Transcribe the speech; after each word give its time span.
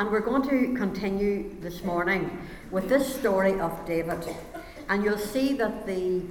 And 0.00 0.10
we're 0.10 0.20
going 0.20 0.48
to 0.48 0.74
continue 0.78 1.60
this 1.60 1.84
morning 1.84 2.38
with 2.70 2.88
this 2.88 3.14
story 3.14 3.60
of 3.60 3.84
David. 3.84 4.34
And 4.88 5.04
you'll 5.04 5.18
see 5.18 5.52
that 5.58 5.86
the, 5.86 6.22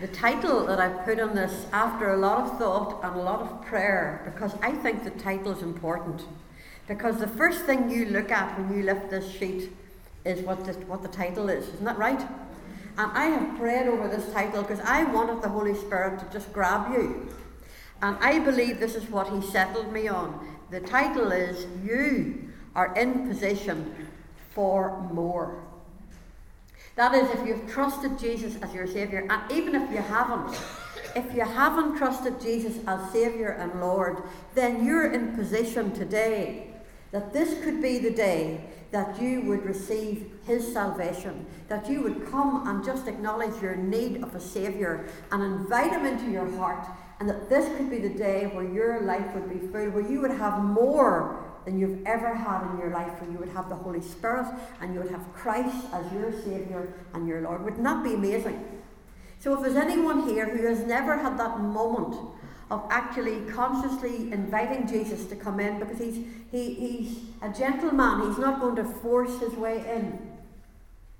the 0.00 0.08
title 0.08 0.64
that 0.64 0.80
I've 0.80 1.04
put 1.04 1.20
on 1.20 1.34
this, 1.34 1.66
after 1.74 2.14
a 2.14 2.16
lot 2.16 2.38
of 2.38 2.58
thought 2.58 3.04
and 3.04 3.16
a 3.16 3.22
lot 3.22 3.42
of 3.42 3.62
prayer, 3.66 4.32
because 4.32 4.56
I 4.62 4.70
think 4.70 5.04
the 5.04 5.10
title 5.10 5.52
is 5.52 5.60
important. 5.60 6.22
Because 6.88 7.18
the 7.18 7.28
first 7.28 7.66
thing 7.66 7.90
you 7.90 8.06
look 8.06 8.30
at 8.30 8.58
when 8.58 8.74
you 8.74 8.84
lift 8.84 9.10
this 9.10 9.30
sheet 9.30 9.70
is 10.24 10.40
what 10.40 10.64
the, 10.64 10.72
what 10.86 11.02
the 11.02 11.08
title 11.08 11.50
is. 11.50 11.68
Isn't 11.74 11.84
that 11.84 11.98
right? 11.98 12.22
And 12.96 13.12
I 13.12 13.26
have 13.26 13.58
prayed 13.58 13.86
over 13.86 14.08
this 14.08 14.32
title 14.32 14.62
because 14.62 14.80
I 14.80 15.04
wanted 15.04 15.42
the 15.42 15.50
Holy 15.50 15.74
Spirit 15.74 16.20
to 16.20 16.32
just 16.32 16.50
grab 16.54 16.90
you. 16.90 17.28
And 18.00 18.16
I 18.22 18.38
believe 18.38 18.80
this 18.80 18.94
is 18.94 19.10
what 19.10 19.28
He 19.28 19.42
settled 19.42 19.92
me 19.92 20.08
on. 20.08 20.48
The 20.70 20.80
title 20.80 21.32
is 21.32 21.66
You 21.84 22.52
Are 22.74 22.94
in 22.94 23.28
Position 23.28 24.08
for 24.50 25.08
More. 25.12 25.62
That 26.96 27.14
is, 27.14 27.28
if 27.30 27.46
you've 27.46 27.70
trusted 27.70 28.18
Jesus 28.18 28.56
as 28.62 28.72
your 28.72 28.86
Saviour, 28.86 29.26
and 29.28 29.52
even 29.52 29.74
if 29.74 29.90
you 29.90 29.98
haven't, 29.98 30.56
if 31.16 31.34
you 31.34 31.42
haven't 31.42 31.96
trusted 31.96 32.40
Jesus 32.40 32.78
as 32.86 33.10
Saviour 33.10 33.50
and 33.50 33.80
Lord, 33.80 34.22
then 34.54 34.84
you're 34.84 35.10
in 35.10 35.34
position 35.34 35.92
today 35.92 36.68
that 37.10 37.32
this 37.32 37.62
could 37.64 37.80
be 37.82 37.98
the 37.98 38.10
day 38.10 38.60
that 38.90 39.20
you 39.20 39.40
would 39.42 39.64
receive 39.64 40.30
His 40.46 40.72
salvation, 40.72 41.46
that 41.68 41.88
you 41.88 42.00
would 42.02 42.30
come 42.30 42.66
and 42.68 42.84
just 42.84 43.08
acknowledge 43.08 43.60
your 43.60 43.74
need 43.74 44.22
of 44.22 44.34
a 44.36 44.40
Saviour 44.40 45.06
and 45.32 45.42
invite 45.42 45.90
Him 45.90 46.06
into 46.06 46.30
your 46.30 46.48
heart, 46.56 46.86
and 47.18 47.28
that 47.28 47.48
this 47.48 47.76
could 47.76 47.90
be 47.90 47.98
the 47.98 48.08
day 48.08 48.46
where 48.46 48.64
your 48.64 49.00
life 49.00 49.34
would 49.34 49.48
be 49.48 49.58
filled, 49.66 49.94
where 49.94 50.08
you 50.08 50.20
would 50.20 50.30
have 50.30 50.62
more 50.62 51.43
than 51.64 51.78
you've 51.78 52.04
ever 52.06 52.34
had 52.34 52.70
in 52.70 52.78
your 52.78 52.90
life, 52.90 53.20
where 53.20 53.30
you 53.30 53.38
would 53.38 53.48
have 53.50 53.68
the 53.68 53.74
Holy 53.74 54.00
Spirit 54.00 54.46
and 54.80 54.94
you 54.94 55.00
would 55.00 55.10
have 55.10 55.32
Christ 55.32 55.86
as 55.92 56.12
your 56.12 56.32
Saviour 56.32 56.92
and 57.12 57.26
your 57.26 57.40
Lord. 57.40 57.64
Wouldn't 57.64 57.84
that 57.84 58.04
be 58.04 58.14
amazing? 58.14 58.62
So, 59.40 59.54
if 59.54 59.60
there's 59.60 59.76
anyone 59.76 60.28
here 60.28 60.48
who 60.48 60.66
has 60.66 60.80
never 60.80 61.18
had 61.18 61.38
that 61.38 61.60
moment 61.60 62.16
of 62.70 62.86
actually 62.90 63.40
consciously 63.50 64.32
inviting 64.32 64.86
Jesus 64.86 65.26
to 65.26 65.36
come 65.36 65.60
in 65.60 65.78
because 65.78 65.98
he's, 65.98 66.24
he, 66.50 66.74
he's 66.74 67.18
a 67.42 67.50
gentleman. 67.50 68.28
He's 68.28 68.38
not 68.38 68.60
going 68.60 68.76
to 68.76 68.84
force 68.84 69.38
his 69.40 69.52
way 69.52 69.84
in. 69.94 70.30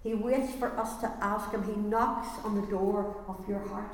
He 0.03 0.15
waits 0.15 0.55
for 0.55 0.69
us 0.78 0.98
to 1.00 1.12
ask 1.20 1.50
him. 1.50 1.65
He 1.65 1.77
knocks 1.77 2.28
on 2.45 2.61
the 2.61 2.67
door 2.67 3.25
of 3.28 3.47
your 3.48 3.61
heart. 3.69 3.91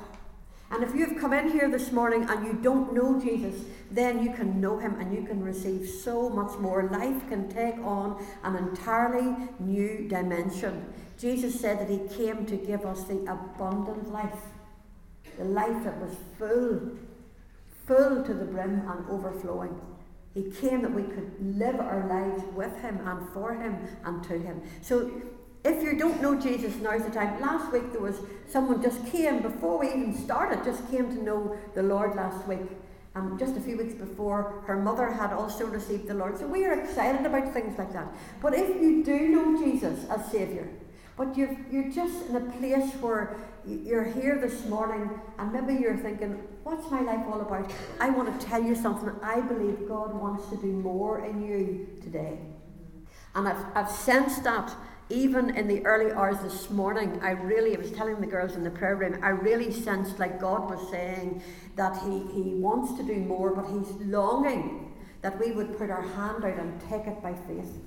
And 0.71 0.83
if 0.83 0.95
you've 0.95 1.19
come 1.19 1.33
in 1.33 1.51
here 1.51 1.69
this 1.69 1.91
morning 1.91 2.23
and 2.29 2.45
you 2.45 2.53
don't 2.53 2.93
know 2.93 3.19
Jesus, 3.19 3.65
then 3.91 4.23
you 4.23 4.31
can 4.31 4.61
know 4.61 4.79
him 4.79 4.99
and 4.99 5.13
you 5.13 5.23
can 5.23 5.43
receive 5.43 5.87
so 5.87 6.29
much 6.29 6.57
more. 6.59 6.89
Life 6.89 7.27
can 7.27 7.49
take 7.49 7.77
on 7.79 8.25
an 8.43 8.55
entirely 8.55 9.35
new 9.59 10.07
dimension. 10.07 10.93
Jesus 11.19 11.59
said 11.59 11.79
that 11.79 11.89
he 11.89 11.99
came 12.15 12.45
to 12.45 12.55
give 12.55 12.85
us 12.85 13.03
the 13.03 13.19
abundant 13.29 14.11
life, 14.11 14.39
the 15.37 15.43
life 15.43 15.83
that 15.83 15.97
was 15.97 16.15
full 16.39 16.97
full 17.91 18.23
to 18.23 18.33
the 18.33 18.45
brim 18.45 18.81
and 18.87 19.09
overflowing. 19.09 19.79
He 20.33 20.49
came 20.49 20.81
that 20.83 20.93
we 20.93 21.03
could 21.03 21.31
live 21.41 21.79
our 21.79 22.07
lives 22.07 22.43
with 22.55 22.75
Him 22.77 23.05
and 23.05 23.27
for 23.33 23.53
Him 23.53 23.77
and 24.05 24.23
to 24.23 24.39
Him. 24.39 24.61
So 24.81 25.11
if 25.63 25.83
you 25.83 25.95
don't 25.97 26.21
know 26.21 26.39
Jesus, 26.39 26.75
now's 26.77 27.03
the 27.03 27.11
time. 27.11 27.39
Last 27.39 27.71
week 27.71 27.91
there 27.91 28.01
was 28.01 28.19
someone 28.47 28.81
just 28.81 29.05
came 29.07 29.41
before 29.41 29.77
we 29.79 29.89
even 29.89 30.17
started, 30.17 30.63
just 30.63 30.89
came 30.89 31.09
to 31.15 31.23
know 31.23 31.55
the 31.75 31.83
Lord 31.83 32.15
last 32.15 32.47
week. 32.47 32.67
Um, 33.13 33.37
just 33.37 33.57
a 33.57 33.59
few 33.59 33.77
weeks 33.77 33.93
before, 33.93 34.63
her 34.65 34.77
mother 34.77 35.11
had 35.11 35.33
also 35.33 35.65
received 35.65 36.07
the 36.07 36.13
Lord. 36.13 36.37
So 36.37 36.47
we 36.47 36.65
are 36.65 36.79
excited 36.79 37.25
about 37.25 37.53
things 37.53 37.77
like 37.77 37.91
that. 37.91 38.07
But 38.41 38.53
if 38.53 38.69
you 38.81 39.03
do 39.03 39.27
know 39.27 39.61
Jesus 39.61 40.09
as 40.09 40.31
Saviour, 40.31 40.67
but 41.17 41.37
you're, 41.37 41.55
you're 41.69 41.91
just 41.91 42.27
in 42.27 42.37
a 42.37 42.51
place 42.57 42.89
where 42.95 43.35
you're 43.67 44.05
here 44.05 44.39
this 44.39 44.65
morning 44.65 45.09
and 45.37 45.51
maybe 45.51 45.79
you're 45.79 45.97
thinking, 45.97 46.41
what's 46.63 46.89
my 46.89 47.01
life 47.01 47.25
all 47.27 47.41
about? 47.41 47.69
I 47.99 48.09
want 48.09 48.39
to 48.39 48.45
tell 48.47 48.63
you 48.63 48.75
something. 48.75 49.11
I 49.21 49.41
believe 49.41 49.87
God 49.87 50.15
wants 50.15 50.49
to 50.49 50.55
do 50.55 50.67
more 50.67 51.25
in 51.25 51.45
you 51.45 51.87
today. 52.01 52.39
And 53.35 53.47
I've, 53.47 53.65
I've 53.75 53.91
sensed 53.91 54.43
that 54.45 54.73
even 55.11 55.55
in 55.55 55.67
the 55.67 55.85
early 55.85 56.11
hours 56.11 56.39
this 56.39 56.69
morning, 56.69 57.19
I 57.21 57.31
really, 57.31 57.75
I 57.75 57.79
was 57.79 57.91
telling 57.91 58.19
the 58.21 58.27
girls 58.27 58.55
in 58.55 58.63
the 58.63 58.69
prayer 58.71 58.95
room, 58.95 59.19
I 59.21 59.29
really 59.29 59.71
sensed 59.71 60.19
like 60.19 60.39
God 60.39 60.69
was 60.69 60.89
saying 60.89 61.41
that 61.75 62.01
He, 62.03 62.19
he 62.33 62.55
wants 62.55 62.93
to 62.97 63.03
do 63.03 63.15
more, 63.15 63.53
but 63.53 63.65
He's 63.65 63.91
longing 64.07 64.93
that 65.21 65.39
we 65.39 65.51
would 65.51 65.77
put 65.77 65.89
our 65.89 66.01
hand 66.01 66.43
out 66.43 66.57
and 66.57 66.81
take 66.89 67.05
it 67.07 67.21
by 67.21 67.33
faith. 67.33 67.77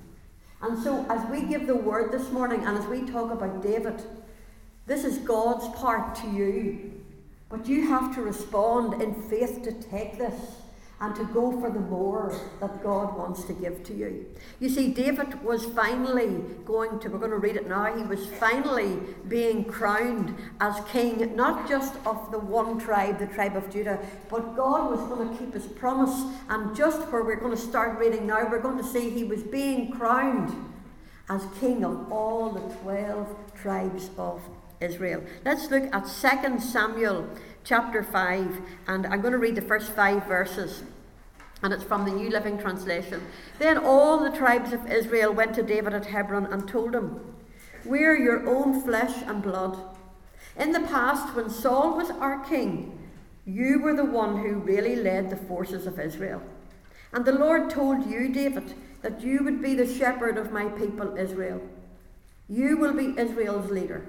And 0.62 0.80
so, 0.82 1.04
as 1.08 1.28
we 1.30 1.42
give 1.42 1.66
the 1.66 1.76
word 1.76 2.12
this 2.12 2.30
morning 2.30 2.64
and 2.64 2.78
as 2.78 2.86
we 2.86 3.02
talk 3.02 3.32
about 3.32 3.62
David, 3.62 4.02
this 4.86 5.04
is 5.04 5.18
God's 5.18 5.66
part 5.78 6.14
to 6.16 6.30
you. 6.30 6.92
But 7.48 7.66
you 7.66 7.86
have 7.88 8.14
to 8.14 8.22
respond 8.22 9.02
in 9.02 9.14
faith 9.14 9.62
to 9.62 9.72
take 9.72 10.18
this 10.18 10.34
and 11.00 11.14
to 11.16 11.24
go 11.26 11.60
for 11.60 11.70
the 11.70 11.80
more 11.80 12.34
that 12.60 12.82
God 12.82 13.16
wants 13.16 13.44
to 13.44 13.52
give 13.52 13.82
to 13.84 13.94
you. 13.94 14.26
You 14.60 14.68
see, 14.68 14.88
David 14.92 15.42
was 15.42 15.64
finally 15.66 16.40
going 16.64 17.00
to, 17.00 17.08
we're 17.08 17.18
going 17.18 17.30
to 17.30 17.38
read 17.38 17.56
it 17.56 17.68
now, 17.68 17.94
he 17.96 18.04
was 18.04 18.26
finally 18.26 18.98
being 19.28 19.64
crowned 19.64 20.36
as 20.60 20.80
king, 20.90 21.34
not 21.34 21.68
just 21.68 21.94
of 22.06 22.30
the 22.30 22.38
one 22.38 22.78
tribe, 22.78 23.18
the 23.18 23.26
tribe 23.26 23.56
of 23.56 23.70
Judah, 23.70 23.98
but 24.30 24.56
God 24.56 24.90
was 24.90 25.00
going 25.08 25.28
to 25.28 25.36
keep 25.36 25.52
his 25.52 25.66
promise. 25.66 26.24
And 26.48 26.74
just 26.76 27.00
where 27.08 27.24
we're 27.24 27.36
going 27.36 27.56
to 27.56 27.62
start 27.62 27.98
reading 27.98 28.26
now, 28.26 28.48
we're 28.48 28.62
going 28.62 28.78
to 28.78 28.84
see 28.84 29.10
he 29.10 29.24
was 29.24 29.42
being 29.42 29.90
crowned 29.90 30.54
as 31.28 31.44
king 31.58 31.84
of 31.84 32.12
all 32.12 32.50
the 32.50 32.60
12 32.76 33.54
tribes 33.60 34.10
of 34.18 34.40
Israel. 34.80 35.22
Let's 35.44 35.70
look 35.70 35.84
at 35.92 36.04
2 36.04 36.60
Samuel 36.60 37.28
chapter 37.64 38.02
5, 38.02 38.60
and 38.88 39.06
I'm 39.06 39.22
going 39.22 39.32
to 39.32 39.38
read 39.38 39.54
the 39.54 39.62
first 39.62 39.92
five 39.92 40.26
verses. 40.26 40.82
And 41.62 41.72
it's 41.72 41.82
from 41.82 42.04
the 42.04 42.10
New 42.10 42.28
Living 42.28 42.58
Translation. 42.58 43.22
Then 43.58 43.78
all 43.78 44.18
the 44.18 44.36
tribes 44.36 44.74
of 44.74 44.86
Israel 44.90 45.32
went 45.32 45.54
to 45.54 45.62
David 45.62 45.94
at 45.94 46.06
Hebron 46.06 46.46
and 46.46 46.68
told 46.68 46.94
him, 46.94 47.34
We're 47.86 48.16
your 48.16 48.46
own 48.46 48.82
flesh 48.82 49.22
and 49.22 49.42
blood. 49.42 49.78
In 50.58 50.72
the 50.72 50.80
past, 50.80 51.34
when 51.34 51.48
Saul 51.48 51.96
was 51.96 52.10
our 52.10 52.44
king, 52.44 52.98
you 53.46 53.80
were 53.80 53.94
the 53.94 54.04
one 54.04 54.36
who 54.36 54.56
really 54.56 54.94
led 54.94 55.30
the 55.30 55.36
forces 55.36 55.86
of 55.86 55.98
Israel. 55.98 56.42
And 57.12 57.24
the 57.24 57.32
Lord 57.32 57.70
told 57.70 58.10
you, 58.10 58.28
David, 58.28 58.74
that 59.00 59.22
you 59.22 59.42
would 59.42 59.62
be 59.62 59.74
the 59.74 59.86
shepherd 59.86 60.36
of 60.36 60.52
my 60.52 60.66
people 60.66 61.16
Israel. 61.16 61.62
You 62.46 62.76
will 62.76 62.92
be 62.92 63.18
Israel's 63.18 63.70
leader. 63.70 64.04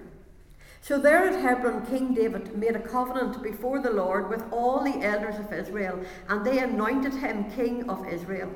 So 0.86 1.00
there 1.00 1.26
at 1.28 1.42
Hebron, 1.42 1.84
King 1.88 2.14
David 2.14 2.56
made 2.56 2.76
a 2.76 2.80
covenant 2.80 3.42
before 3.42 3.82
the 3.82 3.90
Lord 3.90 4.30
with 4.30 4.44
all 4.52 4.84
the 4.84 5.04
elders 5.04 5.40
of 5.40 5.52
Israel, 5.52 6.00
and 6.30 6.46
they 6.46 6.60
anointed 6.60 7.16
him 7.16 7.50
king 7.56 7.90
of 7.90 8.08
Israel. 8.08 8.52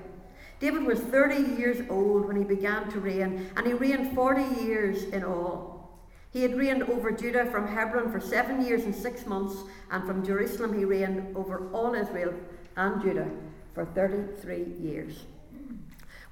David 0.59 0.83
was 0.83 0.99
30 0.99 1.57
years 1.59 1.81
old 1.89 2.27
when 2.27 2.35
he 2.35 2.43
began 2.43 2.87
to 2.91 2.99
reign, 2.99 3.49
and 3.57 3.65
he 3.65 3.73
reigned 3.73 4.13
40 4.13 4.61
years 4.61 5.05
in 5.05 5.23
all. 5.23 5.89
He 6.29 6.43
had 6.43 6.55
reigned 6.55 6.83
over 6.83 7.09
Judah 7.11 7.47
from 7.47 7.67
Hebron 7.67 8.11
for 8.11 8.19
seven 8.19 8.63
years 8.63 8.83
and 8.83 8.93
six 8.93 9.25
months, 9.25 9.63
and 9.89 10.05
from 10.05 10.23
Jerusalem 10.23 10.77
he 10.77 10.85
reigned 10.85 11.35
over 11.35 11.67
all 11.71 11.95
Israel 11.95 12.35
and 12.77 13.01
Judah 13.01 13.27
for 13.73 13.85
33 13.85 14.75
years. 14.79 15.23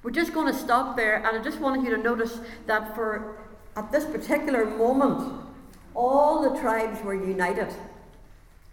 We're 0.04 0.12
just 0.12 0.32
going 0.32 0.46
to 0.46 0.56
stop 0.56 0.96
there, 0.96 1.16
and 1.16 1.36
I 1.36 1.42
just 1.42 1.58
wanted 1.58 1.84
you 1.84 1.90
to 1.96 2.00
notice 2.00 2.38
that 2.66 2.94
for 2.94 3.40
at 3.74 3.90
this 3.90 4.04
particular 4.04 4.64
moment, 4.64 5.46
all 5.94 6.42
the 6.42 6.60
tribes 6.60 7.02
were 7.02 7.14
united. 7.14 7.68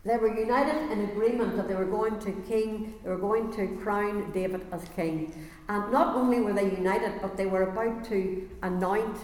They 0.03 0.17
were 0.17 0.37
united 0.37 0.91
in 0.91 1.09
agreement 1.09 1.55
that 1.57 1.67
they 1.67 1.73
were 1.73 1.85
going 1.85 2.19
to 2.19 2.31
king, 2.47 2.93
they 3.03 3.09
were 3.09 3.17
going 3.17 3.51
to 3.53 3.67
crown 3.81 4.31
David 4.31 4.61
as 4.71 4.83
king. 4.95 5.33
And 5.67 5.91
not 5.91 6.15
only 6.15 6.41
were 6.41 6.53
they 6.53 6.71
united, 6.71 7.21
but 7.21 7.35
they 7.35 7.47
were 7.47 7.63
about 7.63 8.05
to 8.09 8.47
anoint 8.61 9.17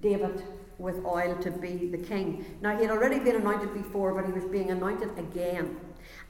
David 0.00 0.42
with 0.78 1.04
oil 1.04 1.36
to 1.42 1.50
be 1.50 1.86
the 1.86 1.98
king. 1.98 2.44
Now, 2.62 2.76
he 2.76 2.82
had 2.82 2.90
already 2.90 3.18
been 3.18 3.36
anointed 3.36 3.74
before, 3.74 4.14
but 4.14 4.26
he 4.26 4.32
was 4.32 4.44
being 4.44 4.70
anointed 4.70 5.10
again. 5.18 5.76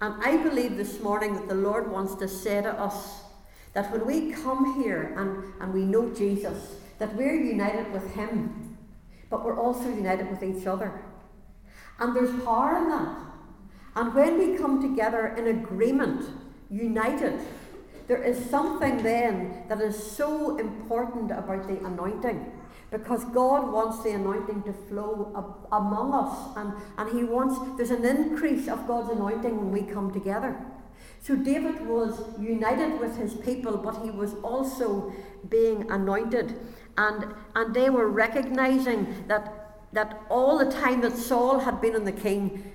And 0.01 0.15
I 0.23 0.37
believe 0.37 0.77
this 0.77 1.01
morning 1.01 1.35
that 1.35 1.49
the 1.49 1.55
Lord 1.55 1.91
wants 1.91 2.15
to 2.17 2.29
say 2.29 2.63
to 2.63 2.73
us 2.73 3.23
that 3.73 3.91
when 3.93 4.05
we 4.05 4.33
come 4.33 4.83
here 4.83 5.15
and, 5.17 5.53
and 5.61 5.73
we 5.73 5.85
know 5.85 6.11
Jesus, 6.11 6.77
that 6.99 7.15
we're 7.15 7.41
united 7.41 7.93
with 7.93 8.15
him 8.15 8.66
but 9.31 9.45
we're 9.45 9.59
also 9.59 9.89
united 9.89 10.31
with 10.31 10.43
each 10.43 10.67
other. 10.67 11.03
And 11.99 12.15
there's 12.15 12.43
power 12.45 12.77
in 12.77 12.89
that. 12.89 13.17
And 13.95 14.15
when 14.15 14.39
we 14.39 14.59
come 14.59 14.83
together 14.83 15.35
in 15.39 15.47
agreement, 15.47 16.29
united, 16.71 17.41
there 18.09 18.23
is 18.23 18.39
something 18.51 19.03
then 19.03 19.65
that 19.69 19.81
is 19.81 19.97
so 19.97 20.59
important 20.59 21.31
about 21.31 21.67
the 21.67 21.79
anointing. 21.85 22.53
Because 22.91 23.25
God 23.25 23.73
wants 23.73 24.03
the 24.05 24.11
anointing 24.11 24.63
to 24.63 24.73
flow 24.73 25.33
ab- 25.37 25.67
among 25.73 26.15
us. 26.15 26.57
And, 26.57 26.73
and 26.99 27.17
He 27.17 27.25
wants, 27.25 27.59
there's 27.77 27.91
an 27.91 28.05
increase 28.05 28.69
of 28.69 28.87
God's 28.87 29.11
anointing 29.11 29.57
when 29.57 29.73
we 29.73 29.83
come 29.83 30.13
together. 30.13 30.57
So 31.27 31.35
David 31.35 31.85
was 31.89 32.23
united 32.39 33.01
with 33.01 33.17
his 33.17 33.35
people, 33.35 33.79
but 33.79 34.01
he 34.05 34.11
was 34.11 34.35
also 34.45 35.13
being 35.49 35.91
anointed. 35.91 36.57
And, 36.99 37.35
and 37.55 37.75
they 37.75 37.91
were 37.91 38.09
recognizing 38.09 39.25
that, 39.29 39.83
that 39.93 40.21
all 40.31 40.59
the 40.59 40.71
time 40.71 41.01
that 41.03 41.17
Saul 41.17 41.61
had 41.61 41.81
been 41.81 41.95
on 41.95 42.05
the 42.05 42.13
king, 42.13 42.73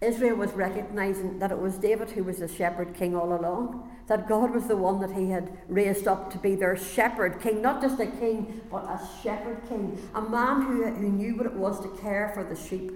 Israel 0.00 0.36
was 0.36 0.52
recognizing 0.52 1.38
that 1.38 1.50
it 1.50 1.58
was 1.58 1.78
David 1.78 2.10
who 2.10 2.24
was 2.24 2.38
the 2.38 2.48
shepherd 2.48 2.94
king 2.94 3.16
all 3.16 3.34
along. 3.34 3.90
That 4.06 4.28
God 4.28 4.50
was 4.50 4.66
the 4.66 4.76
one 4.76 5.00
that 5.00 5.12
he 5.12 5.30
had 5.30 5.56
raised 5.66 6.06
up 6.06 6.30
to 6.32 6.38
be 6.38 6.54
their 6.54 6.76
shepherd 6.76 7.40
king, 7.40 7.62
not 7.62 7.80
just 7.80 7.98
a 8.00 8.06
king, 8.06 8.60
but 8.70 8.84
a 8.84 9.00
shepherd 9.22 9.62
king, 9.66 9.98
a 10.14 10.20
man 10.20 10.62
who, 10.62 10.84
who 10.84 11.08
knew 11.08 11.36
what 11.36 11.46
it 11.46 11.54
was 11.54 11.80
to 11.80 11.88
care 12.02 12.30
for 12.34 12.44
the 12.44 12.54
sheep. 12.54 12.92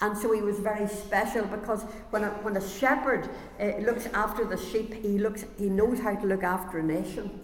And 0.00 0.16
so 0.16 0.32
he 0.32 0.40
was 0.40 0.58
very 0.58 0.88
special 0.88 1.44
because 1.44 1.82
when 2.10 2.24
a, 2.24 2.30
when 2.42 2.56
a 2.56 2.68
shepherd 2.68 3.28
uh, 3.60 3.76
looks 3.78 4.06
after 4.06 4.44
the 4.44 4.56
sheep, 4.56 4.94
he, 4.94 5.18
looks, 5.18 5.44
he 5.58 5.68
knows 5.68 6.00
how 6.00 6.14
to 6.14 6.26
look 6.26 6.42
after 6.42 6.78
a 6.78 6.82
nation. 6.82 7.40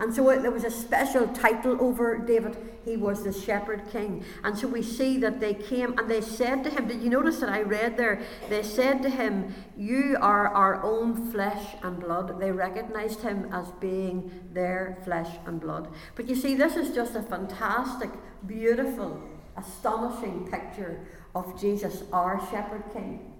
And 0.00 0.14
so 0.14 0.24
there 0.40 0.50
was 0.50 0.64
a 0.64 0.70
special 0.70 1.28
title 1.28 1.76
over 1.78 2.16
David. 2.16 2.56
He 2.86 2.96
was 2.96 3.22
the 3.22 3.34
shepherd 3.34 3.82
king. 3.92 4.24
And 4.42 4.56
so 4.56 4.66
we 4.66 4.82
see 4.82 5.18
that 5.18 5.40
they 5.40 5.52
came 5.52 5.98
and 5.98 6.10
they 6.10 6.22
said 6.22 6.64
to 6.64 6.70
him, 6.70 6.88
Did 6.88 7.02
you 7.02 7.10
notice 7.10 7.40
that 7.40 7.50
I 7.50 7.60
read 7.60 7.98
there? 7.98 8.22
They 8.48 8.62
said 8.62 9.02
to 9.02 9.10
him, 9.10 9.54
You 9.76 10.16
are 10.22 10.48
our 10.48 10.82
own 10.82 11.30
flesh 11.30 11.76
and 11.82 12.00
blood. 12.00 12.40
They 12.40 12.50
recognized 12.50 13.20
him 13.20 13.50
as 13.52 13.70
being 13.72 14.48
their 14.54 14.96
flesh 15.04 15.28
and 15.44 15.60
blood. 15.60 15.88
But 16.16 16.26
you 16.30 16.34
see, 16.34 16.54
this 16.54 16.76
is 16.76 16.94
just 16.94 17.14
a 17.14 17.22
fantastic, 17.22 18.08
beautiful, 18.46 19.22
astonishing 19.58 20.48
picture 20.50 20.98
of 21.34 21.60
Jesus, 21.60 22.04
our 22.10 22.40
shepherd 22.50 22.84
king. 22.94 23.34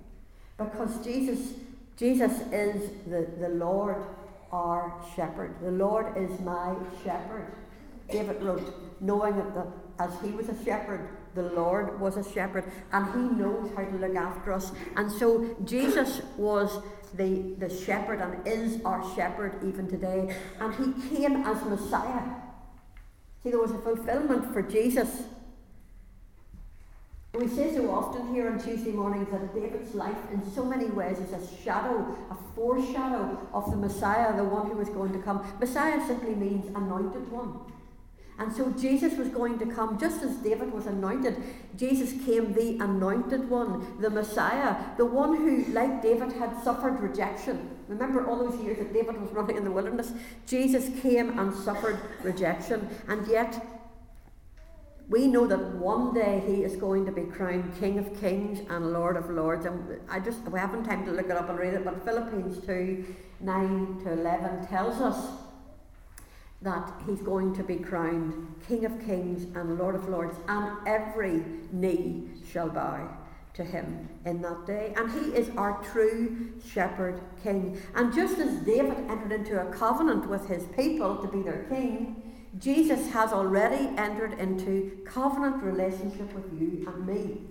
Because 0.58 1.02
Jesus, 1.02 1.54
Jesus 1.96 2.42
is 2.52 2.90
the, 3.06 3.26
the 3.40 3.48
Lord 3.48 4.04
our 4.52 4.92
shepherd. 5.14 5.54
The 5.62 5.70
Lord 5.70 6.16
is 6.16 6.40
my 6.40 6.74
shepherd. 7.04 7.52
David 8.10 8.42
wrote, 8.42 8.74
knowing 9.00 9.36
that 9.36 9.54
the, 9.54 9.66
as 9.98 10.10
he 10.22 10.30
was 10.32 10.48
a 10.48 10.64
shepherd, 10.64 11.08
the 11.34 11.42
Lord 11.42 12.00
was 12.00 12.16
a 12.16 12.32
shepherd, 12.32 12.64
and 12.92 13.06
he 13.06 13.40
knows 13.40 13.70
how 13.76 13.84
to 13.84 13.96
look 13.96 14.16
after 14.16 14.52
us. 14.52 14.72
And 14.96 15.10
so 15.10 15.56
Jesus 15.64 16.22
was 16.36 16.82
the, 17.14 17.54
the 17.58 17.68
shepherd 17.68 18.20
and 18.20 18.46
is 18.46 18.84
our 18.84 19.04
shepherd 19.14 19.60
even 19.64 19.88
today. 19.88 20.36
And 20.58 20.74
he 20.74 21.16
came 21.16 21.36
as 21.44 21.64
Messiah. 21.64 22.22
See, 23.42 23.50
there 23.50 23.60
was 23.60 23.70
a 23.70 23.78
fulfillment 23.78 24.52
for 24.52 24.62
Jesus 24.62 25.22
we 27.32 27.46
say 27.46 27.72
so 27.72 27.90
often 27.90 28.34
here 28.34 28.50
on 28.50 28.58
Tuesday 28.58 28.90
mornings 28.90 29.28
that 29.30 29.54
David's 29.54 29.94
life, 29.94 30.16
in 30.32 30.52
so 30.52 30.64
many 30.64 30.86
ways, 30.86 31.18
is 31.18 31.32
a 31.32 31.62
shadow, 31.62 32.16
a 32.30 32.36
foreshadow 32.56 33.38
of 33.54 33.70
the 33.70 33.76
Messiah, 33.76 34.36
the 34.36 34.44
one 34.44 34.68
who 34.68 34.76
was 34.76 34.88
going 34.88 35.12
to 35.12 35.20
come. 35.20 35.46
Messiah 35.60 36.04
simply 36.06 36.34
means 36.34 36.66
anointed 36.74 37.30
one. 37.30 37.60
And 38.40 38.52
so 38.52 38.70
Jesus 38.72 39.18
was 39.18 39.28
going 39.28 39.58
to 39.58 39.66
come 39.66 39.98
just 39.98 40.22
as 40.22 40.36
David 40.36 40.72
was 40.72 40.86
anointed. 40.86 41.36
Jesus 41.76 42.12
came 42.24 42.54
the 42.54 42.78
anointed 42.82 43.48
one, 43.48 44.00
the 44.00 44.10
Messiah, 44.10 44.76
the 44.96 45.04
one 45.04 45.36
who, 45.36 45.72
like 45.72 46.02
David, 46.02 46.32
had 46.32 46.60
suffered 46.64 46.98
rejection. 47.00 47.70
Remember 47.86 48.26
all 48.26 48.38
those 48.38 48.58
years 48.62 48.78
that 48.78 48.94
David 48.94 49.20
was 49.20 49.30
running 49.30 49.56
in 49.56 49.64
the 49.64 49.70
wilderness? 49.70 50.12
Jesus 50.46 50.88
came 51.02 51.38
and 51.38 51.54
suffered 51.54 52.00
rejection. 52.22 52.88
And 53.08 53.26
yet, 53.28 53.62
we 55.10 55.26
know 55.26 55.44
that 55.44 55.58
one 55.74 56.14
day 56.14 56.40
he 56.46 56.62
is 56.62 56.76
going 56.76 57.04
to 57.04 57.10
be 57.10 57.22
crowned 57.22 57.76
King 57.80 57.98
of 57.98 58.20
Kings 58.20 58.60
and 58.70 58.92
Lord 58.92 59.16
of 59.16 59.28
Lords. 59.28 59.66
And 59.66 60.00
I 60.08 60.20
just 60.20 60.42
we 60.48 60.58
haven't 60.58 60.84
time 60.84 61.04
to 61.04 61.10
look 61.10 61.26
it 61.26 61.32
up 61.32 61.50
and 61.50 61.58
read 61.58 61.74
it, 61.74 61.84
but 61.84 62.04
Philippians 62.04 62.64
2 62.64 63.04
9 63.40 64.00
to 64.04 64.12
11 64.12 64.68
tells 64.68 65.00
us 65.00 65.30
that 66.62 66.92
he's 67.06 67.20
going 67.22 67.54
to 67.54 67.64
be 67.64 67.76
crowned 67.76 68.54
King 68.68 68.84
of 68.84 69.04
Kings 69.04 69.44
and 69.56 69.78
Lord 69.78 69.96
of 69.96 70.08
Lords, 70.08 70.36
and 70.46 70.76
every 70.86 71.42
knee 71.72 72.28
shall 72.52 72.68
bow 72.68 73.08
to 73.54 73.64
him 73.64 74.08
in 74.26 74.40
that 74.42 74.64
day. 74.64 74.94
And 74.96 75.10
he 75.10 75.36
is 75.36 75.50
our 75.56 75.82
true 75.82 76.52
shepherd 76.64 77.20
king. 77.42 77.80
And 77.96 78.14
just 78.14 78.38
as 78.38 78.60
David 78.60 78.98
entered 79.10 79.32
into 79.32 79.60
a 79.60 79.72
covenant 79.72 80.28
with 80.28 80.46
his 80.46 80.66
people 80.76 81.16
to 81.16 81.26
be 81.26 81.42
their 81.42 81.64
king, 81.64 82.29
Jesus 82.58 83.10
has 83.10 83.32
already 83.32 83.88
entered 83.96 84.38
into 84.38 84.98
covenant 85.06 85.62
relationship 85.62 86.32
with 86.32 86.60
you 86.60 86.86
and 86.88 87.06
me. 87.06 87.42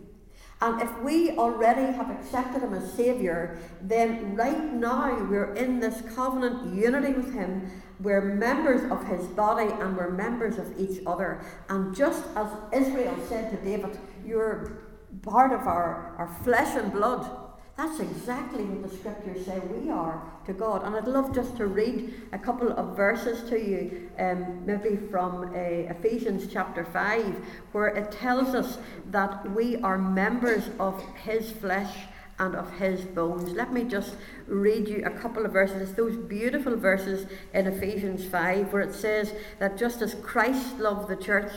And 0.61 0.81
if 0.81 0.99
we 0.99 1.31
already 1.31 1.93
have 1.93 2.11
accepted 2.11 2.61
him 2.61 2.73
as 2.73 2.91
Saviour, 2.91 3.57
then 3.81 4.35
right 4.35 4.73
now 4.73 5.17
we're 5.23 5.53
in 5.53 5.79
this 5.79 6.01
covenant 6.13 6.75
unity 6.75 7.13
with 7.13 7.33
him. 7.33 7.71
We're 8.01 8.21
members 8.21 8.89
of 8.91 9.05
his 9.07 9.25
body 9.27 9.71
and 9.71 9.95
we're 9.95 10.11
members 10.11 10.57
of 10.57 10.77
each 10.77 11.01
other. 11.07 11.41
And 11.69 11.95
just 11.95 12.25
as 12.35 12.47
Israel 12.73 13.15
said 13.29 13.51
to 13.51 13.57
David, 13.63 13.97
You're 14.25 14.79
part 15.21 15.53
of 15.53 15.61
our, 15.61 16.15
our 16.17 16.27
flesh 16.43 16.75
and 16.75 16.91
blood. 16.91 17.48
That's 17.79 18.01
exactly 18.01 18.65
what 18.65 18.91
the 18.91 18.97
scriptures 18.97 19.45
say 19.45 19.57
we 19.59 19.89
are 19.89 20.21
to 20.45 20.51
God. 20.51 20.83
And 20.83 20.97
I'd 20.97 21.07
love 21.07 21.33
just 21.33 21.55
to 21.55 21.65
read 21.65 22.13
a 22.33 22.37
couple 22.37 22.73
of 22.73 22.97
verses 22.97 23.49
to 23.49 23.57
you, 23.57 24.09
um, 24.19 24.65
maybe 24.65 24.97
from 25.09 25.53
uh, 25.55 25.57
Ephesians 25.57 26.51
chapter 26.51 26.83
5, 26.83 27.37
where 27.71 27.87
it 27.87 28.11
tells 28.11 28.53
us 28.53 28.79
that 29.11 29.49
we 29.55 29.77
are 29.77 29.97
members 29.97 30.71
of 30.77 31.01
His 31.23 31.53
flesh 31.53 31.95
and 32.37 32.53
of 32.55 32.71
his 32.77 33.01
bones. 33.03 33.51
Let 33.51 33.73
me 33.73 33.83
just 33.83 34.15
read 34.47 34.87
you 34.87 35.03
a 35.05 35.09
couple 35.09 35.45
of 35.45 35.51
verses. 35.51 35.89
It's 35.89 35.97
those 35.97 36.15
beautiful 36.15 36.77
verses 36.77 37.27
in 37.53 37.67
Ephesians 37.67 38.23
5 38.23 38.71
where 38.71 38.81
it 38.81 38.93
says 38.93 39.33
that 39.59 39.77
just 39.77 40.01
as 40.01 40.15
Christ 40.15 40.79
loved 40.79 41.09
the 41.09 41.17
church, 41.17 41.51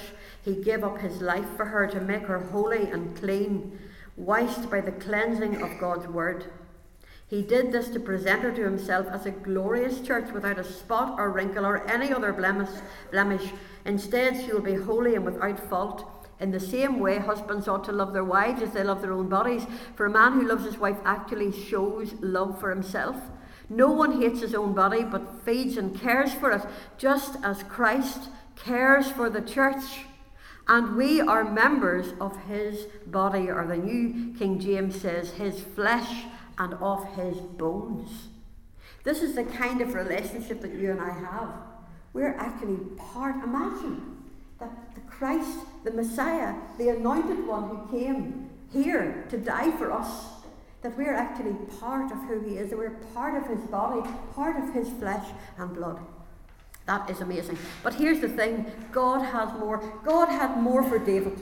he 0.44 0.56
gave 0.56 0.82
up 0.82 0.98
his 0.98 1.22
life 1.22 1.46
for 1.56 1.66
her 1.66 1.86
to 1.86 2.00
make 2.00 2.22
her 2.22 2.40
holy 2.40 2.90
and 2.90 3.16
clean 3.16 3.78
washed 4.24 4.70
by 4.70 4.80
the 4.80 4.92
cleansing 4.92 5.60
of 5.62 5.78
God's 5.80 6.06
word. 6.06 6.46
He 7.26 7.42
did 7.42 7.72
this 7.72 7.88
to 7.88 8.00
present 8.00 8.42
her 8.42 8.52
to 8.52 8.62
himself 8.62 9.06
as 9.10 9.24
a 9.24 9.30
glorious 9.30 10.00
church 10.00 10.30
without 10.32 10.58
a 10.58 10.64
spot 10.64 11.18
or 11.18 11.30
wrinkle 11.30 11.64
or 11.64 11.88
any 11.90 12.12
other 12.12 12.32
blemish. 12.32 12.68
blemish. 13.10 13.52
Instead, 13.84 14.38
she 14.38 14.52
will 14.52 14.60
be 14.60 14.74
holy 14.74 15.14
and 15.14 15.24
without 15.24 15.58
fault. 15.58 16.04
In 16.40 16.50
the 16.50 16.60
same 16.60 16.98
way, 16.98 17.18
husbands 17.18 17.68
ought 17.68 17.84
to 17.84 17.92
love 17.92 18.12
their 18.12 18.24
wives 18.24 18.62
as 18.62 18.72
they 18.72 18.84
love 18.84 19.00
their 19.00 19.12
own 19.12 19.28
bodies. 19.28 19.64
For 19.96 20.06
a 20.06 20.10
man 20.10 20.32
who 20.34 20.46
loves 20.46 20.64
his 20.64 20.76
wife 20.76 20.98
actually 21.04 21.52
shows 21.52 22.12
love 22.20 22.60
for 22.60 22.68
himself. 22.70 23.16
No 23.70 23.90
one 23.90 24.20
hates 24.20 24.40
his 24.40 24.54
own 24.54 24.74
body, 24.74 25.02
but 25.02 25.44
feeds 25.44 25.78
and 25.78 25.98
cares 25.98 26.34
for 26.34 26.50
it, 26.50 26.62
just 26.98 27.38
as 27.42 27.62
Christ 27.62 28.28
cares 28.56 29.10
for 29.10 29.30
the 29.30 29.40
church 29.40 30.04
and 30.68 30.96
we 30.96 31.20
are 31.20 31.44
members 31.44 32.12
of 32.20 32.36
his 32.44 32.86
body, 33.06 33.50
or 33.50 33.66
the 33.66 33.76
New 33.76 34.34
King 34.38 34.58
James 34.58 35.00
says, 35.00 35.32
his 35.32 35.60
flesh 35.60 36.24
and 36.58 36.74
of 36.74 37.04
his 37.14 37.38
bones. 37.38 38.28
This 39.04 39.22
is 39.22 39.34
the 39.34 39.44
kind 39.44 39.80
of 39.80 39.94
relationship 39.94 40.60
that 40.60 40.74
you 40.74 40.90
and 40.90 41.00
I 41.00 41.10
have. 41.10 41.52
We're 42.12 42.36
actually 42.36 42.78
part, 43.12 43.42
imagine 43.42 44.22
that 44.60 44.94
the 44.94 45.00
Christ, 45.02 45.58
the 45.82 45.90
Messiah, 45.90 46.54
the 46.78 46.90
anointed 46.90 47.46
one 47.46 47.68
who 47.68 47.98
came 47.98 48.50
here 48.72 49.24
to 49.30 49.38
die 49.38 49.70
for 49.76 49.90
us, 49.90 50.26
that 50.82 50.96
we're 50.96 51.14
actually 51.14 51.54
part 51.80 52.12
of 52.12 52.18
who 52.28 52.40
he 52.40 52.58
is, 52.58 52.70
that 52.70 52.78
we're 52.78 52.90
part 53.14 53.40
of 53.40 53.48
his 53.48 53.64
body, 53.68 54.08
part 54.34 54.56
of 54.62 54.72
his 54.74 54.88
flesh 54.90 55.26
and 55.58 55.74
blood. 55.74 56.00
That 56.86 57.08
is 57.08 57.20
amazing. 57.20 57.58
But 57.82 57.94
here's 57.94 58.20
the 58.20 58.28
thing 58.28 58.66
God 58.90 59.20
has 59.20 59.52
more. 59.58 59.78
God 60.04 60.28
had 60.28 60.56
more 60.60 60.82
for 60.82 60.98
David. 60.98 61.38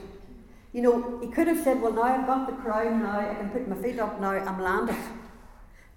You 0.72 0.82
know, 0.82 1.18
he 1.20 1.28
could 1.28 1.48
have 1.48 1.62
said, 1.64 1.80
Well, 1.80 1.92
now 1.92 2.02
I've 2.02 2.26
got 2.26 2.46
the 2.46 2.52
crown, 2.52 3.02
now 3.02 3.18
I 3.18 3.34
can 3.34 3.50
put 3.50 3.66
my 3.68 3.76
feet 3.76 3.98
up, 3.98 4.20
now 4.20 4.30
I'm 4.30 4.62
landed. 4.62 4.96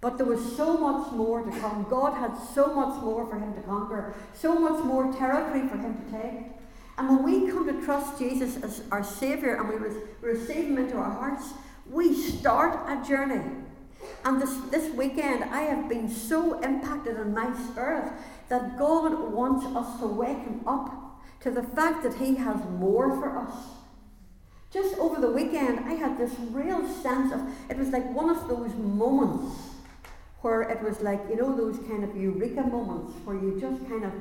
But 0.01 0.17
there 0.17 0.25
was 0.25 0.55
so 0.57 0.77
much 0.77 1.13
more 1.13 1.43
to 1.43 1.59
come. 1.59 1.85
God 1.89 2.13
had 2.13 2.35
so 2.53 2.73
much 2.73 3.01
more 3.01 3.25
for 3.25 3.37
him 3.37 3.53
to 3.53 3.61
conquer, 3.61 4.13
so 4.33 4.53
much 4.59 4.83
more 4.83 5.13
territory 5.13 5.67
for 5.67 5.77
him 5.77 5.95
to 5.95 6.11
take. 6.11 6.53
And 6.97 7.09
when 7.09 7.23
we 7.23 7.51
come 7.51 7.65
to 7.65 7.85
trust 7.85 8.19
Jesus 8.19 8.61
as 8.61 8.83
our 8.91 9.03
Saviour 9.03 9.55
and 9.55 9.69
we 9.69 9.99
receive 10.21 10.65
Him 10.65 10.77
into 10.77 10.95
our 10.97 11.09
hearts, 11.09 11.53
we 11.89 12.13
start 12.13 12.79
a 12.87 13.07
journey. 13.07 13.41
And 14.25 14.41
this, 14.41 14.55
this 14.69 14.93
weekend, 14.93 15.43
I 15.45 15.61
have 15.61 15.89
been 15.89 16.07
so 16.07 16.59
impacted 16.61 17.17
in 17.17 17.33
my 17.33 17.53
spirit 17.71 18.11
that 18.49 18.77
God 18.77 19.31
wants 19.31 19.65
us 19.65 19.99
to 19.99 20.07
waken 20.07 20.61
up 20.65 21.21
to 21.41 21.51
the 21.51 21.63
fact 21.63 22.03
that 22.03 22.15
He 22.15 22.35
has 22.35 22.57
more 22.79 23.09
for 23.19 23.37
us. 23.37 23.53
Just 24.71 24.97
over 24.97 25.21
the 25.21 25.29
weekend, 25.29 25.79
I 25.81 25.93
had 25.93 26.17
this 26.17 26.33
real 26.51 26.87
sense 26.87 27.31
of 27.31 27.41
it 27.69 27.77
was 27.77 27.89
like 27.89 28.11
one 28.13 28.29
of 28.29 28.47
those 28.47 28.73
moments 28.75 29.55
where 30.41 30.63
it 30.63 30.81
was 30.81 30.99
like, 31.01 31.21
you 31.29 31.35
know, 31.35 31.55
those 31.55 31.77
kind 31.87 32.03
of 32.03 32.15
eureka 32.17 32.63
moments 32.63 33.13
where 33.23 33.35
you 33.35 33.59
just 33.61 33.87
kind 33.87 34.03
of, 34.03 34.11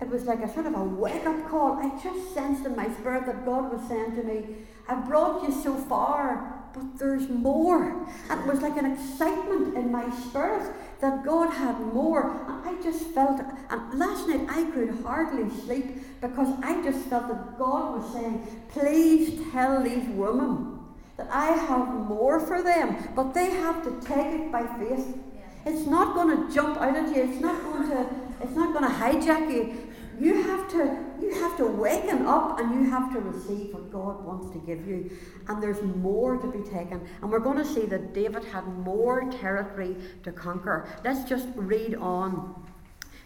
it 0.00 0.08
was 0.08 0.24
like 0.24 0.40
a 0.40 0.52
sort 0.52 0.66
of 0.66 0.74
a 0.74 0.82
wake 0.82 1.24
up 1.24 1.48
call. 1.48 1.74
I 1.74 1.88
just 2.02 2.34
sensed 2.34 2.66
in 2.66 2.74
my 2.74 2.92
spirit 2.94 3.26
that 3.26 3.46
God 3.46 3.72
was 3.72 3.88
saying 3.88 4.16
to 4.16 4.22
me, 4.22 4.56
I've 4.88 5.06
brought 5.06 5.42
you 5.44 5.52
so 5.52 5.74
far 5.74 6.62
but 6.74 6.98
there's 6.98 7.28
more. 7.28 8.06
And 8.30 8.40
it 8.40 8.46
was 8.46 8.60
like 8.60 8.76
an 8.76 8.92
excitement 8.92 9.76
in 9.76 9.90
my 9.90 10.10
spirit 10.28 10.72
that 11.02 11.24
God 11.24 11.52
had 11.52 11.78
more. 11.80 12.30
And 12.48 12.64
I 12.64 12.80
just 12.80 13.02
felt, 13.08 13.40
and 13.68 13.98
last 13.98 14.28
night 14.28 14.46
I 14.48 14.70
could 14.70 15.02
hardly 15.02 15.50
sleep 15.60 16.20
because 16.20 16.48
I 16.62 16.80
just 16.82 17.06
felt 17.06 17.26
that 17.28 17.58
God 17.58 17.98
was 17.98 18.12
saying, 18.14 18.46
please 18.68 19.42
tell 19.50 19.82
these 19.82 20.08
women 20.10 20.78
that 21.16 21.28
I 21.30 21.46
have 21.46 21.88
more 21.88 22.38
for 22.38 22.62
them, 22.62 22.96
but 23.16 23.34
they 23.34 23.50
have 23.50 23.82
to 23.82 24.06
take 24.06 24.40
it 24.40 24.52
by 24.52 24.64
faith. 24.78 25.18
It's 25.66 25.86
not 25.86 26.14
going 26.14 26.36
to 26.36 26.54
jump 26.54 26.80
out 26.80 26.96
at 26.96 27.14
you. 27.14 27.22
It's 27.22 27.40
not 27.40 27.62
going 27.64 27.88
to. 27.90 28.06
It's 28.40 28.56
not 28.56 28.72
going 28.72 28.84
to 28.84 28.98
hijack 28.98 29.52
you. 29.52 29.91
You 30.20 30.42
have 30.42 30.68
to. 30.70 30.98
You 31.20 31.34
have 31.34 31.56
to 31.58 31.66
waken 31.66 32.26
up 32.26 32.58
and 32.58 32.74
you 32.74 32.90
have 32.90 33.12
to 33.12 33.20
receive 33.20 33.72
what 33.72 33.92
God 33.92 34.24
wants 34.24 34.50
to 34.52 34.58
give 34.58 34.86
you. 34.86 35.10
And 35.48 35.62
there's 35.62 35.82
more 35.82 36.36
to 36.36 36.46
be 36.46 36.68
taken. 36.68 37.06
And 37.20 37.30
we're 37.30 37.38
going 37.38 37.58
to 37.58 37.64
see 37.64 37.86
that 37.86 38.12
David 38.12 38.44
had 38.44 38.66
more 38.66 39.30
territory 39.30 39.96
to 40.24 40.32
conquer. 40.32 40.88
Let's 41.04 41.28
just 41.28 41.48
read 41.54 41.94
on. 41.94 42.66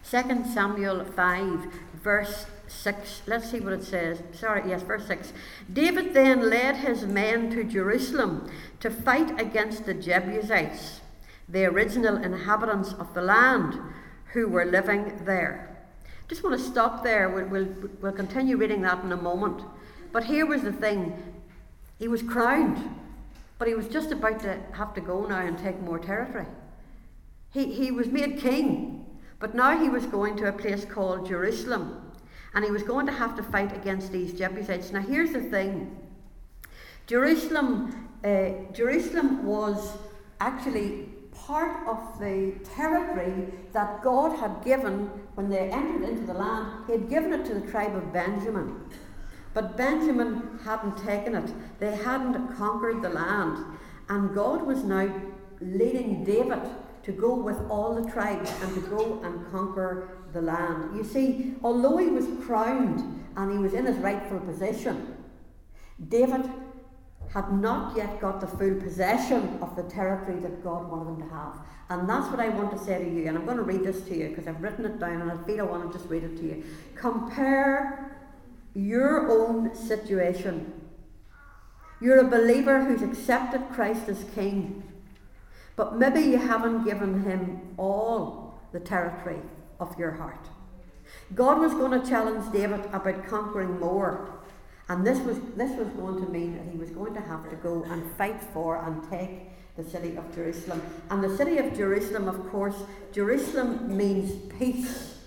2 0.09 0.45
Samuel 0.53 1.05
5, 1.05 1.67
verse 1.95 2.47
6. 2.69 3.23
Let's 3.27 3.51
see 3.51 3.61
what 3.61 3.73
it 3.73 3.83
says. 3.83 4.23
Sorry, 4.33 4.69
yes, 4.69 4.83
verse 4.83 5.07
6. 5.07 5.33
David 5.73 6.15
then 6.15 6.49
led 6.49 6.77
his 6.77 7.05
men 7.05 7.51
to 7.51 7.65
Jerusalem 7.65 8.49
to 8.81 8.91
fight 8.91 9.41
against 9.41 9.85
the 9.85 9.95
Jebusites, 9.95 11.01
the 11.49 11.65
original 11.65 12.17
inhabitants 12.17 12.93
of 12.93 13.15
the 13.15 13.23
land 13.23 13.81
who 14.33 14.49
were 14.49 14.65
living 14.65 15.25
there. 15.25 15.76
Just 16.29 16.43
want 16.43 16.59
to 16.59 16.65
stop 16.65 17.03
there. 17.03 17.29
We'll, 17.29 17.47
we'll, 17.47 17.69
we'll 18.01 18.13
continue 18.13 18.57
reading 18.57 18.83
that 18.83 19.03
in 19.05 19.13
a 19.13 19.17
moment. 19.17 19.63
But 20.13 20.25
here 20.25 20.47
was 20.47 20.63
the 20.63 20.73
thing 20.73 21.17
he 21.99 22.09
was 22.09 22.23
crowned, 22.23 22.79
but 23.59 23.69
he 23.69 23.75
was 23.75 23.89
just 23.89 24.13
about 24.13 24.41
to 24.41 24.59
have 24.73 24.95
to 24.95 25.01
go 25.01 25.27
now 25.27 25.41
and 25.41 25.59
take 25.59 25.81
more 25.81 25.99
territory. 25.99 26.47
He, 27.53 27.73
he 27.73 27.91
was 27.91 28.09
made 28.09 28.39
king, 28.39 29.07
but 29.39 29.55
now 29.55 29.81
he 29.81 29.89
was 29.89 30.05
going 30.07 30.37
to 30.37 30.49
a 30.49 30.53
place 30.53 30.85
called 30.85 31.27
Jerusalem 31.27 32.07
and 32.57 32.65
he 32.65 32.71
was 32.71 32.83
going 32.83 33.05
to 33.05 33.13
have 33.13 33.37
to 33.37 33.43
fight 33.43 33.77
against 33.77 34.11
these 34.11 34.33
Jebusites. 34.33 34.91
Now, 34.91 35.03
here's 35.03 35.33
the 35.33 35.43
thing 35.43 35.95
Jerusalem, 37.07 38.09
uh, 38.25 38.73
Jerusalem 38.73 39.45
was 39.45 39.93
actually 40.41 41.11
part 41.47 41.87
of 41.87 42.19
the 42.19 42.55
territory 42.75 43.53
that 43.73 44.03
God 44.03 44.37
had 44.39 44.65
given 44.65 45.11
when 45.37 45.49
they 45.49 45.71
entered 45.71 46.09
into 46.09 46.27
the 46.27 46.35
land. 46.35 46.85
He 46.87 46.93
had 46.93 47.09
given 47.09 47.33
it 47.33 47.45
to 47.47 47.55
the 47.55 47.71
tribe 47.71 47.95
of 47.95 48.13
Benjamin. 48.13 48.81
But 49.55 49.77
Benjamin 49.77 50.59
hadn't 50.65 50.99
taken 50.99 51.35
it, 51.35 51.53
they 51.79 51.95
hadn't 51.95 52.57
conquered 52.57 53.01
the 53.01 53.11
land. 53.11 53.65
And 54.09 54.35
God 54.35 54.67
was 54.67 54.83
now 54.83 55.09
leading 55.61 56.25
David 56.25 56.61
to 57.05 57.13
go 57.13 57.35
with 57.35 57.59
all 57.71 57.95
the 57.95 58.11
tribes 58.11 58.53
and 58.63 58.75
to 58.75 58.81
go 58.81 59.21
and 59.23 59.51
conquer 59.53 60.09
the 60.33 60.43
land. 60.43 60.97
You 60.97 61.05
see, 61.05 61.55
although 61.63 61.97
he 61.97 62.09
was 62.09 62.27
crowned 62.45 63.25
and 63.37 63.53
he 63.53 63.59
was 63.59 63.73
in 63.73 63.87
his 63.87 63.97
rightful 63.99 64.41
position, 64.41 65.17
David 66.09 66.51
had 67.37 67.53
not 67.53 67.95
yet 67.95 68.19
got 68.19 68.41
the 68.41 68.47
full 68.47 68.75
possession 68.77 69.59
of 69.61 69.77
the 69.77 69.83
territory 69.83 70.41
that 70.41 70.65
God 70.65 70.91
wanted 70.91 71.09
them 71.09 71.29
to 71.29 71.35
have. 71.35 71.55
And 71.91 72.09
that's 72.09 72.31
what 72.31 72.41
I 72.41 72.49
want 72.49 72.71
to 72.71 72.83
say 72.83 73.05
to 73.05 73.05
you. 73.05 73.29
And 73.29 73.37
I'm 73.37 73.45
going 73.45 73.59
to 73.59 73.63
read 73.63 73.85
this 73.85 74.01
to 74.09 74.17
you 74.17 74.31
because 74.31 74.49
I've 74.49 74.63
written 74.63 74.87
it 74.87 74.99
down 74.99 75.21
and 75.21 75.31
I 75.31 75.37
feel 75.45 75.61
I 75.61 75.65
want 75.65 75.93
to 75.93 75.99
just 75.99 76.09
read 76.09 76.25
it 76.25 76.39
to 76.39 76.43
you. 76.43 76.65
Compare 76.95 78.19
your 78.75 79.31
own 79.31 79.77
situation. 79.77 80.81
You're 82.01 82.21
a 82.21 82.29
believer 82.29 82.83
who's 82.83 83.03
accepted 83.03 83.69
Christ 83.71 84.09
as 84.09 84.25
King, 84.35 84.83
but 85.77 85.99
maybe 85.99 86.21
you 86.21 86.39
haven't 86.39 86.85
given 86.85 87.23
him 87.23 87.61
all 87.77 88.59
the 88.73 88.81
territory 88.81 89.43
of 89.79 89.99
your 89.99 90.13
heart. 90.13 90.49
God 91.35 91.59
was 91.59 91.75
going 91.75 92.01
to 92.01 92.09
challenge 92.09 92.51
David 92.51 92.81
about 92.95 93.27
conquering 93.27 93.79
more. 93.79 94.36
And 94.89 95.07
this 95.07 95.19
was, 95.21 95.39
this 95.57 95.77
was 95.77 95.89
going 95.89 96.25
to 96.25 96.31
mean 96.31 96.57
that 96.57 96.73
he 96.73 96.79
was 96.79 96.91
going 96.91 97.15
to 97.15 97.21
have 97.21 97.51
to 97.51 97.57
go 97.57 97.85
and 97.85 98.09
fight 98.17 98.41
for 98.53 98.77
and 98.85 99.09
take 99.11 99.51
the 99.77 99.85
city 99.85 100.17
of 100.17 100.35
Jerusalem. 100.35 100.81
And 101.11 101.23
the 101.23 101.37
city 101.37 101.59
of 101.59 101.77
Jerusalem, 101.77 102.29
of 102.29 102.49
course, 102.51 102.77
Jerusalem 103.13 103.97
means 103.97 104.33
peace. 104.59 105.19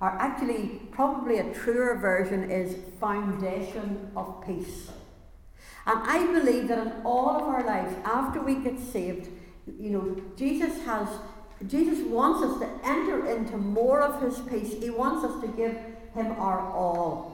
Or 0.00 0.08
actually, 0.08 0.80
probably 0.92 1.38
a 1.38 1.52
truer 1.52 1.96
version 1.96 2.50
is 2.50 2.76
foundation 2.98 4.10
of 4.16 4.42
peace. 4.46 4.90
And 5.86 5.98
I 6.08 6.26
believe 6.32 6.68
that 6.68 6.78
in 6.78 6.92
all 7.04 7.30
of 7.30 7.42
our 7.42 7.64
lives, 7.64 7.94
after 8.04 8.40
we 8.40 8.54
get 8.54 8.78
saved, 8.78 9.28
you 9.78 9.90
know, 9.90 10.22
Jesus 10.36 10.82
has 10.84 11.08
Jesus 11.66 11.98
wants 12.06 12.42
us 12.42 12.58
to 12.60 12.88
enter 12.88 13.26
into 13.26 13.58
more 13.58 14.00
of 14.00 14.22
his 14.22 14.38
peace. 14.48 14.82
He 14.82 14.88
wants 14.88 15.24
us 15.26 15.40
to 15.42 15.48
give 15.48 15.76
him 16.14 16.32
our 16.38 16.60
all. 16.72 17.29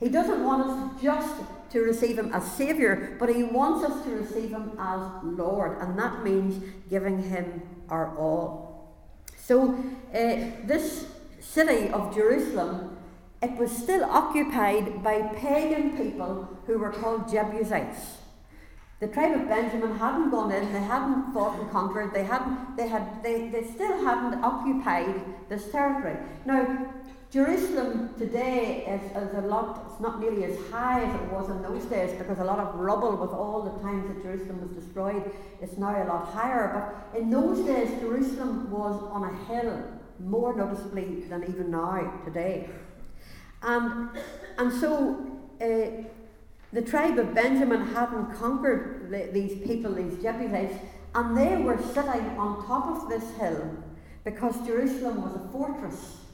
He 0.00 0.08
doesn't 0.08 0.44
want 0.44 0.68
us 0.68 1.02
just 1.02 1.34
to 1.70 1.80
receive 1.80 2.18
him 2.18 2.30
as 2.32 2.50
Saviour, 2.52 3.16
but 3.18 3.34
he 3.34 3.42
wants 3.42 3.84
us 3.88 4.04
to 4.04 4.10
receive 4.10 4.50
him 4.50 4.72
as 4.78 5.00
Lord, 5.22 5.78
and 5.80 5.98
that 5.98 6.22
means 6.22 6.62
giving 6.88 7.22
him 7.22 7.62
our 7.88 8.16
all. 8.16 8.94
So, 9.38 9.74
uh, 10.12 10.16
this 10.64 11.06
city 11.40 11.88
of 11.90 12.14
Jerusalem, 12.14 12.96
it 13.42 13.52
was 13.58 13.70
still 13.70 14.04
occupied 14.04 15.02
by 15.02 15.22
pagan 15.36 15.96
people 15.96 16.48
who 16.66 16.78
were 16.78 16.90
called 16.90 17.30
Jebusites. 17.30 18.18
The 18.98 19.08
tribe 19.08 19.38
of 19.40 19.48
Benjamin 19.48 19.98
hadn't 19.98 20.30
gone 20.30 20.50
in, 20.52 20.72
they 20.72 20.80
hadn't 20.80 21.34
fought 21.34 21.60
and 21.60 21.70
conquered, 21.70 22.14
they 22.14 22.24
hadn't 22.24 22.76
they 22.78 22.88
had 22.88 23.22
they, 23.22 23.48
they 23.50 23.64
still 23.64 24.02
hadn't 24.02 24.42
occupied 24.42 25.22
this 25.50 25.70
territory. 25.70 26.16
Now 26.46 26.94
Jerusalem 27.32 28.14
today 28.16 28.84
is, 28.86 29.10
is 29.10 29.34
a 29.34 29.40
lot 29.40 29.86
it's 29.90 30.00
not 30.00 30.20
nearly 30.20 30.44
as 30.44 30.56
high 30.70 31.02
as 31.02 31.14
it 31.14 31.32
was 31.32 31.50
in 31.50 31.60
those 31.62 31.84
days 31.86 32.16
because 32.16 32.38
a 32.38 32.44
lot 32.44 32.58
of 32.58 32.74
rubble 32.76 33.16
with 33.16 33.30
all 33.30 33.62
the 33.62 33.82
times 33.82 34.06
that 34.08 34.22
Jerusalem 34.22 34.60
was 34.60 34.70
destroyed 34.70 35.30
is 35.60 35.76
now 35.76 35.90
a 35.90 36.06
lot 36.06 36.26
higher. 36.28 36.92
But 37.12 37.18
in 37.18 37.30
those 37.30 37.66
days 37.66 37.88
Jerusalem 38.00 38.70
was 38.70 39.02
on 39.10 39.24
a 39.24 39.44
hill 39.46 39.82
more 40.20 40.54
noticeably 40.54 41.24
than 41.28 41.42
even 41.44 41.70
now 41.70 42.22
today. 42.24 42.70
And 43.62 44.10
and 44.58 44.72
so 44.72 45.26
uh, 45.60 46.04
the 46.72 46.82
tribe 46.82 47.18
of 47.18 47.34
Benjamin 47.34 47.86
hadn't 47.88 48.34
conquered 48.36 49.08
the, 49.10 49.30
these 49.32 49.66
people, 49.66 49.94
these 49.94 50.22
Jebusites, 50.22 50.76
and 51.14 51.36
they 51.36 51.56
were 51.56 51.78
sitting 51.82 52.38
on 52.38 52.64
top 52.66 52.86
of 52.86 53.08
this 53.08 53.34
hill 53.36 53.76
because 54.24 54.54
Jerusalem 54.66 55.22
was 55.22 55.34
a 55.34 55.52
fortress. 55.52 56.25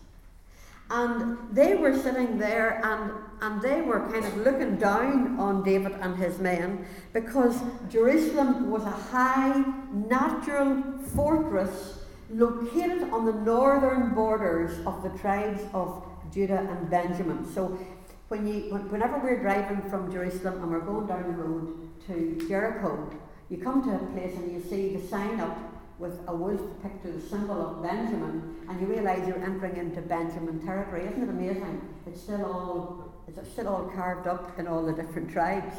And 0.95 1.39
they 1.51 1.75
were 1.75 1.97
sitting 1.97 2.37
there 2.37 2.83
and, 2.85 3.13
and 3.41 3.63
they 3.63 3.81
were 3.81 4.01
kind 4.11 4.27
of 4.27 4.37
looking 4.37 4.77
down 4.77 5.41
on 5.41 5.65
David 5.65 5.93
and 6.03 6.15
his 6.17 6.39
men 6.39 6.85
because 7.15 7.59
Jerusalem 7.89 8.71
was 8.71 8.83
a 8.83 8.91
high 8.91 9.65
natural 9.91 10.83
fortress 11.17 12.01
located 12.29 13.11
on 13.11 13.25
the 13.25 13.33
northern 13.33 14.15
borders 14.15 14.87
of 14.87 15.03
the 15.03 15.09
tribes 15.19 15.63
of 15.73 16.05
Judah 16.31 16.61
and 16.71 16.91
Benjamin. 16.91 17.51
So 17.55 17.79
when 18.29 18.47
you, 18.47 18.75
whenever 18.91 19.19
we're 19.19 19.41
driving 19.41 19.81
from 19.89 20.13
Jerusalem 20.13 20.63
and 20.63 20.71
we're 20.71 20.81
going 20.81 21.07
down 21.07 21.23
the 21.23 21.43
road 21.43 21.89
to 22.07 22.47
Jericho, 22.47 23.11
you 23.49 23.57
come 23.57 23.83
to 23.85 23.95
a 23.95 23.99
place 24.13 24.37
and 24.37 24.53
you 24.53 24.63
see 24.63 24.95
the 24.95 25.09
sign 25.09 25.41
up 25.41 25.72
with 26.03 26.21
a 26.27 26.35
wolf 26.35 26.61
picture, 26.83 27.13
the 27.13 27.21
symbol 27.21 27.59
of 27.67 27.83
Benjamin, 27.83 28.57
and 28.69 28.81
you 28.81 28.87
realise 28.87 29.27
you're 29.27 29.43
entering 29.43 29.77
into 29.77 30.03
Benjamin 30.03 30.61
territory. 30.67 31.07
Isn't 31.07 31.23
it 31.23 31.29
amazing? 31.29 31.81
It's 32.07 32.21
still 32.21 32.45
all 32.45 33.15
it's 33.27 33.51
still 33.53 33.69
all 33.69 33.85
carved 33.95 34.27
up 34.27 34.59
in 34.59 34.67
all 34.67 34.85
the 34.85 34.93
different 34.93 35.31
tribes. 35.31 35.77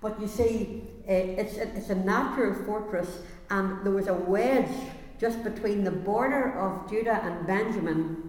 But 0.00 0.20
you 0.20 0.26
see, 0.26 0.82
uh, 1.08 1.12
it's, 1.12 1.56
it's 1.56 1.90
a 1.90 1.94
natural 1.94 2.54
fortress, 2.64 3.20
and 3.50 3.84
there 3.84 3.92
was 3.92 4.08
a 4.08 4.14
wedge 4.14 4.74
just 5.20 5.44
between 5.44 5.84
the 5.84 5.90
border 5.90 6.58
of 6.58 6.90
Judah 6.90 7.20
and 7.22 7.46
Benjamin 7.46 8.28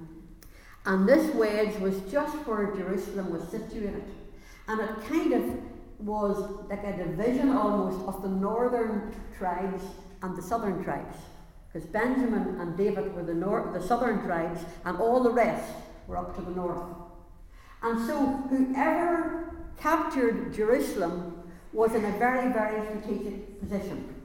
and 0.86 1.08
this 1.08 1.34
wedge 1.36 1.80
was 1.80 2.00
just 2.12 2.36
where 2.48 2.74
Jerusalem 2.76 3.32
was 3.32 3.48
situated. 3.50 4.04
And 4.68 4.82
it 4.82 4.90
kind 5.08 5.34
of 5.34 5.44
was 6.00 6.66
like 6.70 6.84
a 6.84 6.98
division 6.98 7.50
almost 7.50 8.08
of 8.08 8.22
the 8.22 8.30
northern 8.30 9.14
tribes 9.38 9.84
and 10.22 10.36
the 10.36 10.42
southern 10.42 10.84
tribes. 10.84 11.18
Because 11.72 11.88
Benjamin 11.88 12.60
and 12.60 12.76
David 12.76 13.14
were 13.14 13.24
the, 13.24 13.34
north, 13.34 13.74
the 13.74 13.86
southern 13.86 14.24
tribes, 14.24 14.62
and 14.86 14.98
all 14.98 15.22
the 15.22 15.32
rest 15.32 15.72
were 16.08 16.18
up 16.18 16.36
to 16.36 16.42
the 16.42 16.52
north. 16.52 16.82
And 17.84 18.06
so, 18.08 18.18
whoever 18.50 19.56
captured 19.80 20.54
Jerusalem 20.54 21.44
was 21.72 21.94
in 21.94 22.04
a 22.04 22.12
very, 22.18 22.52
very 22.52 22.86
strategic 22.88 23.60
position, 23.62 24.16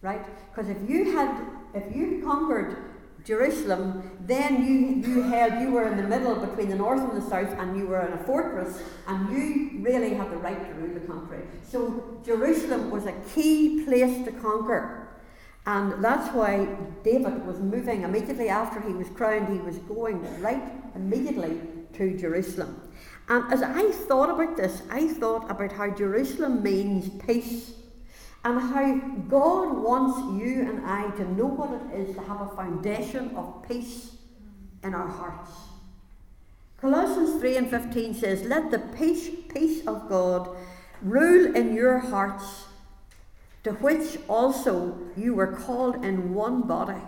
right? 0.00 0.24
Because 0.50 0.70
if 0.70 0.88
you 0.88 1.16
had, 1.16 1.44
if 1.74 1.94
you 1.94 2.22
conquered 2.24 2.76
Jerusalem, 3.24 4.18
then 4.20 4.64
you, 4.64 5.08
you 5.08 5.22
held, 5.22 5.60
you 5.60 5.70
were 5.70 5.86
in 5.86 5.96
the 5.96 6.02
middle 6.02 6.34
between 6.34 6.68
the 6.68 6.76
north 6.76 7.00
and 7.00 7.20
the 7.20 7.28
south, 7.28 7.50
and 7.58 7.76
you 7.76 7.86
were 7.86 8.00
in 8.06 8.12
a 8.12 8.24
fortress, 8.24 8.80
and 9.06 9.30
you 9.30 9.80
really 9.80 10.14
had 10.14 10.30
the 10.30 10.36
right 10.36 10.58
to 10.58 10.74
rule 10.74 10.94
the 10.94 11.06
country. 11.06 11.40
So 11.68 12.20
Jerusalem 12.24 12.90
was 12.90 13.06
a 13.06 13.12
key 13.34 13.84
place 13.84 14.24
to 14.24 14.32
conquer. 14.32 15.01
And 15.66 16.02
that's 16.04 16.34
why 16.34 16.66
David 17.04 17.46
was 17.46 17.60
moving 17.60 18.02
immediately 18.02 18.48
after 18.48 18.80
he 18.80 18.92
was 18.92 19.08
crowned, 19.10 19.48
he 19.48 19.60
was 19.60 19.78
going 19.78 20.20
right 20.42 20.62
immediately 20.94 21.60
to 21.94 22.18
Jerusalem. 22.18 22.80
And 23.28 23.52
as 23.52 23.62
I 23.62 23.92
thought 23.92 24.30
about 24.30 24.56
this, 24.56 24.82
I 24.90 25.06
thought 25.06 25.50
about 25.50 25.72
how 25.72 25.90
Jerusalem 25.90 26.62
means 26.62 27.08
peace 27.24 27.74
and 28.44 28.60
how 28.60 28.94
God 29.28 29.78
wants 29.78 30.18
you 30.42 30.62
and 30.62 30.84
I 30.84 31.10
to 31.10 31.32
know 31.32 31.46
what 31.46 31.70
it 31.70 32.00
is 32.00 32.16
to 32.16 32.22
have 32.22 32.40
a 32.40 32.56
foundation 32.56 33.36
of 33.36 33.64
peace 33.68 34.16
in 34.82 34.94
our 34.94 35.06
hearts. 35.06 35.52
Colossians 36.80 37.40
3 37.40 37.56
and 37.58 37.70
15 37.70 38.14
says, 38.14 38.42
Let 38.42 38.72
the 38.72 38.80
peace, 38.80 39.30
peace 39.48 39.86
of 39.86 40.08
God 40.08 40.48
rule 41.00 41.54
in 41.54 41.74
your 41.74 41.98
hearts, 42.00 42.64
to 43.64 43.72
which 43.72 44.18
also 44.28 44.98
you 45.16 45.34
were 45.34 45.46
called 45.46 46.04
in 46.04 46.34
one 46.34 46.62
body. 46.62 47.00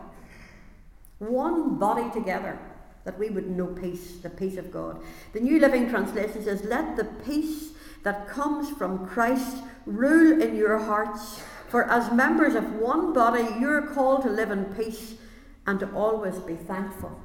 One 1.19 1.79
body 1.79 2.11
together, 2.13 2.59
that 3.05 3.19
we 3.19 3.31
would 3.31 3.49
know 3.49 3.67
peace, 3.67 4.17
the 4.19 4.31
peace 4.31 4.57
of 4.57 4.71
God. 4.71 5.03
The 5.33 5.41
New 5.41 5.59
Living 5.61 5.89
Translation 5.89 6.45
says, 6.45 6.65
Let 6.65 6.97
the 6.97 7.05
peace 7.05 7.73
that 8.03 8.29
comes 8.29 8.71
from 8.71 9.07
Christ 9.07 9.57
rule 9.87 10.41
in 10.41 10.57
your 10.57 10.79
hearts. 10.79 11.43
For 11.69 11.91
as 11.91 12.13
members 12.13 12.55
of 12.55 12.75
one 12.75 13.13
body, 13.13 13.47
you're 13.59 13.89
called 13.89 14.23
to 14.23 14.31
live 14.31 14.51
in 14.51 14.67
peace 14.77 15.15
and 15.67 15.81
to 15.81 15.91
always 15.93 16.39
be 16.39 16.55
thankful. 16.55 17.21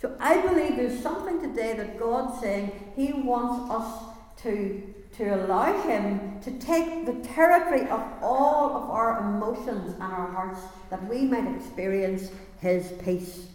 So 0.00 0.14
I 0.20 0.40
believe 0.40 0.76
there's 0.76 1.02
something 1.02 1.40
today 1.40 1.74
that 1.74 1.98
God's 1.98 2.40
saying 2.40 2.92
He 2.94 3.12
wants 3.12 3.70
us 3.70 4.14
to, 4.42 4.94
to 5.18 5.34
allow 5.34 5.82
Him 5.82 6.40
to 6.42 6.52
take 6.52 7.04
the 7.04 7.28
territory 7.28 7.88
of 7.90 8.00
all 8.22 8.76
of 8.76 8.88
our 8.88 9.18
emotions 9.18 9.94
and 9.94 10.02
our 10.02 10.30
hearts 10.30 10.60
that 10.90 11.06
we 11.08 11.24
might 11.24 11.56
experience 11.56 12.30
His 12.60 12.92
peace. 13.04 13.48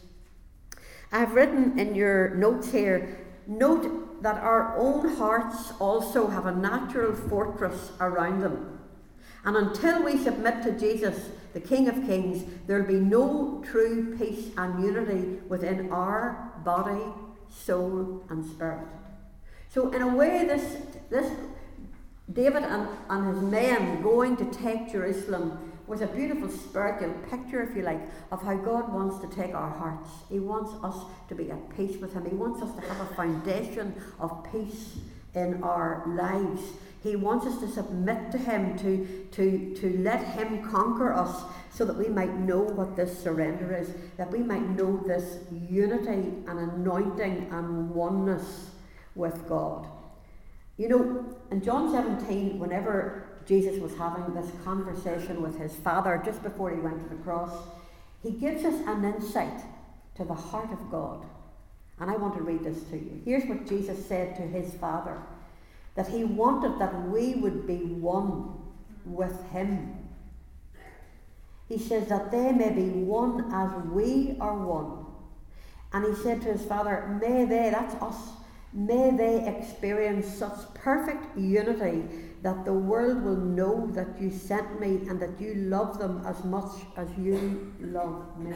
I've 1.13 1.33
written 1.33 1.79
in 1.79 1.95
your 1.95 2.35
notes 2.35 2.71
here 2.71 3.17
note 3.47 4.21
that 4.21 4.35
our 4.35 4.77
own 4.77 5.15
hearts 5.15 5.71
also 5.79 6.27
have 6.27 6.45
a 6.45 6.55
natural 6.55 7.13
fortress 7.13 7.91
around 7.99 8.41
them. 8.41 8.79
And 9.45 9.55
until 9.55 10.03
we 10.03 10.17
submit 10.17 10.63
to 10.63 10.71
Jesus, 10.71 11.29
the 11.53 11.59
King 11.59 11.87
of 11.87 11.95
Kings, 12.05 12.43
there 12.67 12.79
will 12.79 12.87
be 12.87 12.99
no 12.99 13.63
true 13.65 14.17
peace 14.17 14.51
and 14.57 14.83
unity 14.83 15.39
within 15.47 15.91
our 15.91 16.51
body, 16.63 17.03
soul, 17.49 18.23
and 18.29 18.45
spirit. 18.45 18.87
So, 19.69 19.91
in 19.91 20.01
a 20.01 20.07
way, 20.07 20.45
this, 20.45 20.77
this 21.09 21.31
David 22.31 22.63
and, 22.63 22.87
and 23.09 23.35
his 23.35 23.43
men 23.43 24.01
going 24.01 24.37
to 24.37 24.45
take 24.45 24.91
Jerusalem 24.91 25.73
was 25.87 26.01
a 26.01 26.07
beautiful 26.07 26.49
spiritual 26.49 27.13
picture, 27.29 27.61
if 27.61 27.75
you 27.75 27.81
like, 27.81 27.99
of 28.31 28.41
how 28.41 28.55
God 28.55 28.91
wants 28.93 29.19
to 29.19 29.35
take 29.35 29.53
our 29.53 29.69
hearts. 29.69 30.09
He 30.29 30.39
wants 30.39 30.71
us 30.83 30.95
to 31.27 31.35
be 31.35 31.51
at 31.51 31.75
peace 31.75 31.97
with 31.97 32.13
Him. 32.13 32.25
He 32.25 32.35
wants 32.35 32.61
us 32.61 32.73
to 32.75 32.81
have 32.81 33.11
a 33.11 33.15
foundation 33.15 33.93
of 34.19 34.47
peace 34.51 34.97
in 35.35 35.61
our 35.61 36.03
lives. 36.07 36.61
He 37.01 37.17
wants 37.17 37.45
us 37.45 37.59
to 37.59 37.67
submit 37.67 38.31
to 38.31 38.37
Him, 38.37 38.77
to, 38.79 39.27
to, 39.31 39.75
to 39.75 39.97
let 39.99 40.23
Him 40.23 40.63
conquer 40.63 41.11
us, 41.13 41.43
so 41.69 41.83
that 41.83 41.97
we 41.97 42.07
might 42.07 42.33
know 42.33 42.61
what 42.61 42.95
this 42.95 43.21
surrender 43.21 43.75
is, 43.75 43.93
that 44.15 44.31
we 44.31 44.39
might 44.39 44.69
know 44.69 45.03
this 45.05 45.39
unity 45.51 46.31
and 46.47 46.59
anointing 46.59 47.49
and 47.51 47.89
oneness 47.89 48.69
with 49.15 49.49
God. 49.49 49.85
You 50.77 50.89
know, 50.89 51.37
in 51.51 51.61
John 51.61 51.91
17, 51.91 52.57
whenever 52.57 53.27
Jesus 53.45 53.79
was 53.79 53.95
having 53.95 54.33
this 54.33 54.49
conversation 54.63 55.41
with 55.41 55.57
his 55.57 55.75
Father 55.75 56.21
just 56.25 56.41
before 56.41 56.71
he 56.71 56.79
went 56.79 57.03
to 57.03 57.15
the 57.15 57.21
cross, 57.23 57.51
he 58.21 58.31
gives 58.31 58.63
us 58.65 58.81
an 58.87 59.03
insight 59.03 59.61
to 60.15 60.23
the 60.23 60.33
heart 60.33 60.71
of 60.71 60.89
God. 60.89 61.25
And 61.99 62.09
I 62.09 62.15
want 62.15 62.35
to 62.35 62.41
read 62.41 62.63
this 62.63 62.83
to 62.85 62.97
you. 62.97 63.21
Here's 63.23 63.45
what 63.45 63.67
Jesus 63.67 64.03
said 64.05 64.35
to 64.37 64.41
his 64.41 64.73
Father 64.75 65.17
that 65.95 66.07
he 66.07 66.23
wanted 66.23 66.79
that 66.79 67.09
we 67.09 67.35
would 67.35 67.67
be 67.67 67.77
one 67.77 68.55
with 69.05 69.47
him. 69.51 69.95
He 71.69 71.77
says 71.77 72.07
that 72.07 72.31
they 72.31 72.51
may 72.51 72.71
be 72.71 72.89
one 72.89 73.51
as 73.53 73.71
we 73.85 74.37
are 74.39 74.57
one. 74.57 75.05
And 75.91 76.05
he 76.05 76.23
said 76.23 76.41
to 76.41 76.53
his 76.53 76.65
Father, 76.65 77.19
May 77.21 77.45
they, 77.45 77.69
that's 77.69 77.93
us, 78.01 78.15
may 78.73 79.11
they 79.15 79.47
experience 79.47 80.27
such 80.27 80.73
perfect 80.73 81.37
unity 81.37 82.03
that 82.41 82.65
the 82.65 82.73
world 82.73 83.23
will 83.23 83.37
know 83.37 83.87
that 83.91 84.19
you 84.19 84.31
sent 84.31 84.79
me 84.79 85.07
and 85.07 85.19
that 85.19 85.39
you 85.39 85.55
love 85.55 85.99
them 85.99 86.23
as 86.25 86.43
much 86.43 86.71
as 86.97 87.07
you 87.17 87.73
love 87.79 88.37
me. 88.37 88.53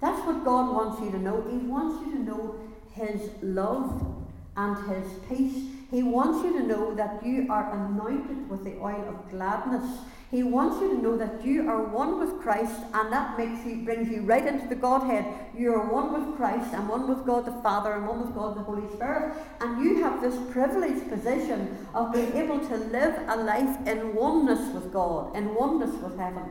That's 0.00 0.24
what 0.26 0.44
God 0.44 0.72
wants 0.72 1.00
you 1.00 1.10
to 1.10 1.18
know. 1.18 1.42
He 1.50 1.56
wants 1.56 2.06
you 2.06 2.12
to 2.12 2.22
know 2.22 2.60
His 2.92 3.30
love 3.42 4.24
and 4.56 4.76
His 4.88 5.12
peace. 5.28 5.64
He 5.90 6.02
wants 6.02 6.44
you 6.44 6.52
to 6.60 6.66
know 6.66 6.94
that 6.94 7.24
you 7.24 7.46
are 7.50 7.86
anointed 7.86 8.48
with 8.50 8.64
the 8.64 8.76
oil 8.78 9.08
of 9.08 9.30
gladness 9.30 10.00
he 10.30 10.42
wants 10.42 10.80
you 10.80 10.88
to 10.88 11.02
know 11.02 11.16
that 11.16 11.44
you 11.44 11.70
are 11.70 11.84
one 11.84 12.18
with 12.18 12.40
Christ, 12.40 12.80
and 12.92 13.12
that 13.12 13.38
makes 13.38 13.64
you 13.64 13.84
brings 13.84 14.08
you 14.08 14.22
right 14.22 14.44
into 14.44 14.66
the 14.66 14.74
Godhead. 14.74 15.24
You 15.56 15.72
are 15.74 15.92
one 15.92 16.12
with 16.12 16.36
Christ, 16.36 16.74
and 16.74 16.88
one 16.88 17.08
with 17.08 17.24
God 17.24 17.44
the 17.44 17.62
Father, 17.62 17.92
and 17.92 18.08
one 18.08 18.26
with 18.26 18.34
God 18.34 18.56
the 18.56 18.62
Holy 18.62 18.92
Spirit. 18.94 19.34
And 19.60 19.84
you 19.84 20.02
have 20.02 20.20
this 20.20 20.36
privileged 20.50 21.08
position 21.08 21.86
of 21.94 22.12
being 22.12 22.32
able 22.36 22.58
to 22.58 22.76
live 22.76 23.14
a 23.28 23.36
life 23.36 23.86
in 23.86 24.16
oneness 24.16 24.74
with 24.74 24.92
God, 24.92 25.36
in 25.36 25.54
oneness 25.54 25.94
with 26.02 26.18
heaven. 26.18 26.50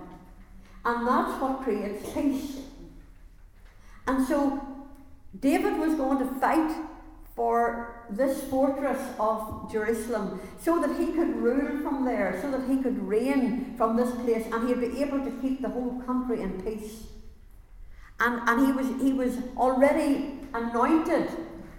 And 0.86 1.06
that's 1.06 1.42
what 1.42 1.64
creates 1.64 2.14
peace. 2.14 2.60
And 4.08 4.26
so 4.26 4.62
David 5.40 5.78
was 5.78 5.96
going 5.96 6.20
to 6.20 6.40
fight 6.40 6.74
for 7.36 8.06
this 8.10 8.43
fortress 8.43 9.00
of 9.19 9.69
Jerusalem 9.71 10.39
so 10.60 10.80
that 10.80 10.98
he 10.98 11.08
could 11.08 11.36
rule 11.36 11.82
from 11.82 12.06
there, 12.06 12.39
so 12.41 12.50
that 12.52 12.69
he 12.69 12.82
could 12.82 12.98
reign 13.06 13.76
from 13.78 13.98
this 13.98 14.12
place 14.24 14.45
and 14.52 14.67
he'd 14.67 14.80
be 14.80 15.02
able 15.02 15.19
to 15.19 15.32
keep 15.41 15.62
the 15.62 15.69
whole 15.69 16.02
country 16.06 16.41
in 16.41 16.62
peace. 16.62 17.08
And, 18.19 18.48
and 18.48 18.65
he, 18.65 18.71
was, 18.71 19.02
he 19.02 19.12
was 19.12 19.38
already 19.58 20.39
anointed, 20.54 21.30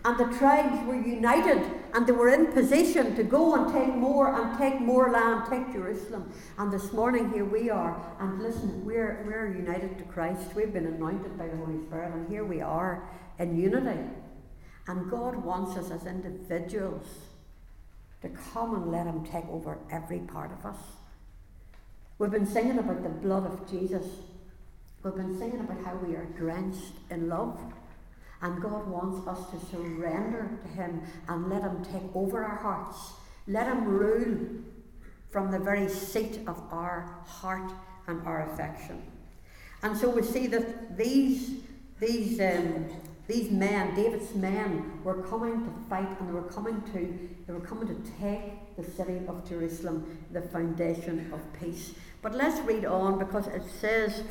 and 0.05 0.19
the 0.19 0.37
tribes 0.37 0.87
were 0.87 1.01
united, 1.01 1.63
and 1.95 2.07
they 2.07 2.13
were 2.13 2.29
in 2.29 2.53
position 2.53 3.17
to 3.17 3.25
go 3.25 3.55
and 3.55 3.73
take 3.73 3.95
more 3.95 4.39
and 4.39 4.59
take 4.59 4.79
more 4.79 5.11
land, 5.11 5.45
take 5.49 5.73
Jerusalem. 5.73 6.31
And 6.59 6.71
this 6.71 6.93
morning, 6.93 7.33
here 7.33 7.47
we 7.47 7.71
are, 7.71 7.99
and 8.21 8.43
listen, 8.43 8.85
we're, 8.85 9.25
we're 9.27 9.57
united 9.57 9.97
to 9.97 10.05
Christ. 10.05 10.55
We've 10.55 10.75
been 10.75 10.87
anointed 10.87 11.39
by 11.39 11.49
the 11.49 11.57
Holy 11.57 11.83
Spirit, 11.87 12.13
and 12.13 12.29
here 12.29 12.45
we 12.45 12.61
are 12.61 13.09
in 13.39 13.59
unity. 13.59 13.99
And 14.89 15.11
God 15.11 15.37
wants 15.37 15.77
us 15.77 15.91
as 15.91 16.07
individuals 16.07 17.07
to 18.23 18.29
come 18.53 18.75
and 18.75 18.93
let 18.93 19.07
Him 19.07 19.25
take 19.25 19.49
over 19.49 19.79
every 19.91 20.21
part 20.21 20.53
of 20.53 20.65
us. 20.65 20.79
We've 22.19 22.31
been 22.31 22.47
singing 22.47 22.79
about 22.79 23.03
the 23.03 23.09
blood 23.09 23.45
of 23.47 23.71
Jesus. 23.71 24.05
We've 25.03 25.15
been 25.15 25.39
singing 25.39 25.61
about 25.61 25.85
how 25.85 25.97
we 25.97 26.15
are 26.15 26.25
drenched 26.37 26.95
in 27.11 27.29
love. 27.29 27.61
And 28.43 28.63
God 28.63 28.87
wants 28.89 29.27
us 29.27 29.51
to 29.51 29.67
surrender 29.71 30.59
to 30.63 30.69
Him 30.69 31.03
and 31.29 31.49
let 31.49 31.63
Him 31.63 31.85
take 31.85 32.15
over 32.15 32.45
our 32.45 32.57
hearts. 32.57 33.13
Let 33.47 33.67
Him 33.67 33.85
rule 33.85 34.63
from 35.31 35.51
the 35.51 35.59
very 35.59 35.89
seat 35.89 36.41
of 36.47 36.63
our 36.71 37.19
heart 37.27 37.73
and 38.07 38.27
our 38.27 38.51
affection. 38.51 39.03
And 39.83 39.97
so 39.97 40.09
we 40.09 40.23
see 40.23 40.47
that 40.49 40.97
these, 40.97 41.61
these 42.01 42.41
um, 42.41 42.87
these 43.27 43.51
men, 43.51 43.95
David's 43.95 44.35
men, 44.35 45.01
were 45.03 45.23
coming 45.23 45.65
to 45.65 45.71
fight 45.89 46.09
and 46.21 46.29
they 46.29 46.33
were 46.33 46.43
coming 46.43 46.81
to 46.93 47.29
they 47.47 47.53
were 47.53 47.61
coming 47.61 47.89
to 47.89 48.11
take 48.21 48.77
the 48.77 48.85
city 48.85 49.21
of 49.29 49.49
Jerusalem, 49.49 50.19
the 50.33 50.43
foundation 50.43 51.31
of 51.33 51.41
peace. 51.59 51.95
But 52.23 52.35
let's 52.35 52.61
read 52.61 52.85
on 52.85 53.19
because 53.19 53.47
it 53.47 53.63
says 53.81 54.23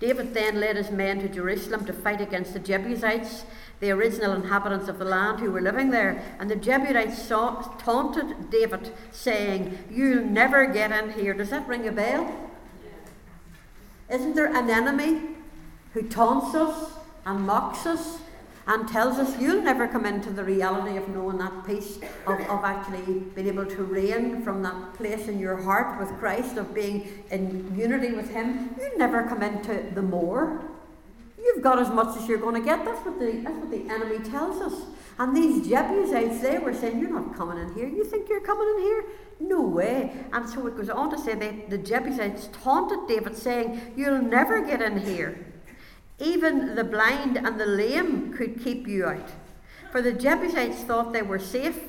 David 0.00 0.32
then 0.32 0.60
led 0.60 0.76
his 0.76 0.90
men 0.90 1.18
to 1.20 1.28
Jerusalem 1.28 1.84
to 1.86 1.92
fight 1.92 2.20
against 2.20 2.52
the 2.52 2.60
Jebusites, 2.60 3.44
the 3.80 3.90
original 3.90 4.32
inhabitants 4.32 4.88
of 4.88 4.98
the 4.98 5.04
land 5.04 5.40
who 5.40 5.50
were 5.50 5.60
living 5.60 5.90
there. 5.90 6.22
And 6.38 6.48
the 6.48 6.56
Jebusites 6.56 7.20
saw, 7.20 7.62
taunted 7.78 8.50
David, 8.50 8.92
saying, 9.10 9.76
You'll 9.90 10.24
never 10.24 10.66
get 10.66 10.92
in 10.92 11.12
here. 11.18 11.34
Does 11.34 11.50
that 11.50 11.66
ring 11.66 11.88
a 11.88 11.92
bell? 11.92 12.32
Isn't 14.08 14.36
there 14.36 14.54
an 14.54 14.70
enemy 14.70 15.20
who 15.94 16.02
taunts 16.02 16.54
us? 16.54 16.97
And 17.28 17.46
mocks 17.46 17.84
us 17.84 18.18
and 18.66 18.88
tells 18.88 19.18
us 19.18 19.38
you'll 19.40 19.62
never 19.62 19.86
come 19.86 20.06
into 20.06 20.30
the 20.30 20.42
reality 20.44 20.96
of 20.96 21.08
knowing 21.08 21.38
that 21.38 21.66
peace, 21.66 21.98
of, 22.26 22.40
of 22.40 22.64
actually 22.64 23.20
being 23.34 23.48
able 23.48 23.66
to 23.66 23.82
reign 23.82 24.42
from 24.42 24.62
that 24.62 24.94
place 24.94 25.28
in 25.28 25.38
your 25.38 25.56
heart 25.56 25.98
with 26.00 26.10
Christ, 26.18 26.56
of 26.56 26.74
being 26.74 27.24
in 27.30 27.74
unity 27.76 28.12
with 28.12 28.30
Him. 28.30 28.74
You'll 28.78 28.98
never 28.98 29.22
come 29.24 29.42
into 29.42 29.90
the 29.94 30.02
more. 30.02 30.62
You've 31.38 31.62
got 31.62 31.78
as 31.78 31.88
much 31.88 32.16
as 32.16 32.28
you're 32.28 32.38
going 32.38 32.56
to 32.56 32.60
get. 32.60 32.84
That's 32.84 33.04
what 33.06 33.18
the, 33.18 33.40
that's 33.44 33.56
what 33.56 33.70
the 33.70 33.88
enemy 33.90 34.18
tells 34.28 34.60
us. 34.60 34.86
And 35.18 35.36
these 35.36 35.66
Jebusites, 35.66 36.40
they 36.40 36.58
were 36.58 36.74
saying, 36.74 37.00
You're 37.00 37.10
not 37.10 37.36
coming 37.36 37.58
in 37.58 37.74
here. 37.74 37.88
You 37.88 38.04
think 38.04 38.28
you're 38.28 38.40
coming 38.40 38.68
in 38.76 38.82
here? 38.82 39.04
No 39.40 39.62
way. 39.62 40.12
And 40.32 40.48
so 40.48 40.66
it 40.66 40.76
goes 40.76 40.90
on 40.90 41.10
to 41.10 41.18
say 41.18 41.34
that 41.34 41.70
the 41.70 41.78
Jebusites 41.78 42.48
taunted 42.62 43.08
David, 43.08 43.36
saying, 43.36 43.94
You'll 43.96 44.22
never 44.22 44.64
get 44.64 44.82
in 44.82 44.98
here. 44.98 45.46
Even 46.18 46.74
the 46.74 46.84
blind 46.84 47.36
and 47.36 47.60
the 47.60 47.66
lame 47.66 48.32
could 48.32 48.62
keep 48.62 48.88
you 48.88 49.06
out. 49.06 49.30
For 49.92 50.02
the 50.02 50.12
Jebusites 50.12 50.82
thought 50.82 51.12
they 51.12 51.22
were 51.22 51.38
safe. 51.38 51.80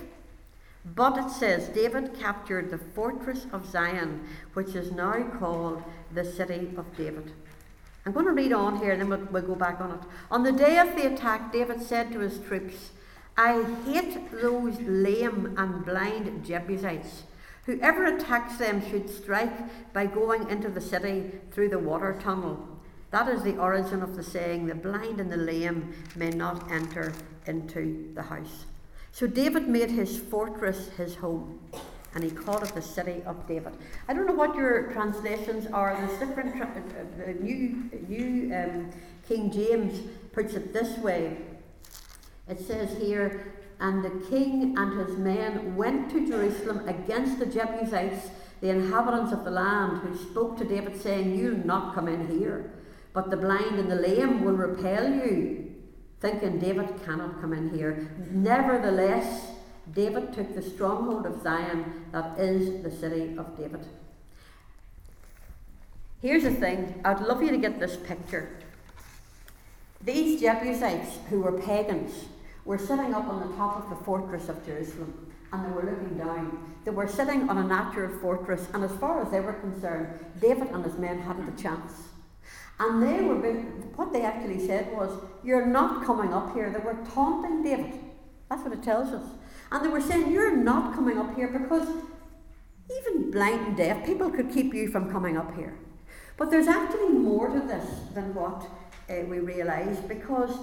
But 0.95 1.17
it 1.17 1.29
says, 1.29 1.67
David 1.69 2.17
captured 2.19 2.71
the 2.71 2.77
fortress 2.77 3.45
of 3.51 3.69
Zion, 3.69 4.25
which 4.53 4.75
is 4.75 4.91
now 4.91 5.23
called 5.37 5.83
the 6.13 6.23
city 6.23 6.71
of 6.77 6.85
David. 6.95 7.31
I'm 8.05 8.13
going 8.13 8.25
to 8.25 8.31
read 8.31 8.53
on 8.53 8.77
here 8.77 8.91
and 8.91 9.01
then 9.01 9.09
we'll, 9.09 9.27
we'll 9.31 9.41
go 9.41 9.55
back 9.55 9.81
on 9.81 9.91
it. 9.91 9.99
On 10.31 10.43
the 10.43 10.51
day 10.51 10.79
of 10.79 10.95
the 10.95 11.13
attack, 11.13 11.51
David 11.51 11.81
said 11.81 12.11
to 12.11 12.19
his 12.19 12.39
troops, 12.39 12.91
I 13.37 13.63
hate 13.85 14.31
those 14.31 14.79
lame 14.81 15.55
and 15.57 15.85
blind 15.85 16.45
Jebusites. 16.45 17.23
Whoever 17.65 18.05
attacks 18.05 18.57
them 18.57 18.81
should 18.89 19.09
strike 19.09 19.93
by 19.93 20.05
going 20.07 20.49
into 20.49 20.69
the 20.69 20.81
city 20.81 21.31
through 21.51 21.69
the 21.69 21.79
water 21.79 22.17
tunnel. 22.21 22.67
That 23.11 23.27
is 23.27 23.41
the 23.41 23.57
origin 23.57 24.03
of 24.03 24.15
the 24.15 24.23
saying, 24.23 24.67
the 24.67 24.75
blind 24.75 25.19
and 25.19 25.31
the 25.31 25.37
lame 25.37 25.93
may 26.15 26.29
not 26.29 26.71
enter 26.71 27.11
into 27.47 28.11
the 28.13 28.21
house. 28.21 28.65
So 29.11 29.25
David 29.25 29.67
made 29.67 29.89
his 29.89 30.19
fortress 30.19 30.89
his 30.89 31.15
home, 31.15 31.59
and 32.13 32.23
he 32.23 32.29
called 32.29 32.63
it 32.63 32.75
the 32.75 32.81
city 32.81 33.23
of 33.25 33.47
David. 33.47 33.73
I 34.07 34.13
don't 34.13 34.27
know 34.27 34.33
what 34.33 34.55
your 34.55 34.91
translations 34.91 35.65
are. 35.73 35.95
There's 35.95 36.19
different. 36.19 36.55
Tra- 36.55 36.67
uh, 36.67 37.25
the 37.25 37.33
new 37.33 37.89
new 38.07 38.55
um, 38.55 38.91
King 39.27 39.51
James 39.51 40.07
puts 40.31 40.53
it 40.53 40.73
this 40.73 40.97
way. 40.99 41.37
It 42.47 42.59
says 42.59 42.97
here, 42.97 43.53
and 43.79 44.03
the 44.03 44.25
king 44.29 44.75
and 44.77 44.99
his 44.99 45.17
men 45.17 45.75
went 45.75 46.09
to 46.11 46.27
Jerusalem 46.27 46.87
against 46.87 47.39
the 47.39 47.45
Jebusites, 47.45 48.29
the 48.61 48.69
inhabitants 48.69 49.31
of 49.31 49.45
the 49.45 49.51
land, 49.51 49.99
who 49.99 50.17
spoke 50.17 50.57
to 50.57 50.65
David, 50.65 50.99
saying, 51.01 51.37
You'll 51.37 51.65
not 51.65 51.95
come 51.95 52.07
in 52.07 52.27
here, 52.39 52.71
but 53.13 53.29
the 53.29 53.37
blind 53.37 53.79
and 53.79 53.91
the 53.91 53.95
lame 53.95 54.43
will 54.43 54.53
repel 54.53 55.11
you, 55.11 55.73
thinking 56.19 56.59
David 56.59 57.03
cannot 57.03 57.41
come 57.41 57.53
in 57.53 57.69
here. 57.69 58.09
Nevertheless, 58.31 59.51
David 59.93 60.33
took 60.33 60.53
the 60.53 60.61
stronghold 60.61 61.25
of 61.25 61.41
Zion, 61.41 62.05
that 62.11 62.37
is 62.39 62.83
the 62.83 62.91
city 62.91 63.35
of 63.37 63.57
David. 63.57 63.85
Here's 66.21 66.43
the 66.43 66.51
thing 66.51 67.01
I'd 67.05 67.21
love 67.21 67.41
you 67.41 67.51
to 67.51 67.57
get 67.57 67.79
this 67.79 67.95
picture. 67.95 68.49
These 70.01 70.41
Jebusites, 70.41 71.17
who 71.29 71.41
were 71.41 71.59
pagans, 71.59 72.25
were 72.65 72.77
sitting 72.77 73.13
up 73.13 73.27
on 73.27 73.49
the 73.49 73.55
top 73.55 73.83
of 73.83 73.89
the 73.89 74.03
fortress 74.03 74.49
of 74.49 74.65
Jerusalem 74.65 75.29
and 75.51 75.65
they 75.65 75.69
were 75.69 75.83
looking 75.83 76.17
down. 76.17 76.75
They 76.85 76.91
were 76.91 77.07
sitting 77.07 77.49
on 77.49 77.57
a 77.57 77.63
natural 77.63 78.17
fortress, 78.19 78.67
and 78.73 78.83
as 78.83 78.91
far 78.97 79.21
as 79.21 79.31
they 79.31 79.39
were 79.39 79.53
concerned, 79.53 80.07
David 80.39 80.69
and 80.69 80.85
his 80.85 80.97
men 80.97 81.19
hadn't 81.19 81.59
a 81.59 81.61
chance. 81.61 82.08
And 82.79 83.03
they 83.03 83.21
were 83.21 83.35
being, 83.35 83.91
what 83.95 84.13
they 84.13 84.21
actually 84.21 84.65
said 84.65 84.91
was, 84.93 85.11
You're 85.43 85.65
not 85.65 86.05
coming 86.05 86.33
up 86.33 86.53
here. 86.53 86.69
They 86.69 86.79
were 86.79 86.97
taunting 87.13 87.63
David. 87.63 87.99
That's 88.49 88.63
what 88.63 88.73
it 88.73 88.83
tells 88.83 89.09
us. 89.09 89.25
And 89.71 89.85
they 89.85 89.89
were 89.89 90.01
saying, 90.01 90.31
You're 90.31 90.55
not 90.55 90.93
coming 90.95 91.17
up 91.17 91.35
here 91.35 91.47
because 91.47 91.87
even 92.97 93.31
blind 93.31 93.67
and 93.67 93.77
deaf 93.77 94.05
people 94.05 94.29
could 94.29 94.51
keep 94.51 94.73
you 94.73 94.87
from 94.87 95.11
coming 95.11 95.37
up 95.37 95.55
here. 95.55 95.77
But 96.37 96.49
there's 96.49 96.67
actually 96.67 97.09
more 97.09 97.49
to 97.49 97.59
this 97.59 97.85
than 98.13 98.33
what 98.33 98.65
uh, 99.09 99.25
we 99.27 99.39
realise 99.39 99.99
because 99.99 100.57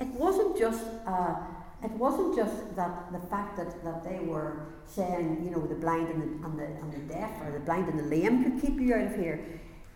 it 0.00 0.08
wasn't 0.08 0.58
just 0.58 0.82
uh, 1.06 1.34
it 1.82 1.90
wasn't 1.92 2.36
just 2.36 2.76
that 2.76 3.10
the 3.12 3.20
fact 3.28 3.56
that, 3.56 3.82
that 3.84 4.04
they 4.04 4.18
were 4.18 4.66
saying, 4.84 5.42
you 5.42 5.50
know, 5.50 5.66
the 5.66 5.74
blind 5.74 6.08
and 6.08 6.20
the, 6.20 6.46
and, 6.46 6.58
the, 6.58 6.64
and 6.64 6.92
the 6.92 7.14
deaf 7.14 7.30
or 7.42 7.52
the 7.52 7.60
blind 7.60 7.88
and 7.88 7.98
the 7.98 8.04
lame 8.04 8.44
could 8.44 8.60
keep 8.60 8.78
you 8.78 8.94
out 8.94 9.06
of 9.06 9.16
here. 9.16 9.40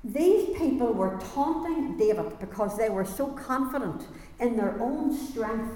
These 0.04 0.58
people 0.58 0.92
were 0.92 1.18
taunting 1.34 1.96
David 1.96 2.38
because 2.38 2.76
they 2.76 2.90
were 2.90 3.06
so 3.06 3.28
confident 3.28 4.06
in 4.38 4.54
their 4.54 4.78
own 4.80 5.16
strength. 5.16 5.74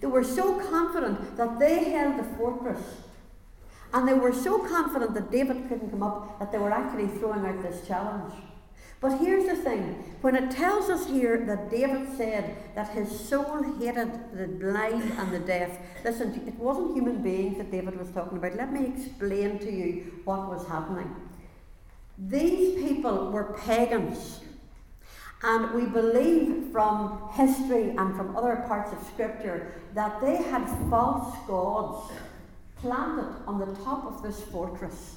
They 0.00 0.06
were 0.06 0.22
so 0.22 0.60
confident 0.60 1.36
that 1.36 1.58
they 1.58 1.90
held 1.90 2.18
the 2.18 2.36
fortress. 2.36 2.82
And 3.92 4.06
they 4.06 4.14
were 4.14 4.32
so 4.32 4.58
confident 4.68 5.14
that 5.14 5.32
David 5.32 5.68
couldn't 5.68 5.90
come 5.90 6.04
up 6.04 6.38
that 6.38 6.52
they 6.52 6.58
were 6.58 6.70
actually 6.70 7.08
throwing 7.18 7.44
out 7.44 7.62
this 7.62 7.86
challenge. 7.86 8.32
But 9.00 9.18
here's 9.18 9.46
the 9.46 9.56
thing 9.56 9.94
when 10.20 10.36
it 10.36 10.50
tells 10.50 10.88
us 10.88 11.06
here 11.06 11.44
that 11.46 11.70
David 11.70 12.16
said 12.16 12.56
that 12.74 12.90
his 12.90 13.08
soul 13.28 13.62
hated 13.78 14.10
the 14.32 14.46
blind 14.46 15.12
and 15.18 15.32
the 15.32 15.40
deaf, 15.40 15.78
listen, 16.04 16.42
it 16.46 16.54
wasn't 16.54 16.94
human 16.94 17.22
beings 17.22 17.58
that 17.58 17.70
David 17.70 17.98
was 17.98 18.10
talking 18.10 18.38
about. 18.38 18.56
Let 18.56 18.72
me 18.72 18.86
explain 18.86 19.58
to 19.58 19.70
you 19.70 20.20
what 20.24 20.48
was 20.48 20.66
happening. 20.66 21.14
These 22.18 22.82
people 22.82 23.30
were 23.30 23.56
pagans. 23.64 24.40
And 25.42 25.74
we 25.74 25.86
believe 25.86 26.72
from 26.72 27.28
history 27.34 27.90
and 27.90 28.16
from 28.16 28.36
other 28.36 28.56
parts 28.66 28.92
of 28.92 29.06
Scripture 29.06 29.72
that 29.94 30.20
they 30.20 30.36
had 30.36 30.66
false 30.88 31.36
gods 31.46 32.12
planted 32.76 33.34
on 33.46 33.58
the 33.58 33.74
top 33.84 34.04
of 34.06 34.22
this 34.22 34.42
fortress. 34.44 35.16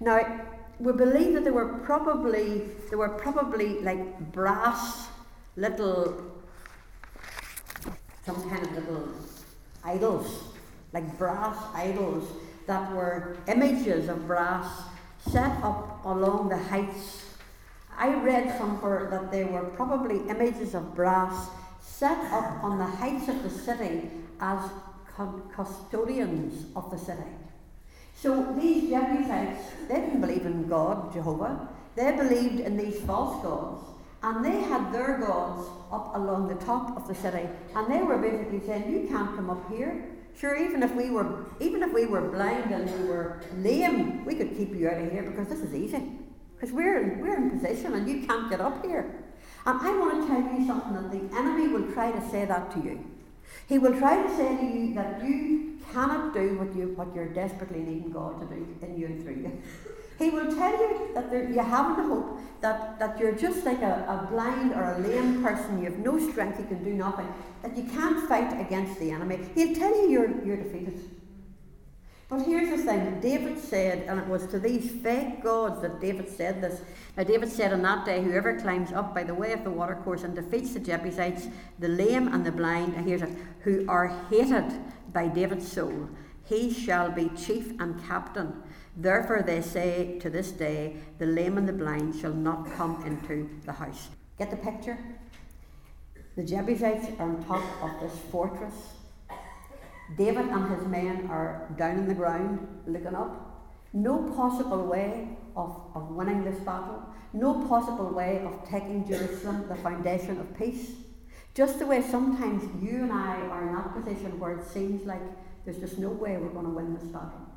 Now, 0.00 0.46
we 0.78 0.92
believe 0.92 1.34
that 1.34 1.44
there 1.44 1.52
were 1.52 1.78
probably 1.84 2.62
there 2.88 2.98
were 2.98 3.10
probably 3.10 3.80
like 3.80 4.32
brass 4.32 5.08
little 5.56 6.32
some 8.24 8.48
kind 8.48 8.64
of 8.64 8.72
little 8.72 9.08
idols, 9.84 10.44
like 10.92 11.18
brass 11.18 11.56
idols 11.74 12.24
that 12.66 12.92
were 12.92 13.36
images 13.48 14.08
of 14.08 14.26
brass 14.26 14.82
set 15.30 15.62
up 15.62 16.04
along 16.04 16.48
the 16.48 16.58
heights. 16.58 17.36
I 17.96 18.14
read 18.14 18.56
somewhere 18.58 19.08
that 19.10 19.30
they 19.30 19.44
were 19.44 19.64
probably 19.76 20.18
images 20.28 20.74
of 20.74 20.94
brass 20.94 21.48
set 21.80 22.18
up 22.32 22.64
on 22.64 22.78
the 22.78 22.84
heights 22.86 23.28
of 23.28 23.42
the 23.42 23.50
city 23.50 24.10
as 24.40 24.70
custodians 25.54 26.66
of 26.74 26.90
the 26.90 26.98
city. 26.98 27.30
So 28.16 28.54
these 28.58 28.90
Jebusites, 28.90 29.62
they 29.88 29.96
didn't 29.96 30.20
believe 30.20 30.46
in 30.46 30.68
God, 30.68 31.12
Jehovah. 31.12 31.68
They 31.96 32.12
believed 32.12 32.60
in 32.60 32.76
these 32.76 33.00
false 33.00 33.42
gods. 33.42 33.84
And 34.22 34.44
they 34.44 34.60
had 34.60 34.92
their 34.92 35.18
gods 35.18 35.68
up 35.90 36.14
along 36.14 36.46
the 36.46 36.64
top 36.64 36.96
of 36.96 37.08
the 37.08 37.14
city. 37.14 37.48
And 37.74 37.92
they 37.92 38.02
were 38.02 38.18
basically 38.18 38.60
saying, 38.64 38.90
You 38.90 39.08
can't 39.08 39.34
come 39.34 39.50
up 39.50 39.68
here. 39.68 40.04
Sure, 40.38 40.56
even 40.56 40.82
if 40.82 40.94
we 40.94 41.10
were 41.10 41.46
even 41.60 41.82
if 41.82 41.92
we 41.92 42.06
were 42.06 42.30
blind 42.30 42.72
and 42.72 42.90
we 43.00 43.08
were 43.08 43.40
lame, 43.56 44.24
we 44.24 44.34
could 44.34 44.56
keep 44.56 44.74
you 44.74 44.88
out 44.88 45.00
of 45.00 45.12
here 45.12 45.22
because 45.22 45.48
this 45.48 45.60
is 45.60 45.74
easy. 45.74 46.12
Because 46.54 46.72
we're 46.72 47.18
we're 47.20 47.36
in 47.36 47.50
position 47.50 47.94
and 47.94 48.08
you 48.08 48.26
can't 48.26 48.50
get 48.50 48.60
up 48.60 48.84
here. 48.84 49.22
And 49.64 49.80
I 49.80 49.96
want 49.96 50.22
to 50.22 50.26
tell 50.26 50.42
you 50.42 50.66
something 50.66 50.94
that 50.94 51.10
the 51.12 51.36
enemy 51.36 51.68
will 51.68 51.92
try 51.92 52.10
to 52.10 52.30
say 52.30 52.44
that 52.44 52.72
to 52.72 52.80
you. 52.80 53.04
He 53.68 53.78
will 53.78 53.96
try 53.96 54.22
to 54.22 54.36
say 54.36 54.56
to 54.56 54.64
you 54.64 54.94
that 54.94 55.24
you 55.24 55.78
cannot 55.92 56.34
do 56.34 56.58
what, 56.58 56.74
you, 56.74 56.88
what 56.96 57.14
you're 57.14 57.32
desperately 57.32 57.80
needing 57.80 58.10
God 58.10 58.40
to 58.40 58.54
do 58.54 58.66
in 58.82 58.98
you 58.98 59.06
and 59.06 59.22
through 59.22 59.34
you. 59.34 59.62
He 60.22 60.30
will 60.30 60.54
tell 60.54 60.70
you 60.70 61.10
that 61.14 61.30
there, 61.32 61.50
you 61.50 61.58
haven't 61.58 62.06
hope, 62.06 62.38
that, 62.60 62.96
that 63.00 63.18
you're 63.18 63.32
just 63.32 63.64
like 63.64 63.82
a, 63.82 64.06
a 64.08 64.28
blind 64.30 64.72
or 64.72 64.94
a 64.94 64.98
lame 65.00 65.42
person, 65.42 65.78
you 65.78 65.90
have 65.90 65.98
no 65.98 66.16
strength, 66.30 66.60
you 66.60 66.66
can 66.66 66.84
do 66.84 66.92
nothing, 66.92 67.26
that 67.62 67.76
you 67.76 67.82
can't 67.82 68.28
fight 68.28 68.60
against 68.60 69.00
the 69.00 69.10
enemy. 69.10 69.40
He'll 69.56 69.74
tell 69.74 69.90
you 69.90 70.08
you're, 70.08 70.44
you're 70.44 70.56
defeated. 70.58 71.10
But 72.28 72.42
here's 72.42 72.70
the 72.70 72.84
thing 72.86 73.20
David 73.20 73.58
said, 73.58 74.06
and 74.08 74.20
it 74.20 74.26
was 74.28 74.46
to 74.46 74.60
these 74.60 74.92
fake 74.92 75.42
gods 75.42 75.82
that 75.82 76.00
David 76.00 76.28
said 76.28 76.62
this. 76.62 76.80
Now, 77.16 77.24
David 77.24 77.50
said 77.50 77.72
on 77.72 77.82
that 77.82 78.06
day, 78.06 78.22
Whoever 78.22 78.60
climbs 78.60 78.92
up 78.92 79.12
by 79.14 79.24
the 79.24 79.34
way 79.34 79.52
of 79.52 79.64
the 79.64 79.70
watercourse 79.70 80.22
and 80.22 80.36
defeats 80.36 80.72
the 80.72 80.80
Jebusites, 80.80 81.48
the 81.80 81.88
lame 81.88 82.28
and 82.28 82.46
the 82.46 82.52
blind, 82.52 82.94
and 82.94 83.08
here's 83.08 83.22
it, 83.22 83.36
who 83.62 83.84
are 83.88 84.16
hated 84.30 84.72
by 85.12 85.26
David's 85.26 85.70
soul, 85.70 86.08
he 86.44 86.72
shall 86.72 87.10
be 87.10 87.28
chief 87.30 87.72
and 87.80 88.02
captain. 88.06 88.62
Therefore, 88.96 89.42
they 89.42 89.62
say 89.62 90.18
to 90.20 90.28
this 90.28 90.50
day, 90.50 90.96
The 91.18 91.26
lame 91.26 91.58
and 91.58 91.68
the 91.68 91.72
blind 91.72 92.14
shall 92.20 92.34
not 92.34 92.70
come 92.72 93.02
into 93.06 93.48
the 93.64 93.72
house. 93.72 94.08
Get 94.38 94.50
the 94.50 94.56
picture? 94.56 94.98
The 96.36 96.44
Jebusites 96.44 97.06
are 97.18 97.28
on 97.28 97.44
top 97.44 97.64
of 97.82 98.00
this 98.00 98.18
fortress 98.30 98.74
David 100.16 100.46
and 100.46 100.76
his 100.76 100.86
men 100.86 101.28
are 101.30 101.68
down 101.78 101.98
in 101.98 102.08
the 102.08 102.14
ground 102.14 102.66
looking 102.86 103.14
up. 103.14 103.70
No 103.92 104.30
possible 104.34 104.86
way 104.86 105.28
of, 105.56 105.80
of 105.94 106.10
winning 106.10 106.44
this 106.44 106.58
battle. 106.60 107.02
No 107.32 107.66
possible 107.66 108.10
way 108.10 108.42
of 108.44 108.68
taking 108.68 109.06
Jerusalem, 109.06 109.66
the 109.68 109.74
foundation 109.76 110.38
of 110.38 110.58
peace. 110.58 110.92
Just 111.54 111.78
the 111.78 111.86
way 111.86 112.02
sometimes 112.02 112.62
you 112.82 113.02
and 113.02 113.12
I 113.12 113.36
are 113.36 113.68
in 113.68 113.74
that 113.74 113.94
position 113.94 114.38
where 114.38 114.58
it 114.58 114.66
seems 114.66 115.06
like 115.06 115.22
there's 115.64 115.78
just 115.78 115.98
no 115.98 116.08
way 116.08 116.36
we're 116.36 116.48
going 116.48 116.66
to 116.66 116.70
win 116.70 116.94
this 116.94 117.04
battle. 117.04 117.51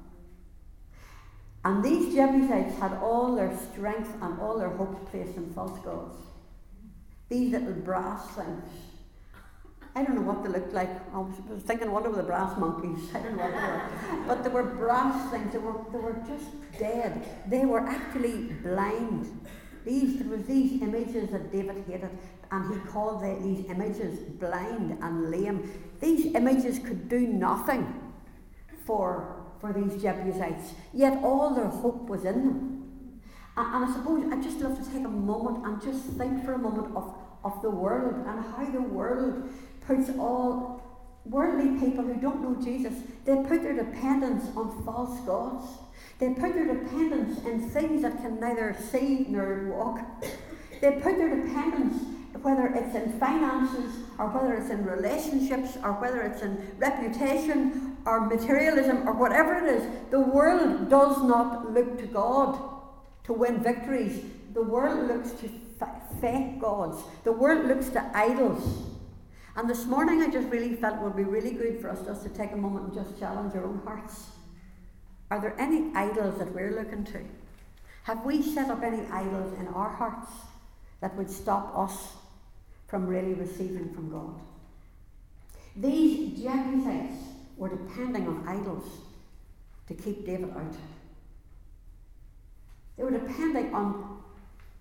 And 1.66 1.84
these 1.84 2.14
Jebusites 2.14 2.78
had 2.78 2.94
all 3.02 3.36
their 3.36 3.52
strength 3.58 4.14
and 4.22 4.40
all 4.40 4.60
their 4.60 4.70
hopes 4.70 5.10
placed 5.10 5.36
in 5.36 5.52
false 5.52 5.80
gods. 5.84 6.16
These 7.28 7.54
little 7.54 7.74
brass 7.74 8.28
things. 8.36 8.70
I 9.96 10.04
don't 10.04 10.16
know 10.16 10.22
what 10.22 10.44
they 10.44 10.50
looked 10.50 10.74
like. 10.74 10.90
I 11.12 11.18
was, 11.18 11.64
thinking, 11.64 11.90
what 11.92 12.04
were 12.04 12.16
the 12.16 12.22
brass 12.22 12.56
monkeys? 12.60 13.10
I 13.16 13.20
don't 13.20 13.36
know 13.36 13.46
what 13.46 13.52
they 13.52 14.18
were. 14.18 14.26
But 14.28 14.44
they 14.44 14.50
were 14.50 14.64
brass 14.64 15.32
things. 15.32 15.54
They 15.54 15.58
were, 15.58 15.74
they 15.92 15.98
were 15.98 16.22
just 16.28 16.46
dead. 16.78 17.26
They 17.48 17.66
were 17.66 17.80
actually 17.80 18.54
blind. 18.62 19.48
These, 19.86 20.20
there 20.20 20.38
was 20.38 20.46
these 20.46 20.84
images 20.84 21.32
that 21.32 21.52
David 21.52 21.84
hated, 21.88 22.12
and 22.52 22.74
he 22.74 22.80
called 22.90 23.24
the, 23.24 23.40
these 23.42 23.66
images 23.72 24.20
blind 24.20 25.00
and 25.02 25.32
lame. 25.32 25.72
These 26.00 26.36
images 26.36 26.78
could 26.78 27.10
do 27.10 27.22
nothing 27.22 28.12
for 28.86 29.45
for 29.66 29.74
these 29.74 30.02
Jebusites, 30.02 30.74
yet 30.94 31.24
all 31.24 31.54
their 31.54 31.68
hope 31.68 32.08
was 32.08 32.24
in 32.24 32.46
them. 32.46 33.12
And, 33.58 33.76
and 33.76 33.86
I 33.86 33.94
suppose 33.94 34.32
I'd 34.32 34.44
just 34.44 34.60
love 34.60 34.78
to 34.78 34.86
take 34.92 35.06
a 35.06 35.10
moment 35.10 35.66
and 35.66 35.82
just 35.82 36.04
think 36.18 36.46
for 36.46 36.54
a 36.54 36.58
moment 36.58 36.96
of, 36.96 37.16
of 37.44 37.62
the 37.62 37.70
world 37.70 38.16
and 38.28 38.46
how 38.46 38.66
the 38.72 38.82
world 38.82 39.50
puts 39.88 40.10
all 40.20 40.82
worldly 41.26 41.80
people 41.80 42.04
who 42.04 42.14
don't 42.22 42.44
know 42.44 42.64
Jesus, 42.64 42.94
they 43.26 43.36
put 43.48 43.64
their 43.64 43.74
dependence 43.74 44.46
on 44.56 44.84
false 44.86 45.20
gods. 45.22 45.66
They 46.20 46.30
put 46.30 46.54
their 46.54 46.68
dependence 46.68 47.44
in 47.46 47.70
things 47.70 48.04
that 48.04 48.22
can 48.22 48.40
neither 48.40 48.76
see 48.92 49.26
nor 49.30 49.72
walk. 49.76 50.00
They 50.82 50.92
put 50.92 51.18
their 51.18 51.34
dependence 51.34 52.04
whether 52.42 52.68
it's 52.68 52.94
in 52.94 53.18
finances 53.18 53.96
or 54.20 54.28
whether 54.28 54.54
it's 54.56 54.70
in 54.70 54.86
relationships 54.86 55.78
or 55.84 55.94
whether 55.94 56.22
it's 56.22 56.42
in 56.42 56.76
reputation 56.78 57.95
or 58.06 58.28
materialism 58.28 59.08
or 59.08 59.14
whatever 59.14 59.56
it 59.56 59.76
is, 59.76 60.12
the 60.12 60.20
world 60.20 60.90
does 60.90 61.22
not 61.24 61.72
look 61.72 61.98
to 62.00 62.06
God 62.08 62.60
to 63.24 63.34
win 63.34 63.62
victories. 63.62 64.24
The 64.54 64.62
world 64.62 65.08
looks 65.08 65.32
to 65.42 65.50
fake 66.22 66.60
gods. 66.60 67.04
The 67.24 67.32
world 67.32 67.66
looks 67.66 67.90
to 67.90 68.18
idols. 68.18 68.84
And 69.56 69.70
this 69.70 69.86
morning 69.86 70.22
I 70.22 70.30
just 70.30 70.48
really 70.50 70.76
felt 70.76 70.96
it 70.96 71.02
would 71.02 71.16
be 71.16 71.24
really 71.24 71.52
good 71.52 71.82
for 71.82 71.90
us 71.90 72.06
just 72.06 72.24
to 72.24 72.30
take 72.30 72.52
a 72.52 72.58
moment 72.58 72.86
and 72.86 72.94
just 72.94 73.20
challenge 73.20 73.56
our 73.56 73.66
own 73.66 73.82
hearts. 73.86 74.28
Are 75.32 75.42
there 75.42 75.56
any 75.60 75.94
idols 75.96 76.38
that 76.38 76.54
we're 76.54 76.76
looking 76.76 77.04
to? 77.06 77.22
Have 78.04 78.24
we 78.24 78.42
set 78.42 78.70
up 78.70 78.84
any 78.84 79.06
idols 79.08 79.58
in 79.60 79.68
our 79.70 79.90
hearts 79.90 80.32
that 81.02 81.16
would 81.16 81.30
stop 81.30 81.78
us 81.78 82.14
from 82.88 83.08
really 83.08 83.34
receiving 83.34 83.94
from 83.94 84.10
God. 84.10 84.40
These 85.76 86.42
Jebusites 86.42 87.18
were 87.58 87.70
depending 87.70 88.28
on 88.28 88.48
idols 88.48 88.86
to 89.88 89.94
keep 89.94 90.26
David 90.26 90.52
out. 90.52 90.76
They 92.98 93.04
were 93.04 93.12
depending 93.12 93.74
on, 93.74 94.20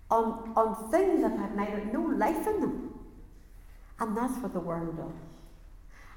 on, 0.09 0.53
on 0.55 0.91
things 0.91 1.21
that 1.21 1.37
had 1.37 1.55
neither 1.55 1.85
no 1.85 2.01
life 2.01 2.47
in 2.47 2.61
them. 2.61 2.99
And 3.99 4.17
that's 4.17 4.37
what 4.37 4.53
the 4.53 4.59
world 4.59 4.97
does. 4.97 5.13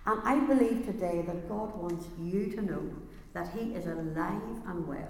And 0.07 0.21
I 0.25 0.41
believe 0.47 0.87
today 0.87 1.23
that 1.27 1.49
God 1.49 1.77
wants 1.77 2.07
you 2.21 2.51
to 2.57 2.63
know 2.63 2.83
that 3.35 3.51
He 3.55 3.75
is 3.75 3.87
alive 3.87 4.63
and 4.67 4.87
well 4.87 5.09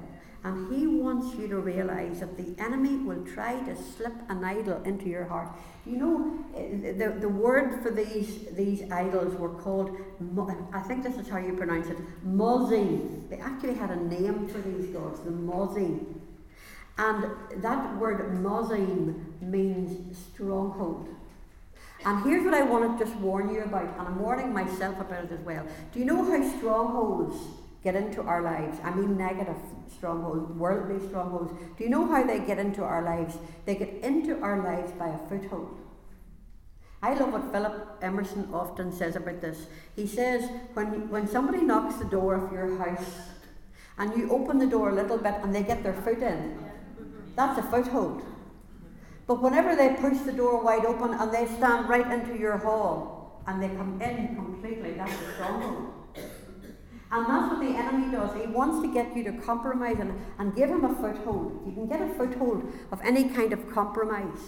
and 0.48 0.74
he 0.74 0.87
wants 0.87 1.37
you 1.37 1.46
to 1.46 1.58
realize 1.58 2.20
that 2.20 2.38
the 2.38 2.54
enemy 2.58 2.96
will 2.96 3.22
try 3.26 3.61
to 3.64 3.76
slip 3.76 4.14
an 4.30 4.42
idol 4.42 4.82
into 4.84 5.06
your 5.06 5.26
heart. 5.26 5.48
You 5.84 5.96
know, 5.98 6.38
eh, 6.56 6.92
the, 6.92 7.20
the 7.20 7.28
word 7.28 7.82
for 7.82 7.90
these, 7.90 8.46
these 8.52 8.90
idols 8.90 9.34
were 9.34 9.50
called, 9.50 9.94
I 10.72 10.80
think 10.80 11.02
this 11.02 11.16
is 11.18 11.28
how 11.28 11.37
you 11.37 11.52
pronounce 11.52 11.88
it, 11.88 11.98
Mozim. 12.26 13.28
They 13.28 13.37
actually 13.37 13.74
had 13.74 13.90
a 13.90 13.96
name 13.96 14.48
for 14.48 14.58
these 14.62 14.87
gods, 14.87 15.20
the 15.20 15.30
Mozim. 15.30 16.14
And 16.96 17.26
that 17.62 17.98
word 17.98 18.18
Mozim 18.42 19.42
means 19.42 20.16
stronghold. 20.32 21.08
And 22.06 22.24
here's 22.24 22.42
what 22.42 22.54
I 22.54 22.62
want 22.62 22.98
to 22.98 23.04
just 23.04 23.14
warn 23.18 23.52
you 23.52 23.64
about, 23.64 23.82
and 23.82 24.00
I'm 24.00 24.18
warning 24.18 24.54
myself 24.54 24.98
about 24.98 25.24
it 25.24 25.32
as 25.32 25.40
well. 25.40 25.66
Do 25.92 25.98
you 25.98 26.06
know 26.06 26.24
how 26.24 26.56
strongholds 26.56 27.37
get 27.83 27.95
into 27.95 28.23
our 28.23 28.43
lives? 28.43 28.79
I 28.83 28.95
mean, 28.95 29.17
negative 29.17 29.57
strongholds, 29.97 30.51
worldly 30.53 31.07
strongholds. 31.09 31.53
Do 31.77 31.85
you 31.85 31.91
know 31.91 32.07
how 32.07 32.25
they 32.25 32.41
get 32.41 32.59
into 32.59 32.83
our 32.83 33.03
lives? 33.03 33.37
They 33.64 33.75
get 33.75 34.01
into 34.03 34.41
our 34.41 34.62
lives 34.62 34.93
by 34.93 35.09
a 35.09 35.19
foothold. 35.29 35.79
I 37.01 37.14
love 37.14 37.33
what 37.33 37.53
Philip 37.53 37.99
Emerson 38.03 38.49
often 38.53 38.91
says 38.93 39.14
about 39.14 39.41
this. 39.41 39.67
He 39.95 40.07
says, 40.07 40.51
when, 40.75 41.09
when 41.11 41.29
somebody 41.29 41.62
knocks 41.62 41.97
the 41.97 42.05
door 42.05 42.35
of 42.35 42.53
your 42.53 42.77
house 42.77 43.21
and 43.99 44.17
you 44.17 44.31
open 44.31 44.59
the 44.59 44.67
door 44.67 44.91
a 44.91 44.95
little 44.95 45.19
bit 45.19 45.35
and 45.43 45.55
they 45.55 45.62
get 45.62 45.85
their 45.85 45.95
foot 45.95 46.21
in, 46.21 46.59
that's 47.37 47.59
a 47.59 47.62
foothold. 47.62 48.23
But 49.29 49.43
whenever 49.43 49.77
they 49.77 49.95
push 49.95 50.19
the 50.25 50.33
door 50.33 50.61
wide 50.62 50.85
open 50.85 51.14
and 51.14 51.31
they 51.31 51.47
stand 51.47 51.88
right 51.88 52.11
into 52.11 52.37
your 52.37 52.57
hall 52.57 53.43
and 53.47 53.62
they 53.62 53.69
come 53.69 54.01
in 54.03 54.35
completely, 54.35 54.95
that's 54.95 55.12
a 55.12 55.35
stronghold. 55.35 55.93
And 57.11 57.27
that's 57.27 57.51
what 57.51 57.61
the 57.61 57.75
enemy 57.75 58.12
does. 58.12 58.35
He 58.38 58.47
wants 58.47 58.83
to 58.87 58.92
get 58.92 59.16
you 59.16 59.25
to 59.25 59.33
compromise 59.33 59.97
and, 59.99 60.12
and 60.38 60.55
give 60.55 60.68
him 60.68 60.85
a 60.85 60.94
foothold. 60.94 61.62
If 61.62 61.68
you 61.68 61.73
can 61.73 61.88
get 61.88 62.03
a 62.03 62.14
foothold 62.14 62.71
of 62.92 63.01
any 63.03 63.31
kind 63.31 63.53
of 63.53 63.71
compromise, 63.71 64.40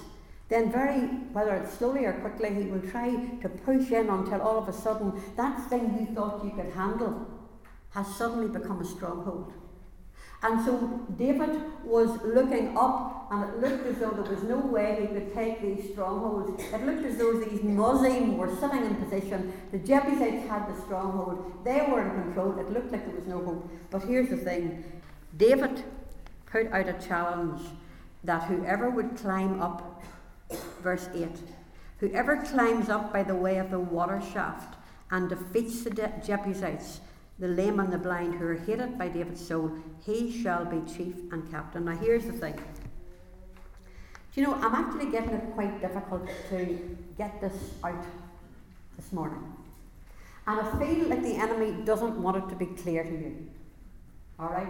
then 0.50 0.70
very, 0.70 1.00
whether 1.32 1.54
it's 1.54 1.78
slowly 1.78 2.04
or 2.04 2.12
quickly, 2.12 2.52
he 2.52 2.70
will 2.70 2.82
try 2.90 3.10
to 3.40 3.48
push 3.48 3.90
in 3.92 4.08
until 4.08 4.42
all 4.42 4.58
of 4.58 4.68
a 4.68 4.72
sudden 4.72 5.12
that 5.36 5.68
thing 5.70 5.96
you 5.98 6.14
thought 6.14 6.44
you 6.44 6.50
could 6.50 6.72
handle 6.72 7.26
has 7.90 8.06
suddenly 8.16 8.48
become 8.48 8.80
a 8.80 8.84
stronghold. 8.84 9.52
And 10.42 10.64
so 10.64 11.06
David 11.18 11.60
was 11.84 12.18
looking 12.24 12.76
up, 12.76 13.28
and 13.30 13.44
it 13.44 13.60
looked 13.60 13.86
as 13.86 13.98
though 13.98 14.10
there 14.10 14.34
was 14.34 14.42
no 14.42 14.56
way 14.56 14.98
he 15.00 15.06
could 15.08 15.34
take 15.34 15.60
these 15.60 15.92
strongholds. 15.92 16.62
It 16.62 16.86
looked 16.86 17.04
as 17.04 17.18
though 17.18 17.38
these 17.38 17.60
Mozim 17.60 18.36
were 18.36 18.54
sitting 18.56 18.86
in 18.86 18.94
position. 18.96 19.52
The 19.70 19.78
Jebusites 19.78 20.48
had 20.48 20.66
the 20.66 20.80
stronghold. 20.80 21.52
They 21.62 21.86
were 21.86 22.02
in 22.02 22.22
control. 22.22 22.58
It 22.58 22.72
looked 22.72 22.90
like 22.90 23.04
there 23.04 23.16
was 23.16 23.26
no 23.26 23.44
hope. 23.44 23.70
But 23.90 24.04
here's 24.04 24.30
the 24.30 24.38
thing 24.38 24.82
David 25.36 25.84
put 26.46 26.72
out 26.72 26.88
a 26.88 26.94
challenge 26.94 27.60
that 28.24 28.44
whoever 28.44 28.88
would 28.88 29.16
climb 29.16 29.60
up, 29.60 30.02
verse 30.82 31.08
8, 31.14 31.28
whoever 31.98 32.38
climbs 32.38 32.88
up 32.88 33.12
by 33.12 33.22
the 33.22 33.34
way 33.34 33.58
of 33.58 33.70
the 33.70 33.78
water 33.78 34.22
shaft 34.32 34.76
and 35.10 35.28
defeats 35.28 35.82
the 35.82 35.90
Jebusites 36.24 37.00
the 37.40 37.48
lame 37.48 37.80
and 37.80 37.90
the 37.90 37.98
blind 37.98 38.34
who 38.34 38.46
are 38.46 38.54
hated 38.54 38.98
by 38.98 39.08
David's 39.08 39.44
soul, 39.44 39.72
he 40.04 40.42
shall 40.42 40.66
be 40.66 40.80
chief 40.92 41.14
and 41.32 41.50
captain. 41.50 41.86
Now, 41.86 41.96
here's 41.96 42.26
the 42.26 42.32
thing. 42.32 42.54
Do 44.32 44.40
you 44.40 44.46
know, 44.46 44.54
I'm 44.54 44.74
actually 44.74 45.10
getting 45.10 45.30
it 45.30 45.52
quite 45.54 45.80
difficult 45.80 46.28
to 46.50 46.96
get 47.16 47.40
this 47.40 47.54
out 47.82 48.04
this 48.96 49.10
morning. 49.10 49.42
And 50.46 50.60
I 50.60 50.78
feel 50.78 51.08
like 51.08 51.22
the 51.22 51.36
enemy 51.36 51.82
doesn't 51.84 52.22
want 52.22 52.36
it 52.36 52.48
to 52.50 52.54
be 52.56 52.66
clear 52.66 53.04
to 53.04 53.10
you. 53.10 53.48
Alright? 54.38 54.68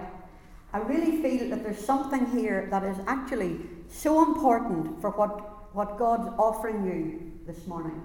I 0.72 0.78
really 0.78 1.20
feel 1.20 1.50
that 1.50 1.64
there's 1.64 1.84
something 1.84 2.26
here 2.26 2.68
that 2.70 2.84
is 2.84 2.96
actually 3.08 3.58
so 3.88 4.22
important 4.22 5.00
for 5.00 5.10
what, 5.10 5.74
what 5.74 5.98
God's 5.98 6.28
offering 6.38 6.86
you 6.86 7.32
this 7.46 7.66
morning 7.66 8.00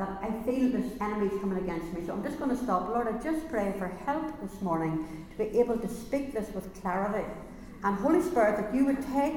that 0.00 0.18
I 0.22 0.30
feel 0.44 0.70
this 0.70 0.92
enemy's 1.02 1.38
coming 1.42 1.58
against 1.58 1.92
me. 1.92 2.06
So 2.06 2.14
I'm 2.14 2.24
just 2.24 2.38
going 2.38 2.48
to 2.48 2.56
stop. 2.56 2.88
Lord, 2.88 3.06
I 3.06 3.22
just 3.22 3.46
pray 3.50 3.74
for 3.78 3.88
help 4.06 4.40
this 4.40 4.62
morning 4.62 5.26
to 5.30 5.36
be 5.36 5.58
able 5.58 5.76
to 5.76 5.88
speak 5.88 6.32
this 6.32 6.48
with 6.54 6.72
clarity. 6.80 7.28
And 7.84 7.98
Holy 7.98 8.22
Spirit, 8.22 8.56
that 8.56 8.74
you 8.74 8.86
would 8.86 9.06
take 9.12 9.34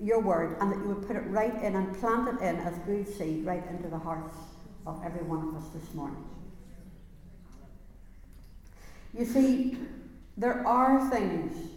your 0.00 0.20
word 0.20 0.56
and 0.60 0.70
that 0.70 0.78
you 0.78 0.84
would 0.84 1.04
put 1.04 1.16
it 1.16 1.24
right 1.26 1.52
in 1.64 1.74
and 1.74 1.98
plant 1.98 2.28
it 2.28 2.44
in 2.44 2.56
as 2.60 2.78
good 2.86 3.08
seed 3.08 3.44
right 3.44 3.64
into 3.70 3.88
the 3.88 3.98
hearts 3.98 4.36
of 4.86 5.02
every 5.04 5.22
one 5.22 5.48
of 5.48 5.56
us 5.56 5.68
this 5.70 5.92
morning. 5.94 6.24
You 9.18 9.24
see, 9.24 9.78
there 10.36 10.64
are 10.64 11.10
things 11.10 11.70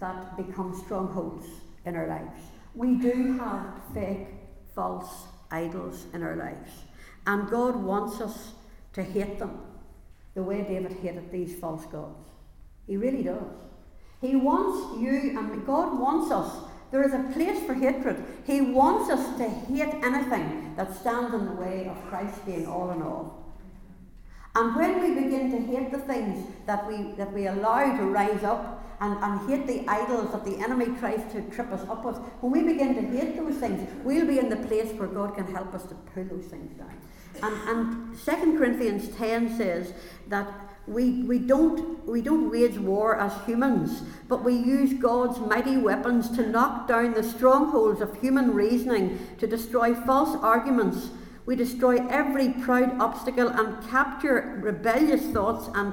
that 0.00 0.38
become 0.38 0.74
strongholds 0.86 1.46
in 1.84 1.96
our 1.96 2.06
lives. 2.06 2.40
We 2.74 2.94
do 2.94 3.36
have 3.36 3.66
fake, 3.92 4.28
false 4.74 5.26
idols 5.50 6.06
in 6.14 6.22
our 6.22 6.36
lives. 6.36 6.70
And 7.26 7.50
God 7.50 7.76
wants 7.76 8.20
us 8.20 8.52
to 8.92 9.02
hate 9.02 9.38
them 9.38 9.60
the 10.34 10.42
way 10.42 10.62
David 10.62 10.92
hated 11.02 11.32
these 11.32 11.58
false 11.58 11.84
gods. 11.86 12.30
He 12.86 12.96
really 12.96 13.22
does. 13.22 13.42
He 14.20 14.36
wants 14.36 15.00
you, 15.00 15.38
and 15.38 15.66
God 15.66 15.98
wants 15.98 16.30
us. 16.30 16.50
There 16.90 17.04
is 17.04 17.12
a 17.12 17.30
place 17.32 17.64
for 17.66 17.74
hatred. 17.74 18.24
He 18.46 18.60
wants 18.60 19.10
us 19.10 19.36
to 19.38 19.48
hate 19.48 19.94
anything 20.04 20.74
that 20.76 20.94
stands 20.94 21.34
in 21.34 21.46
the 21.46 21.52
way 21.52 21.88
of 21.88 22.08
Christ 22.08 22.44
being 22.46 22.66
all 22.66 22.90
in 22.92 23.02
all. 23.02 23.46
And 24.54 24.74
when 24.74 25.00
we 25.02 25.22
begin 25.22 25.50
to 25.50 25.58
hate 25.58 25.90
the 25.90 25.98
things 25.98 26.46
that 26.64 26.86
we, 26.88 27.12
that 27.18 27.32
we 27.32 27.46
allow 27.46 27.94
to 27.96 28.04
rise 28.04 28.42
up 28.42 28.82
and, 29.00 29.18
and 29.22 29.50
hate 29.50 29.66
the 29.66 29.86
idols 29.90 30.32
that 30.32 30.46
the 30.46 30.56
enemy 30.64 30.86
tries 30.98 31.30
to 31.32 31.42
trip 31.50 31.70
us 31.72 31.86
up 31.90 32.04
with, 32.04 32.16
when 32.40 32.52
we 32.52 32.62
begin 32.72 32.94
to 32.94 33.02
hate 33.02 33.36
those 33.36 33.56
things, 33.56 33.86
we'll 34.02 34.26
be 34.26 34.38
in 34.38 34.48
the 34.48 34.56
place 34.56 34.90
where 34.94 35.08
God 35.08 35.34
can 35.34 35.46
help 35.52 35.74
us 35.74 35.82
to 35.84 35.94
pull 36.14 36.24
those 36.24 36.46
things 36.46 36.72
down. 36.78 36.96
And, 37.42 37.68
and 37.68 38.18
2 38.18 38.58
Corinthians 38.58 39.08
10 39.16 39.56
says 39.56 39.92
that 40.28 40.48
we, 40.86 41.22
we, 41.22 41.38
don't, 41.38 42.06
we 42.06 42.22
don't 42.22 42.50
wage 42.50 42.78
war 42.78 43.18
as 43.18 43.32
humans, 43.44 44.02
but 44.28 44.44
we 44.44 44.54
use 44.54 44.92
God's 44.94 45.38
mighty 45.40 45.76
weapons 45.76 46.30
to 46.36 46.48
knock 46.48 46.86
down 46.86 47.14
the 47.14 47.24
strongholds 47.24 48.00
of 48.00 48.20
human 48.20 48.54
reasoning, 48.54 49.18
to 49.38 49.46
destroy 49.46 49.94
false 49.94 50.36
arguments. 50.42 51.10
We 51.44 51.56
destroy 51.56 52.06
every 52.08 52.50
proud 52.50 53.00
obstacle 53.00 53.48
and 53.48 53.84
capture 53.88 54.60
rebellious 54.62 55.24
thoughts 55.26 55.68
and 55.74 55.92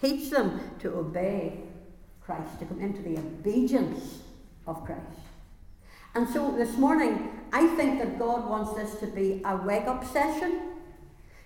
teach 0.00 0.30
them 0.30 0.60
to 0.80 0.94
obey 0.94 1.60
Christ, 2.20 2.58
to 2.60 2.64
come 2.66 2.80
into 2.80 3.02
the 3.02 3.18
obedience 3.18 4.20
of 4.66 4.84
Christ. 4.84 5.23
And 6.14 6.28
so 6.28 6.52
this 6.52 6.76
morning, 6.76 7.40
I 7.52 7.66
think 7.76 7.98
that 7.98 8.18
God 8.20 8.48
wants 8.48 8.72
this 8.74 9.00
to 9.00 9.06
be 9.06 9.42
a 9.44 9.56
wake 9.56 9.86
up 9.86 10.04
session 10.04 10.74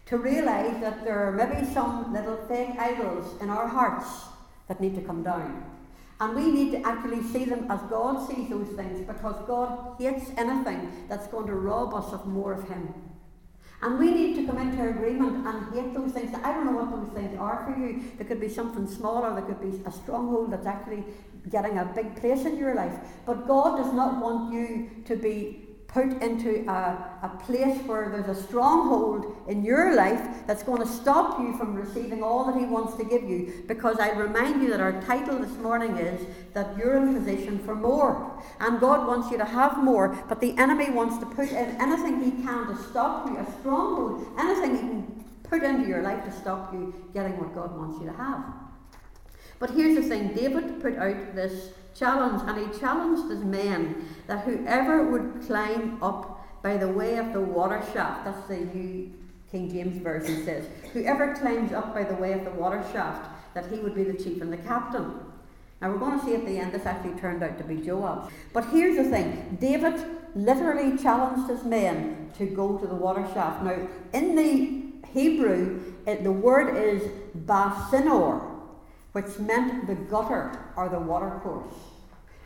to 0.07 0.19
realise 0.19 0.79
that 0.81 1.05
there 1.05 1.19
are 1.27 1.33
maybe 1.33 1.67
some 1.73 2.13
little 2.13 2.37
fake 2.49 2.79
idols 2.79 3.41
in 3.41 3.49
our 3.49 3.67
hearts 3.67 4.07
that 4.69 4.81
need 4.81 4.95
to 4.95 5.01
come 5.01 5.23
down. 5.23 5.65
And 6.21 6.35
we 6.35 6.51
need 6.51 6.73
to 6.73 6.87
actually 6.87 7.23
see 7.23 7.45
them 7.45 7.71
as 7.71 7.81
God 7.89 8.29
sees 8.29 8.51
those 8.51 8.69
things 8.69 9.07
because 9.07 9.37
God 9.47 9.97
hates 9.99 10.31
anything 10.37 11.07
that's 11.09 11.29
going 11.29 11.47
to 11.47 11.55
rob 11.55 11.95
us 11.95 12.13
of 12.13 12.27
more 12.27 12.53
of 12.53 12.69
Him. 12.69 12.93
And 13.81 13.99
we 13.99 14.11
need 14.11 14.35
to 14.37 14.47
come 14.47 14.59
into 14.59 14.89
agreement 14.89 15.47
and 15.47 15.73
hate 15.73 15.95
those 15.95 16.11
things. 16.11 16.35
I 16.43 16.53
don't 16.53 16.67
know 16.67 16.83
what 16.83 16.91
those 16.91 17.15
things 17.15 17.39
are 17.39 17.65
for 17.65 17.79
you. 17.79 18.03
There 18.17 18.27
could 18.27 18.41
be 18.41 18.49
something 18.49 18.89
small 18.89 19.25
or 19.25 19.33
there 19.35 19.43
could 19.43 19.61
be 19.61 19.81
a 19.87 19.93
stronghold 19.93 20.53
that's 20.53 20.67
actually 20.67 21.05
getting 21.51 21.79
a 21.79 21.85
big 21.85 22.17
place 22.17 22.45
in 22.45 22.57
your 22.57 22.75
life. 22.75 22.95
But 23.27 23.47
God 23.47 23.77
does 23.83 23.93
not 23.93 24.23
want 24.23 24.53
you 24.53 24.91
to 25.07 25.17
be 25.17 25.69
put 25.89 26.23
into 26.23 26.71
a, 26.71 27.19
a 27.23 27.29
place 27.45 27.81
where 27.87 28.11
there's 28.11 28.39
a 28.39 28.43
stronghold 28.43 29.35
in 29.49 29.65
your 29.65 29.95
life 29.95 30.21
that's 30.47 30.63
going 30.63 30.83
to 30.83 30.87
stop 30.87 31.41
you 31.41 31.57
from 31.57 31.75
receiving 31.75 32.23
all 32.23 32.45
that 32.45 32.59
He 32.59 32.67
wants 32.67 32.95
to 32.97 33.05
give 33.05 33.23
you. 33.23 33.65
Because 33.67 33.99
I 33.99 34.11
remind 34.11 34.63
you 34.63 34.71
that 34.71 34.81
our 34.81 35.01
title 35.03 35.39
this 35.39 35.57
morning 35.57 35.97
is 35.97 36.27
that 36.53 36.77
you're 36.77 36.97
in 36.97 37.15
position 37.15 37.59
for 37.61 37.75
more. 37.75 38.43
And 38.61 38.79
God 38.79 39.09
wants 39.09 39.31
you 39.31 39.39
to 39.39 39.47
have 39.47 39.83
more, 39.83 40.15
but 40.29 40.41
the 40.41 40.57
enemy 40.59 40.91
wants 40.91 41.17
to 41.19 41.27
put 41.27 41.49
in 41.49 41.81
anything 41.81 42.23
he 42.23 42.43
can 42.43 42.67
to 42.67 42.77
stop 42.91 43.27
you, 43.27 43.39
a 43.39 43.47
stronghold, 43.61 44.27
anything 44.39 44.73
he 44.73 44.79
can 44.79 45.25
put 45.45 45.63
into 45.63 45.89
your 45.89 46.03
life 46.03 46.23
to 46.25 46.33
stop 46.33 46.73
you 46.75 46.95
getting 47.15 47.39
what 47.39 47.55
God 47.55 47.75
wants 47.77 47.99
you 47.99 48.07
to 48.07 48.13
have. 48.13 48.68
But 49.59 49.71
here's 49.71 49.97
the 49.97 50.03
thing 50.03 50.35
David 50.35 50.81
put 50.81 50.97
out 50.97 51.35
this 51.35 51.71
challenge, 51.95 52.43
and 52.47 52.73
he 52.73 52.79
challenged 52.79 53.31
his 53.31 53.45
men 53.45 54.09
that 54.27 54.45
whoever 54.45 55.11
would 55.11 55.47
climb 55.47 56.03
up 56.03 56.63
by 56.63 56.77
the 56.77 56.89
way 56.89 57.17
of 57.17 57.33
the 57.33 57.41
water 57.41 57.83
shaft, 57.93 58.25
that's 58.25 58.47
the 58.49 58.57
New 58.57 59.13
King 59.51 59.71
James 59.71 60.03
Version 60.03 60.45
says, 60.45 60.67
whoever 60.93 61.35
climbs 61.35 61.73
up 61.73 61.95
by 61.95 62.05
the 62.05 62.15
way 62.15 62.33
of 62.33 62.45
the 62.45 62.51
water 62.51 62.85
shaft, 62.93 63.29
that 63.55 63.67
he 63.71 63.79
would 63.79 63.95
be 63.95 64.05
the 64.05 64.23
chief 64.23 64.43
and 64.43 64.53
the 64.53 64.59
captain. 64.59 65.21
Now 65.81 65.91
we're 65.91 65.99
going 65.99 66.19
to 66.19 66.25
see 66.25 66.35
at 66.35 66.45
the 66.45 66.59
end 66.59 66.73
this 66.73 66.87
actually 66.87 67.19
turned 67.21 67.43
out 67.43 67.57
to 67.59 67.65
be 67.65 67.77
Joab. 67.77 68.31
But 68.53 68.67
here's 68.67 68.97
the 68.97 69.05
thing 69.05 69.57
David 69.61 70.05
literally 70.35 70.99
challenged 70.99 71.49
his 71.49 71.65
men 71.65 72.31
to 72.39 72.47
go 72.47 72.77
to 72.79 72.87
the 72.87 72.95
water 72.95 73.27
shaft. 73.33 73.63
Now, 73.63 73.89
in 74.13 74.35
the 74.35 75.09
Hebrew, 75.13 75.81
it, 76.07 76.25
the 76.25 76.33
word 76.33 76.77
is 76.77 77.03
basinor, 77.47 78.48
which 79.19 79.37
meant 79.41 79.89
the 79.89 79.97
gutter 79.97 80.57
or 80.77 80.89
the 80.89 80.99
water 80.99 81.41
course. 81.43 81.75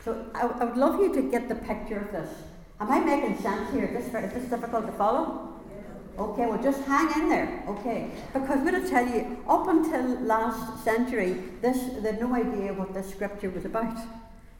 So 0.03 0.25
I, 0.33 0.47
I, 0.47 0.63
would 0.65 0.75
love 0.75 0.99
you 0.99 1.13
to 1.13 1.21
get 1.29 1.47
the 1.47 1.53
picture 1.53 1.99
of 1.99 2.11
this. 2.11 2.29
Am 2.79 2.91
I 2.91 2.99
making 2.99 3.37
sense 3.43 3.71
here? 3.71 3.85
Is 3.85 4.11
this, 4.11 4.23
is 4.23 4.33
this 4.33 4.49
difficult 4.49 4.87
to 4.87 4.91
follow? 4.93 5.53
Okay, 6.17 6.47
well, 6.47 6.61
just 6.61 6.83
hang 6.85 7.21
in 7.21 7.29
there, 7.29 7.63
okay? 7.67 8.09
Because 8.33 8.57
I'm 8.57 8.65
going 8.65 8.81
to 8.81 8.89
tell 8.89 9.07
you, 9.07 9.37
up 9.47 9.67
until 9.67 10.19
last 10.21 10.83
century, 10.83 11.43
this 11.61 11.77
they 12.01 12.11
had 12.11 12.19
no 12.19 12.33
idea 12.33 12.73
what 12.73 12.91
this 12.95 13.11
scripture 13.11 13.51
was 13.51 13.65
about. 13.65 13.95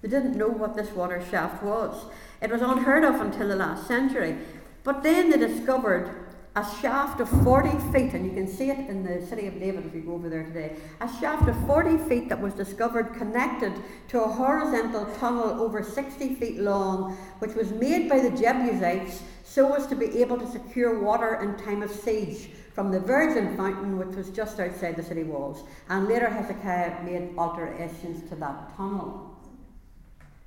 They 0.04 0.10
didn't 0.10 0.38
know 0.38 0.50
what 0.50 0.76
this 0.76 0.92
water 0.92 1.24
shaft 1.32 1.64
was. 1.64 2.06
It 2.44 2.52
was 2.52 2.62
unheard 2.62 3.04
of 3.04 3.22
until 3.22 3.48
the 3.48 3.56
last 3.56 3.88
century. 3.88 4.38
But 4.84 5.02
then 5.02 5.32
they 5.32 5.38
discovered 5.38 6.23
a 6.56 6.66
shaft 6.82 7.20
of 7.20 7.30
40 7.44 7.70
feet, 7.92 8.14
and 8.14 8.26
you 8.26 8.32
can 8.32 8.48
see 8.48 8.70
it 8.70 8.78
in 8.88 9.04
the 9.04 9.26
city 9.26 9.48
of 9.48 9.60
David 9.60 9.88
if 9.88 9.96
you 9.96 10.02
go 10.02 10.14
over 10.14 10.30
there 10.30 10.44
today. 10.44 10.76
A 11.02 11.10
shaft 11.20 11.50
of 11.50 11.56
40 11.66 11.98
feet 12.10 12.30
that 12.30 12.40
was 12.40 12.54
discovered 12.54 13.16
connected 13.16 13.74
to 14.10 14.22
a 14.22 14.28
horizontal 14.28 15.06
tunnel 15.16 15.62
over 15.62 15.82
60 15.82 16.36
feet 16.36 16.60
long, 16.60 17.18
which 17.40 17.56
was 17.56 17.72
made 17.72 18.08
by 18.08 18.20
the 18.20 18.30
Jebusites 18.30 19.24
so 19.44 19.74
as 19.74 19.88
to 19.88 19.96
be 19.96 20.22
able 20.22 20.38
to 20.38 20.48
secure 20.48 21.00
water 21.00 21.42
in 21.42 21.56
time 21.66 21.82
of 21.82 21.92
siege 21.92 22.50
from 22.74 22.92
the 22.92 23.00
virgin 23.00 23.58
fountain, 23.58 23.98
which 23.98 24.16
was 24.16 24.30
just 24.30 24.60
outside 24.60 24.96
the 24.96 25.04
city 25.04 25.24
walls. 25.24 25.64
And 25.90 26.08
later 26.08 26.30
Hezekiah 26.30 27.04
made 27.04 27.36
alterations 27.38 28.28
to 28.30 28.36
that 28.36 28.76
tunnel. 28.78 29.36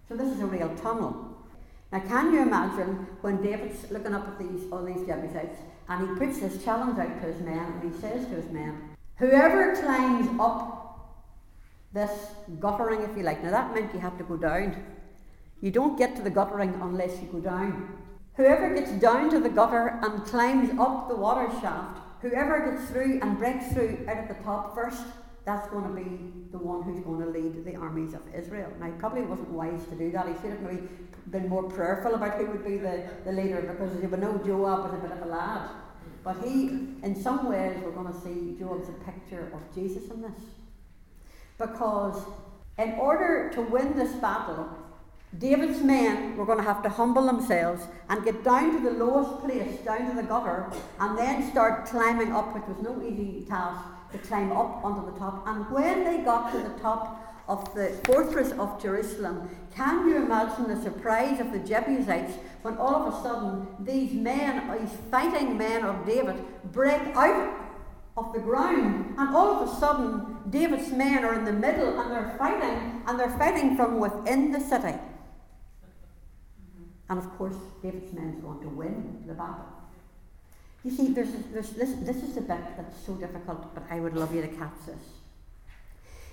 So 0.09 0.17
this 0.17 0.33
is 0.33 0.41
a 0.41 0.47
real 0.47 0.73
tunnel. 0.77 1.36
Now, 1.97 2.03
can 2.03 2.31
you 2.31 2.43
imagine 2.43 3.07
when 3.23 3.43
David's 3.43 3.91
looking 3.91 4.13
up 4.13 4.29
at 4.29 4.39
these 4.39 4.71
all 4.71 4.85
these 4.85 5.07
Jebusites 5.07 5.57
and 5.89 6.07
he 6.07 6.15
puts 6.27 6.41
this 6.41 6.63
challenge 6.63 6.99
out 6.99 7.23
to 7.23 7.27
his 7.27 7.41
men 7.41 7.59
and 7.59 7.91
he 7.91 7.99
says 7.99 8.27
to 8.27 8.35
his 8.35 8.51
men, 8.53 8.91
Whoever 9.17 9.75
climbs 9.77 10.29
up 10.39 11.25
this 11.95 12.11
guttering, 12.61 13.01
if 13.01 13.17
you 13.17 13.23
like, 13.23 13.43
now 13.43 13.51
that 13.51 13.75
meant 13.75 13.95
you 13.95 14.01
had 14.01 14.19
to 14.19 14.25
go 14.25 14.37
down. 14.37 14.77
You 15.63 15.71
don't 15.71 15.97
get 15.97 16.15
to 16.17 16.23
the 16.23 16.29
guttering 16.29 16.79
unless 16.83 17.19
you 17.23 17.29
go 17.33 17.41
down. 17.41 17.97
Whoever 18.35 18.75
gets 18.75 18.93
down 19.01 19.31
to 19.31 19.41
the 19.41 19.49
gutter 19.49 19.99
and 20.03 20.23
climbs 20.27 20.79
up 20.79 21.09
the 21.09 21.17
water 21.17 21.51
shaft, 21.63 21.99
whoever 22.21 22.73
gets 22.73 22.91
through 22.91 23.21
and 23.23 23.39
breaks 23.39 23.73
through 23.73 24.05
out 24.07 24.19
at 24.19 24.29
the 24.29 24.45
top 24.45 24.75
first, 24.75 25.03
that's 25.47 25.67
going 25.71 25.85
to 25.85 25.95
be 25.95 26.51
the 26.51 26.59
one 26.59 26.83
who's 26.83 27.03
going 27.03 27.21
to 27.21 27.31
lead 27.31 27.65
the 27.65 27.77
armies 27.77 28.13
of 28.13 28.21
Israel. 28.35 28.71
Now, 28.79 28.87
he 28.87 28.93
probably 28.99 29.23
wasn't 29.23 29.49
wise 29.49 29.87
to 29.87 29.95
do 29.95 30.11
that. 30.11 30.27
He 30.27 30.35
should 30.35 30.51
have 30.51 30.61
maybe 30.61 30.89
been 31.31 31.49
more 31.49 31.65
prayerful 31.65 32.15
about 32.15 32.35
who 32.35 32.47
would 32.47 32.65
be 32.65 32.77
the, 32.77 33.05
the 33.25 33.33
leader 33.33 33.61
because 33.63 34.01
you 34.01 34.09
would 34.09 34.21
know 34.21 34.41
Joab 34.45 34.85
was 34.85 34.95
a 34.95 35.03
bit 35.03 35.13
of 35.13 35.23
a 35.23 35.27
lad. 35.27 35.71
But 36.23 36.37
he, 36.45 36.69
in 37.03 37.21
some 37.21 37.49
ways, 37.49 37.77
we're 37.85 37.93
going 37.93 38.13
to 38.13 38.21
see 38.21 38.57
Joab's 38.59 38.89
a 38.89 38.93
picture 39.05 39.51
of 39.53 39.75
Jesus 39.75 40.11
in 40.11 40.23
this. 40.23 40.43
Because 41.59 42.23
in 42.79 42.93
order 42.93 43.51
to 43.55 43.63
win 43.63 43.97
this 43.97 44.13
battle, 44.15 44.69
David's 45.39 45.83
men 45.83 46.37
were 46.37 46.47
going 46.47 46.59
to 46.59 46.65
have 46.65 46.83
to 46.83 46.89
humble 46.89 47.27
themselves 47.27 47.83
and 48.09 48.25
get 48.25 48.43
down 48.45 48.73
to 48.73 48.91
the 48.91 48.97
lowest 48.97 49.45
place, 49.45 49.79
down 49.81 50.09
to 50.09 50.17
the 50.17 50.23
gutter, 50.23 50.71
and 51.01 51.19
then 51.19 51.51
start 51.51 51.87
climbing 51.87 52.33
up, 52.33 52.55
which 52.55 52.65
was 52.65 52.83
no 52.83 53.03
easy 53.03 53.45
task 53.49 53.85
to 54.13 54.19
climb 54.19 54.53
up 54.53 54.85
onto 54.85 55.11
the 55.13 55.19
top. 55.19 55.47
And 55.47 55.69
when 55.71 56.05
they 56.05 56.19
got 56.25 56.53
to 56.53 56.59
the 56.59 56.79
top 56.81 57.26
of 57.49 57.75
the 57.75 57.89
fortress 58.05 58.53
of 58.53 58.81
Jerusalem, 58.83 59.49
can 59.75 60.09
you 60.09 60.17
imagine 60.17 60.69
the 60.69 60.83
surprise 60.83 61.41
of 61.41 61.53
the 61.53 61.61
Jebusites 61.61 62.33
when 62.63 62.77
all 62.77 62.95
of 62.95 63.15
a 63.15 63.23
sudden 63.23 63.67
these 63.81 64.13
men, 64.13 64.79
these 64.79 64.97
fighting 65.11 65.57
men 65.57 65.85
of 65.85 66.05
David, 66.07 66.43
break 66.73 67.01
out 67.15 67.55
of 68.17 68.33
the 68.33 68.41
ground, 68.41 69.15
and 69.19 69.37
all 69.37 69.63
of 69.63 69.69
a 69.69 69.77
sudden 69.79 70.39
David's 70.51 70.91
men 70.91 71.25
are 71.25 71.35
in 71.35 71.45
the 71.45 71.53
middle 71.53 72.01
and 72.01 72.11
they're 72.11 72.35
fighting, 72.39 73.03
and 73.07 73.19
they're 73.19 73.39
fighting 73.39 73.77
from 73.77 74.01
within 74.01 74.51
the 74.51 74.61
city. 74.61 74.99
And 77.09 77.19
of 77.19 77.31
course, 77.39 77.57
David's 77.83 78.13
men 78.13 78.43
want 78.43 78.63
to 78.63 78.69
win 78.69 79.23
the 79.27 79.35
battle. 79.35 79.67
You 80.83 80.91
see, 80.91 81.09
there's, 81.09 81.31
there's, 81.53 81.71
this, 81.71 81.93
this 82.01 82.17
is 82.17 82.35
the 82.35 82.41
bit 82.41 82.61
that's 82.77 83.05
so 83.05 83.15
difficult, 83.15 83.75
but 83.75 83.85
I 83.91 84.01
would 84.01 84.15
love 84.15 84.35
you 84.35 84.43
to 84.43 84.49
catch 84.49 84.75
this. 84.87 85.03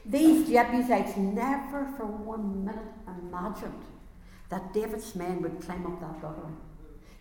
These 0.05 0.49
Jebusites 0.49 1.15
never 1.17 1.85
for 1.97 2.05
one 2.05 2.65
minute 2.65 2.83
imagined 3.07 3.83
that 4.49 4.73
David's 4.73 5.15
men 5.15 5.41
would 5.41 5.61
climb 5.61 5.85
up 5.85 5.99
that 6.01 6.21
gutter. 6.21 6.49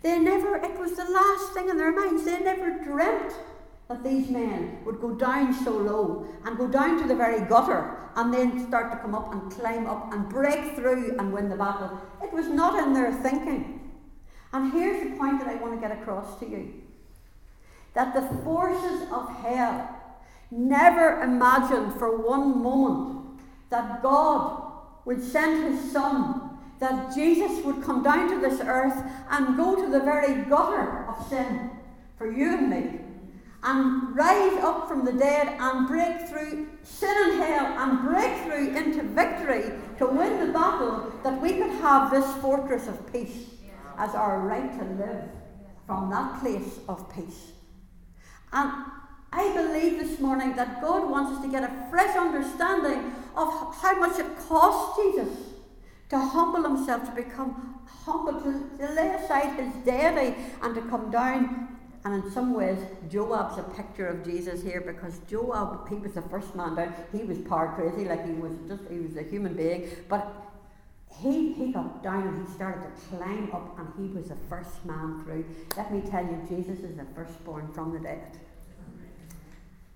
They 0.02 0.18
never, 0.18 0.56
it 0.56 0.78
was 0.78 0.96
the 0.96 1.04
last 1.04 1.52
thing 1.54 1.68
in 1.68 1.78
their 1.78 1.92
minds. 1.92 2.24
They 2.24 2.40
never 2.40 2.82
dreamt 2.82 3.32
that 3.88 4.02
these 4.02 4.28
men 4.30 4.78
would 4.84 5.00
go 5.00 5.12
down 5.12 5.54
so 5.54 5.70
low 5.70 6.26
and 6.44 6.58
go 6.58 6.66
down 6.66 7.00
to 7.00 7.06
the 7.06 7.14
very 7.14 7.46
gutter 7.48 7.98
and 8.16 8.34
then 8.34 8.66
start 8.66 8.90
to 8.90 8.98
come 8.98 9.14
up 9.14 9.32
and 9.32 9.52
climb 9.52 9.86
up 9.86 10.12
and 10.12 10.28
break 10.28 10.74
through 10.74 11.16
and 11.18 11.32
win 11.32 11.48
the 11.48 11.56
battle. 11.56 12.00
It 12.22 12.32
was 12.32 12.48
not 12.48 12.82
in 12.82 12.92
their 12.92 13.12
thinking. 13.12 13.90
And 14.52 14.72
here's 14.72 15.02
the 15.04 15.16
point 15.16 15.38
that 15.38 15.48
I 15.48 15.54
want 15.54 15.74
to 15.74 15.80
get 15.80 15.96
across 15.96 16.38
to 16.40 16.48
you 16.48 16.74
that 17.94 18.14
the 18.14 18.22
forces 18.42 19.02
of 19.12 19.28
hell 19.42 20.01
never 20.52 21.22
imagined 21.22 21.94
for 21.94 22.20
one 22.20 22.62
moment 22.62 23.40
that 23.70 24.02
God 24.02 24.70
would 25.06 25.22
send 25.22 25.72
his 25.72 25.92
son, 25.92 26.58
that 26.78 27.14
Jesus 27.14 27.64
would 27.64 27.82
come 27.82 28.02
down 28.02 28.28
to 28.28 28.40
this 28.40 28.60
earth 28.60 29.02
and 29.30 29.56
go 29.56 29.74
to 29.74 29.90
the 29.90 30.00
very 30.00 30.44
gutter 30.44 31.08
of 31.08 31.26
sin 31.28 31.70
for 32.18 32.30
you 32.30 32.54
and 32.56 32.70
me, 32.70 33.00
and 33.62 34.14
rise 34.14 34.62
up 34.62 34.88
from 34.88 35.04
the 35.04 35.12
dead 35.12 35.56
and 35.58 35.88
break 35.88 36.28
through 36.28 36.68
sin 36.82 37.16
and 37.24 37.42
hell 37.42 37.66
and 37.78 38.06
break 38.06 38.36
through 38.42 38.76
into 38.76 39.02
victory 39.02 39.72
to 39.98 40.06
win 40.06 40.46
the 40.46 40.52
battle 40.52 41.12
that 41.24 41.40
we 41.40 41.52
could 41.54 41.70
have 41.80 42.10
this 42.10 42.30
fortress 42.42 42.88
of 42.88 43.12
peace 43.12 43.46
as 43.98 44.14
our 44.14 44.40
right 44.40 44.78
to 44.78 44.84
live 44.96 45.24
from 45.86 46.10
that 46.10 46.40
place 46.40 46.78
of 46.88 47.12
peace. 47.14 47.52
And 48.52 48.70
I 49.32 49.52
believe 49.54 49.98
this 49.98 50.20
morning 50.20 50.54
that 50.56 50.80
God 50.80 51.08
wants 51.08 51.36
us 51.36 51.44
to 51.44 51.50
get 51.50 51.62
a 51.62 51.86
fresh 51.90 52.16
understanding 52.16 53.12
of 53.36 53.74
how 53.76 53.98
much 53.98 54.18
it 54.18 54.26
cost 54.48 55.00
Jesus 55.00 55.38
to 56.10 56.18
humble 56.18 56.62
himself, 56.62 57.04
to 57.06 57.12
become 57.12 57.80
humble, 57.86 58.40
to, 58.42 58.70
to 58.78 58.92
lay 58.92 59.08
aside 59.14 59.58
his 59.58 59.72
deity 59.84 60.36
and 60.60 60.74
to 60.74 60.82
come 60.82 61.10
down 61.10 61.72
and 62.04 62.24
in 62.24 62.30
some 62.32 62.52
ways, 62.52 62.78
Joab's 63.08 63.58
a 63.58 63.62
picture 63.62 64.08
of 64.08 64.24
Jesus 64.24 64.62
here 64.62 64.80
because 64.80 65.20
Joab, 65.30 65.88
he 65.88 65.94
was 65.94 66.14
the 66.14 66.22
first 66.22 66.54
man 66.56 66.74
down. 66.74 66.92
He 67.12 67.22
was 67.22 67.38
part 67.38 67.76
crazy, 67.76 68.04
like 68.04 68.26
he 68.26 68.32
was 68.32 68.52
just, 68.66 68.82
he 68.90 68.98
was 68.98 69.16
a 69.16 69.22
human 69.22 69.54
being. 69.54 69.88
But 70.08 70.26
he, 71.20 71.52
he 71.52 71.70
got 71.70 72.02
down 72.02 72.26
and 72.26 72.46
he 72.46 72.52
started 72.54 72.82
to 72.82 73.16
climb 73.16 73.50
up 73.52 73.78
and 73.78 73.88
he 73.96 74.12
was 74.12 74.28
the 74.28 74.36
first 74.48 74.84
man 74.84 75.22
through. 75.22 75.44
Let 75.76 75.92
me 75.92 76.00
tell 76.00 76.24
you, 76.24 76.42
Jesus 76.48 76.80
is 76.80 76.96
the 76.96 77.06
firstborn 77.14 77.72
from 77.72 77.92
the 77.92 78.00
dead. 78.00 78.40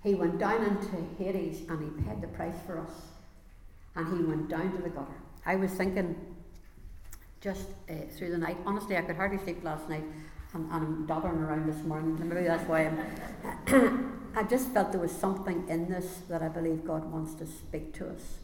He 0.06 0.14
went 0.14 0.38
down 0.38 0.62
into 0.62 1.04
Hades 1.18 1.68
and 1.68 1.82
he 1.82 2.02
paid 2.04 2.22
the 2.22 2.28
price 2.28 2.54
for 2.64 2.78
us. 2.78 2.92
And 3.96 4.16
he 4.16 4.22
went 4.22 4.48
down 4.48 4.70
to 4.76 4.78
the 4.80 4.88
gutter. 4.88 5.20
I 5.44 5.56
was 5.56 5.72
thinking 5.72 6.14
just 7.40 7.66
uh, 7.90 7.94
through 8.16 8.30
the 8.30 8.38
night, 8.38 8.56
honestly, 8.64 8.96
I 8.96 9.00
could 9.00 9.16
hardly 9.16 9.38
sleep 9.38 9.64
last 9.64 9.88
night 9.88 10.04
and, 10.54 10.70
and 10.70 10.72
I'm 10.72 11.06
doddering 11.06 11.38
around 11.38 11.66
this 11.66 11.84
morning. 11.84 12.16
Maybe 12.28 12.46
that's 12.46 12.68
why 12.68 12.86
I'm. 12.86 14.22
I 14.36 14.44
just 14.44 14.68
felt 14.68 14.92
there 14.92 15.00
was 15.00 15.10
something 15.10 15.68
in 15.68 15.90
this 15.90 16.20
that 16.28 16.40
I 16.40 16.48
believe 16.48 16.84
God 16.84 17.10
wants 17.10 17.34
to 17.34 17.46
speak 17.46 17.92
to 17.94 18.08
us 18.08 18.38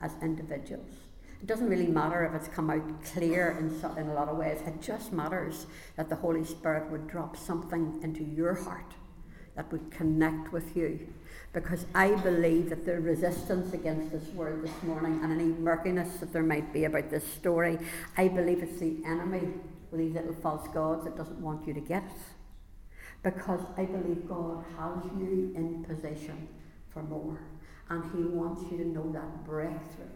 as 0.00 0.12
individuals. 0.22 0.92
It 1.40 1.46
doesn't 1.48 1.68
really 1.68 1.88
matter 1.88 2.24
if 2.26 2.34
it's 2.34 2.46
come 2.54 2.70
out 2.70 3.04
clear 3.04 3.56
in, 3.58 3.80
so, 3.80 3.92
in 3.94 4.08
a 4.08 4.14
lot 4.14 4.28
of 4.28 4.36
ways. 4.36 4.60
It 4.64 4.80
just 4.80 5.12
matters 5.12 5.66
that 5.96 6.08
the 6.08 6.16
Holy 6.16 6.44
Spirit 6.44 6.92
would 6.92 7.08
drop 7.08 7.36
something 7.36 7.98
into 8.04 8.22
your 8.22 8.54
heart 8.54 8.94
that 9.56 9.70
would 9.70 9.90
connect 9.90 10.52
with 10.52 10.76
you. 10.76 11.08
Because 11.52 11.84
I 11.94 12.12
believe 12.22 12.70
that 12.70 12.86
the 12.86 12.98
resistance 13.00 13.74
against 13.74 14.10
this 14.10 14.26
word 14.28 14.64
this 14.64 14.82
morning 14.82 15.20
and 15.22 15.32
any 15.32 15.44
murkiness 15.44 16.16
that 16.20 16.32
there 16.32 16.42
might 16.42 16.72
be 16.72 16.84
about 16.84 17.10
this 17.10 17.26
story, 17.26 17.78
I 18.16 18.28
believe 18.28 18.62
it's 18.62 18.80
the 18.80 18.96
enemy 19.04 19.48
with 19.90 20.00
these 20.00 20.14
little 20.14 20.34
false 20.34 20.66
gods 20.68 21.04
that 21.04 21.16
doesn't 21.16 21.40
want 21.40 21.66
you 21.66 21.74
to 21.74 21.80
get 21.80 22.04
it. 22.04 22.12
Because 23.22 23.60
I 23.76 23.84
believe 23.84 24.26
God 24.26 24.64
has 24.78 25.04
you 25.18 25.52
in 25.54 25.84
position 25.84 26.48
for 26.90 27.02
more. 27.02 27.38
And 27.90 28.02
He 28.12 28.24
wants 28.24 28.62
you 28.70 28.78
to 28.78 28.88
know 28.88 29.12
that 29.12 29.44
breakthrough. 29.44 30.06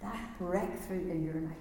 That 0.00 0.38
breakthrough 0.38 1.10
in 1.10 1.22
your 1.22 1.34
life. 1.34 1.52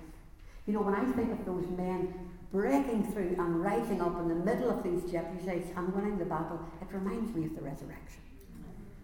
You 0.65 0.73
know, 0.73 0.81
when 0.81 0.95
I 0.95 1.03
think 1.11 1.31
of 1.31 1.45
those 1.45 1.67
men 1.77 2.28
breaking 2.51 3.11
through 3.11 3.35
and 3.37 3.63
rising 3.63 4.01
up 4.01 4.19
in 4.19 4.27
the 4.27 4.35
middle 4.35 4.69
of 4.69 4.83
these 4.83 5.01
Jebusites 5.11 5.69
and 5.75 5.93
winning 5.93 6.17
the 6.17 6.25
battle, 6.25 6.59
it 6.81 6.87
reminds 6.91 7.35
me 7.35 7.45
of 7.45 7.55
the 7.55 7.61
resurrection. 7.61 8.21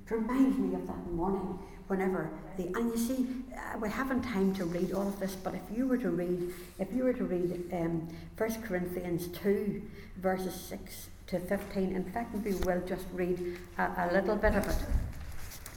It 0.09 0.13
reminds 0.13 0.57
me 0.57 0.75
of 0.75 0.87
that 0.87 1.11
morning 1.11 1.59
whenever 1.87 2.29
they 2.57 2.65
and 2.65 2.91
you 2.91 2.97
see 2.97 3.27
uh, 3.55 3.77
we 3.77 3.89
haven't 3.89 4.23
time 4.23 4.53
to 4.55 4.65
read 4.65 4.91
all 4.91 5.07
of 5.07 5.19
this 5.19 5.35
but 5.35 5.53
if 5.53 5.61
you 5.75 5.87
were 5.87 5.97
to 5.97 6.09
read 6.09 6.51
if 6.79 6.91
you 6.91 7.03
were 7.03 7.13
to 7.13 7.25
read 7.25 7.63
um, 7.73 8.07
1 8.37 8.61
corinthians 8.63 9.27
2 9.27 9.81
verses 10.17 10.53
6 10.55 11.09
to 11.27 11.39
15 11.39 11.95
in 11.95 12.03
fact 12.05 12.35
we 12.43 12.55
will 12.55 12.81
just 12.87 13.05
read 13.13 13.57
a, 13.77 13.83
a 13.83 14.09
little 14.13 14.35
bit 14.35 14.55
of 14.55 14.67
it 14.67 14.77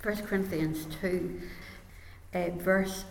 1 0.03 0.17
corinthians 0.27 0.87
2 1.03 1.43
uh, 2.35 2.51
verse 2.59 3.05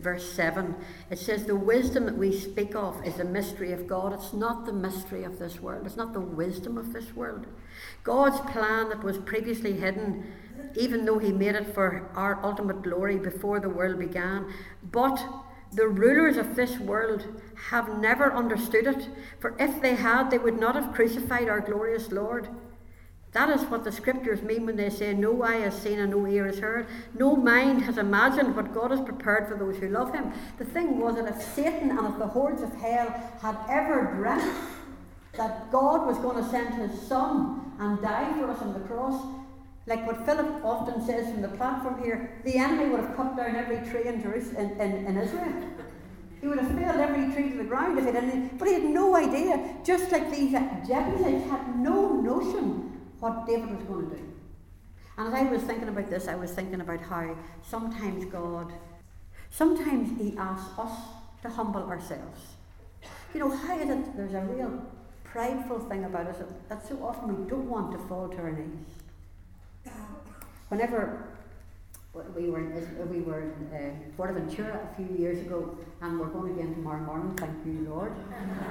verse 0.00 0.32
7 0.32 0.74
it 1.10 1.18
says 1.18 1.44
the 1.44 1.54
wisdom 1.54 2.06
that 2.06 2.16
we 2.16 2.32
speak 2.32 2.74
of 2.74 3.04
is 3.06 3.16
the 3.16 3.24
mystery 3.24 3.72
of 3.72 3.86
god. 3.86 4.14
It's 4.14 4.32
not 4.32 4.64
the 4.64 4.72
mystery 4.72 5.24
of 5.24 5.38
this 5.38 5.60
world. 5.60 5.86
It's 5.86 5.96
not 5.96 6.14
the 6.14 6.20
wisdom 6.20 6.78
of 6.78 6.92
this 6.92 7.14
world. 7.14 7.46
God's 8.02 8.40
plan 8.50 8.88
that 8.88 9.04
was 9.04 9.18
previously 9.18 9.74
hidden 9.74 10.32
even 10.76 11.04
though 11.04 11.18
he 11.18 11.32
made 11.32 11.54
it 11.54 11.74
for 11.74 12.10
our 12.14 12.42
ultimate 12.44 12.82
glory 12.82 13.18
before 13.18 13.60
the 13.60 13.68
world 13.68 13.98
began. 13.98 14.52
But 14.82 15.22
the 15.72 15.88
rulers 15.88 16.36
of 16.36 16.54
this 16.54 16.78
world 16.78 17.26
have 17.70 17.98
never 17.98 18.32
understood 18.32 18.86
it, 18.86 19.08
for 19.40 19.54
if 19.58 19.80
they 19.80 19.94
had, 19.94 20.30
they 20.30 20.38
would 20.38 20.58
not 20.58 20.74
have 20.74 20.94
crucified 20.94 21.48
our 21.48 21.60
glorious 21.60 22.12
Lord. 22.12 22.48
That 23.32 23.48
is 23.48 23.62
what 23.62 23.82
the 23.82 23.92
scriptures 23.92 24.42
mean 24.42 24.66
when 24.66 24.76
they 24.76 24.90
say, 24.90 25.14
No 25.14 25.42
eye 25.42 25.60
has 25.60 25.74
seen 25.74 25.98
and 25.98 26.10
no 26.10 26.26
ear 26.26 26.46
has 26.46 26.58
heard. 26.58 26.86
No 27.14 27.34
mind 27.34 27.82
has 27.82 27.96
imagined 27.96 28.54
what 28.54 28.74
God 28.74 28.90
has 28.90 29.00
prepared 29.00 29.48
for 29.48 29.56
those 29.56 29.78
who 29.78 29.88
love 29.88 30.14
him. 30.14 30.32
The 30.58 30.66
thing 30.66 30.98
was 30.98 31.16
that 31.16 31.26
if 31.26 31.42
Satan 31.54 31.90
and 31.90 32.12
if 32.12 32.18
the 32.18 32.26
hordes 32.26 32.60
of 32.62 32.74
hell 32.74 33.08
had 33.40 33.56
ever 33.70 34.12
dreamt 34.16 34.54
that 35.38 35.72
God 35.72 36.06
was 36.06 36.18
going 36.18 36.44
to 36.44 36.50
send 36.50 36.74
his 36.74 37.00
son 37.00 37.72
and 37.78 38.02
die 38.02 38.34
for 38.34 38.50
us 38.50 38.60
on 38.60 38.74
the 38.74 38.80
cross, 38.80 39.24
like 39.86 40.06
what 40.06 40.26
Philip 40.26 40.62
often 40.62 41.04
says 41.06 41.32
from 41.32 41.40
the 41.40 41.48
platform 41.48 42.02
here, 42.02 42.38
the 42.44 42.58
enemy 42.58 42.90
would 42.90 43.00
have 43.00 43.16
cut 43.16 43.34
down 43.34 43.56
every 43.56 43.78
tree 43.90 44.08
in, 44.08 44.20
Jerusalem, 44.20 44.72
in, 44.72 44.80
in, 44.80 45.06
in 45.06 45.16
Israel. 45.16 45.54
He 46.38 46.48
would 46.48 46.58
have 46.58 46.78
felled 46.78 47.00
every 47.00 47.32
tree 47.32 47.50
to 47.52 47.56
the 47.56 47.64
ground 47.64 47.98
if 47.98 48.04
he 48.04 48.12
didn't. 48.12 48.58
But 48.58 48.68
he 48.68 48.74
had 48.74 48.84
no 48.84 49.16
idea, 49.16 49.74
just 49.82 50.12
like 50.12 50.30
these 50.30 50.52
Jebusites 50.52 51.48
had 51.48 51.78
no 51.78 52.20
notion 52.20 52.91
what 53.22 53.46
David 53.46 53.70
was 53.70 53.84
going 53.84 54.10
to 54.10 54.16
do. 54.16 54.22
And 55.16 55.28
as 55.28 55.34
I 55.34 55.42
was 55.44 55.62
thinking 55.62 55.88
about 55.88 56.10
this, 56.10 56.26
I 56.26 56.34
was 56.34 56.50
thinking 56.50 56.80
about 56.80 57.00
how 57.00 57.36
sometimes 57.62 58.24
God, 58.24 58.72
sometimes 59.50 60.18
He 60.20 60.36
asks 60.36 60.78
us 60.78 60.92
to 61.42 61.48
humble 61.48 61.84
ourselves. 61.84 62.40
You 63.32 63.40
know, 63.40 63.50
how 63.50 63.78
is 63.78 63.90
it 63.90 64.16
there's 64.16 64.34
a 64.34 64.40
real 64.40 64.84
prideful 65.24 65.78
thing 65.80 66.04
about 66.04 66.26
us 66.26 66.36
that 66.68 66.86
so 66.86 67.02
often 67.02 67.44
we 67.44 67.48
don't 67.48 67.68
want 67.68 67.92
to 67.92 67.98
fall 68.08 68.28
to 68.28 68.36
our 68.38 68.52
knees 68.52 69.02
whenever 70.72 71.28
we 72.34 72.48
were 72.48 72.60
in, 72.60 73.10
we 73.10 73.20
were 73.20 73.42
in 73.42 73.94
uh, 74.18 74.24
a 74.24 74.96
few 74.96 75.16
years 75.18 75.38
ago, 75.46 75.76
and 76.00 76.18
we're 76.18 76.28
going 76.28 76.52
again 76.52 76.74
tomorrow 76.74 77.00
morning. 77.00 77.36
Thank 77.36 77.66
you, 77.66 77.86
Lord. 77.90 78.12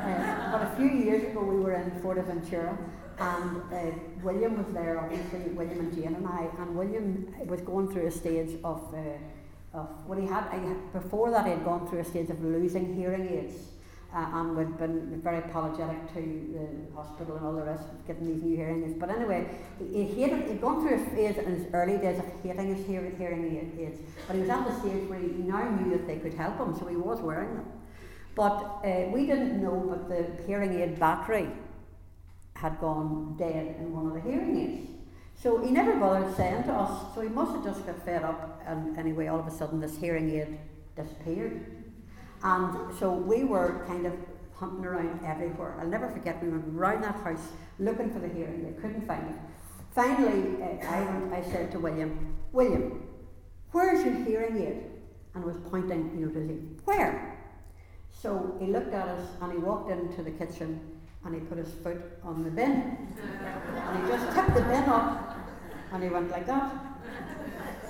Uh, 0.01 0.51
but 0.51 0.61
a 0.63 0.75
few 0.77 0.89
years 0.89 1.23
ago, 1.23 1.41
we 1.41 1.59
were 1.59 1.73
in 1.73 1.91
Fuerteventura, 2.01 2.75
and 3.21 3.61
uh, 3.71 3.95
William 4.23 4.57
was 4.57 4.73
there. 4.73 4.99
Obviously, 4.99 5.39
William 5.51 5.79
and 5.79 5.93
Jane 5.93 6.15
and 6.15 6.27
I, 6.27 6.47
and 6.59 6.75
William 6.75 7.33
was 7.45 7.61
going 7.61 7.87
through 7.91 8.07
a 8.07 8.11
stage 8.11 8.57
of 8.63 8.81
uh, 8.93 9.77
of 9.77 9.87
what 10.07 10.17
he 10.17 10.25
had. 10.25 10.43
Before 10.91 11.31
that, 11.31 11.45
he 11.45 11.51
had 11.51 11.63
gone 11.63 11.87
through 11.87 11.99
a 11.99 12.03
stage 12.03 12.29
of 12.29 12.43
losing 12.43 12.95
hearing 12.95 13.27
aids 13.29 13.55
uh, 14.13 14.25
and 14.33 14.57
we'd 14.57 14.77
been 14.77 15.21
very 15.21 15.37
apologetic 15.37 16.13
to 16.13 16.19
the 16.19 16.95
hospital 16.95 17.37
and 17.37 17.45
all 17.45 17.53
the 17.53 17.63
rest 17.63 17.83
of 17.83 18.05
getting 18.05 18.27
these 18.27 18.43
new 18.43 18.57
hearing 18.57 18.83
aids. 18.83 18.95
But 18.99 19.09
anyway, 19.09 19.47
he, 19.79 20.03
he 20.03 20.21
hated, 20.21 20.49
he'd 20.49 20.59
gone 20.59 20.81
through 20.81 21.01
a 21.01 21.05
phase 21.11 21.37
in 21.37 21.45
his 21.45 21.67
early 21.73 21.97
days 21.97 22.19
of 22.19 22.25
hating 22.43 22.75
his 22.75 22.85
hearing, 22.85 23.15
hearing 23.17 23.73
aids, 23.79 23.99
but 24.27 24.35
he 24.35 24.41
was 24.41 24.49
at 24.49 24.67
the 24.67 24.79
stage 24.81 25.09
where 25.09 25.19
he 25.19 25.27
now 25.27 25.69
knew 25.69 25.91
that 25.91 26.07
they 26.07 26.17
could 26.17 26.33
help 26.33 26.57
him, 26.57 26.77
so 26.77 26.87
he 26.87 26.97
was 26.97 27.21
wearing 27.21 27.53
them. 27.55 27.65
But 28.35 28.81
uh, 28.83 29.09
we 29.13 29.25
didn't 29.25 29.61
know 29.61 29.89
that 29.89 30.09
the 30.09 30.43
hearing 30.45 30.79
aid 30.79 30.99
battery 30.99 31.47
had 32.61 32.79
gone 32.79 33.35
dead 33.39 33.75
in 33.79 33.91
one 33.91 34.05
of 34.05 34.13
the 34.13 34.21
hearing 34.21 34.55
aids. 34.57 34.89
So 35.35 35.57
he 35.57 35.71
never 35.71 35.95
bothered 35.95 36.35
saying 36.35 36.63
to 36.65 36.73
us, 36.73 37.15
so 37.15 37.21
he 37.21 37.29
must 37.29 37.53
have 37.53 37.63
just 37.63 37.85
got 37.87 38.05
fed 38.05 38.23
up, 38.23 38.61
and 38.67 38.97
anyway, 38.99 39.27
all 39.27 39.39
of 39.39 39.47
a 39.47 39.51
sudden 39.51 39.79
this 39.79 39.97
hearing 39.97 40.29
aid 40.29 40.59
disappeared. 40.95 41.65
And 42.43 42.95
so 42.99 43.11
we 43.11 43.43
were 43.43 43.83
kind 43.87 44.05
of 44.05 44.13
hunting 44.55 44.85
around 44.85 45.19
everywhere. 45.25 45.75
I'll 45.79 45.87
never 45.87 46.07
forget, 46.09 46.43
we 46.43 46.49
went 46.49 46.65
round 46.67 47.03
that 47.03 47.15
house 47.15 47.47
looking 47.79 48.11
for 48.11 48.19
the 48.19 48.27
hearing 48.27 48.67
aid, 48.67 48.79
couldn't 48.79 49.07
find 49.07 49.27
it. 49.27 49.35
Finally, 49.95 50.61
uh, 50.61 50.85
I, 50.85 51.37
I 51.37 51.43
said 51.51 51.71
to 51.71 51.79
William, 51.79 52.35
William, 52.51 53.03
where's 53.71 54.05
your 54.05 54.13
hearing 54.23 54.61
aid? 54.61 54.83
And 55.33 55.43
I 55.43 55.47
was 55.47 55.57
pointing, 55.69 56.17
you 56.19 56.27
know, 56.27 56.31
to 56.33 56.39
where? 56.85 57.39
So 58.11 58.55
he 58.59 58.67
looked 58.67 58.93
at 58.93 59.07
us 59.07 59.27
and 59.41 59.51
he 59.51 59.57
walked 59.57 59.89
into 59.89 60.21
the 60.21 60.31
kitchen 60.31 61.00
and 61.23 61.35
he 61.35 61.41
put 61.41 61.57
his 61.57 61.71
foot 61.83 62.01
on 62.23 62.43
the 62.43 62.49
bin. 62.49 62.97
and 63.75 64.03
he 64.03 64.11
just 64.11 64.35
tipped 64.35 64.53
the 64.55 64.61
bin 64.61 64.83
up 64.85 65.37
and 65.91 66.03
he 66.03 66.09
went 66.09 66.29
like 66.31 66.47
that. 66.47 66.73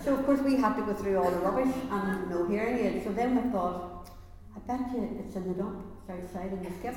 So 0.03 0.15
of 0.15 0.25
course 0.25 0.41
we 0.41 0.55
had 0.55 0.75
to 0.75 0.81
go 0.81 0.93
through 0.93 1.17
all 1.17 1.29
the 1.29 1.37
rubbish 1.37 1.73
and 1.91 2.29
no 2.29 2.47
hearing 2.47 2.79
aid. 2.79 3.03
So 3.03 3.11
then 3.11 3.35
we 3.35 3.51
thought, 3.51 4.09
I 4.55 4.59
bet 4.59 4.91
you 4.93 5.23
it's 5.23 5.35
in 5.35 5.47
the 5.47 5.53
dump. 5.53 5.85
It's 6.01 6.09
outside 6.09 6.51
in 6.51 6.63
the 6.63 6.71
skip. 6.79 6.95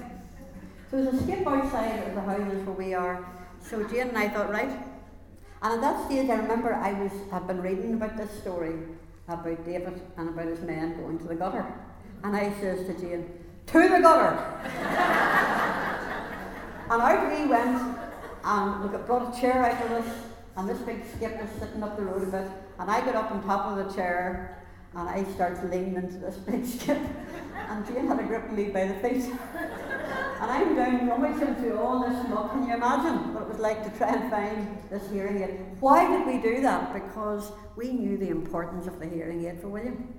So 0.91 1.03
there's 1.03 1.15
a 1.15 1.23
skip 1.23 1.47
outside 1.47 2.09
of 2.09 2.15
the 2.15 2.21
houses 2.23 2.67
where 2.67 2.77
we 2.77 2.95
are. 2.95 3.27
So 3.61 3.85
Jane 3.85 4.09
and 4.09 4.19
I 4.19 4.29
thought, 4.29 4.51
right. 4.51 4.71
And 5.63 5.73
at 5.73 5.81
that 5.81 6.07
stage, 6.07 6.31
I 6.31 6.37
remember 6.37 6.75
I 6.75 6.93
was 6.93 7.13
had 7.31 7.47
been 7.47 7.63
reading 7.63 7.95
about 7.95 8.17
this 8.17 8.31
story 8.41 8.75
about 9.29 9.65
David 9.65 10.01
and 10.17 10.29
about 10.29 10.47
his 10.47 10.61
men 10.61 10.97
going 10.99 11.19
to 11.19 11.25
the 11.25 11.35
gutter. 11.35 11.67
And 12.23 12.37
I 12.37 12.53
says 12.61 12.87
to 12.87 12.95
Jane, 13.01 13.31
to 13.67 13.89
the 13.89 14.01
gutter! 14.01 15.81
and 16.91 17.03
out 17.03 17.31
we 17.31 17.47
went. 17.47 17.99
And 18.45 18.85
we 18.85 18.91
got, 18.91 19.07
brought 19.07 19.35
a 19.35 19.41
chair 19.41 19.65
out 19.65 19.83
of 19.83 20.05
this, 20.05 20.15
and 20.57 20.69
this 20.69 20.79
big 20.81 21.03
skip 21.17 21.41
was 21.41 21.51
sitting 21.59 21.83
up 21.83 21.97
the 21.97 22.03
road 22.03 22.29
a 22.29 22.31
bit. 22.31 22.51
And 22.79 22.91
I 22.91 23.01
got 23.01 23.15
up 23.15 23.31
on 23.31 23.43
top 23.43 23.67
of 23.67 23.87
the 23.87 23.95
chair, 23.95 24.63
and 24.95 25.09
I 25.09 25.25
started 25.33 25.71
leaning 25.71 25.97
into 25.97 26.19
this 26.19 26.37
big 26.51 26.67
skip. 26.67 26.99
And 27.69 27.87
Jane 27.87 28.07
had 28.07 28.21
a 28.21 28.25
grip 28.25 28.45
of 28.45 28.53
me 28.53 28.65
by 28.65 28.87
the 28.87 28.95
feet. 28.97 29.33
And 30.41 30.51
I'm 30.51 30.77
down 30.77 31.09
rummaging 31.09 31.55
through 31.55 31.79
all 31.79 32.07
this 32.07 32.29
muck. 32.29 32.53
Can 32.53 32.67
you 32.67 32.75
imagine 32.75 33.33
what 33.33 33.45
it 33.45 33.49
was 33.49 33.59
like 33.59 33.83
to 33.91 33.97
try 33.97 34.15
and 34.15 34.31
find 34.31 34.79
this 34.91 35.11
hearing 35.11 35.43
aid? 35.43 35.61
Why 35.81 36.07
did 36.07 36.27
we 36.27 36.43
do 36.43 36.61
that? 36.61 36.93
Because 36.93 37.51
we 37.77 37.93
knew 37.93 38.19
the 38.19 38.29
importance 38.29 38.87
of 38.87 39.01
the 39.01 39.07
hearing 39.07 39.47
aid 39.47 39.61
for 39.61 39.69
William. 39.69 40.13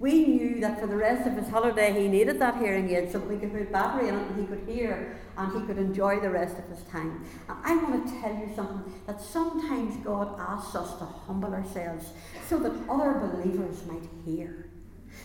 We 0.00 0.24
knew 0.26 0.60
that 0.62 0.80
for 0.80 0.86
the 0.86 0.96
rest 0.96 1.26
of 1.26 1.34
his 1.34 1.46
holiday 1.50 1.92
he 1.92 2.08
needed 2.08 2.38
that 2.38 2.56
hearing 2.56 2.88
aid 2.88 3.12
so 3.12 3.18
that 3.18 3.28
we 3.28 3.36
could 3.36 3.52
put 3.52 3.70
battery 3.70 4.08
in 4.08 4.14
it 4.14 4.26
and 4.28 4.40
he 4.40 4.46
could 4.46 4.66
hear 4.66 5.18
and 5.36 5.52
he 5.52 5.66
could 5.66 5.76
enjoy 5.76 6.20
the 6.20 6.30
rest 6.30 6.56
of 6.56 6.64
his 6.74 6.82
time. 6.84 7.22
And 7.50 7.58
I 7.62 7.76
want 7.76 8.06
to 8.06 8.20
tell 8.20 8.32
you 8.32 8.50
something 8.56 8.90
that 9.06 9.20
sometimes 9.20 10.02
God 10.02 10.40
asks 10.40 10.74
us 10.74 10.98
to 11.00 11.04
humble 11.04 11.52
ourselves 11.52 12.06
so 12.48 12.58
that 12.60 12.72
other 12.88 13.12
believers 13.28 13.84
might 13.84 14.08
hear, 14.24 14.70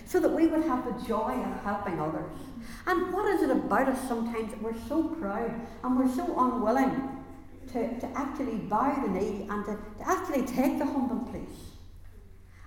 so 0.06 0.20
that 0.20 0.30
we 0.30 0.48
would 0.48 0.64
have 0.64 0.84
the 0.84 1.08
joy 1.08 1.32
of 1.32 1.64
helping 1.64 1.98
others. 2.02 2.38
And 2.86 3.14
what 3.14 3.34
is 3.34 3.44
it 3.44 3.52
about 3.52 3.88
us 3.88 4.08
sometimes 4.10 4.52
that 4.52 4.62
we're 4.62 4.80
so 4.90 5.04
proud 5.04 5.54
and 5.86 5.98
we're 5.98 6.14
so 6.14 6.38
unwilling 6.38 7.24
to, 7.72 7.98
to 8.02 8.08
actually 8.14 8.58
bow 8.58 8.94
the 9.02 9.08
knee 9.08 9.48
and 9.50 9.66
to, 9.68 9.80
to 10.00 10.10
actually 10.10 10.46
take 10.46 10.80
the 10.80 10.86
humble 10.86 11.32
place? 11.32 11.65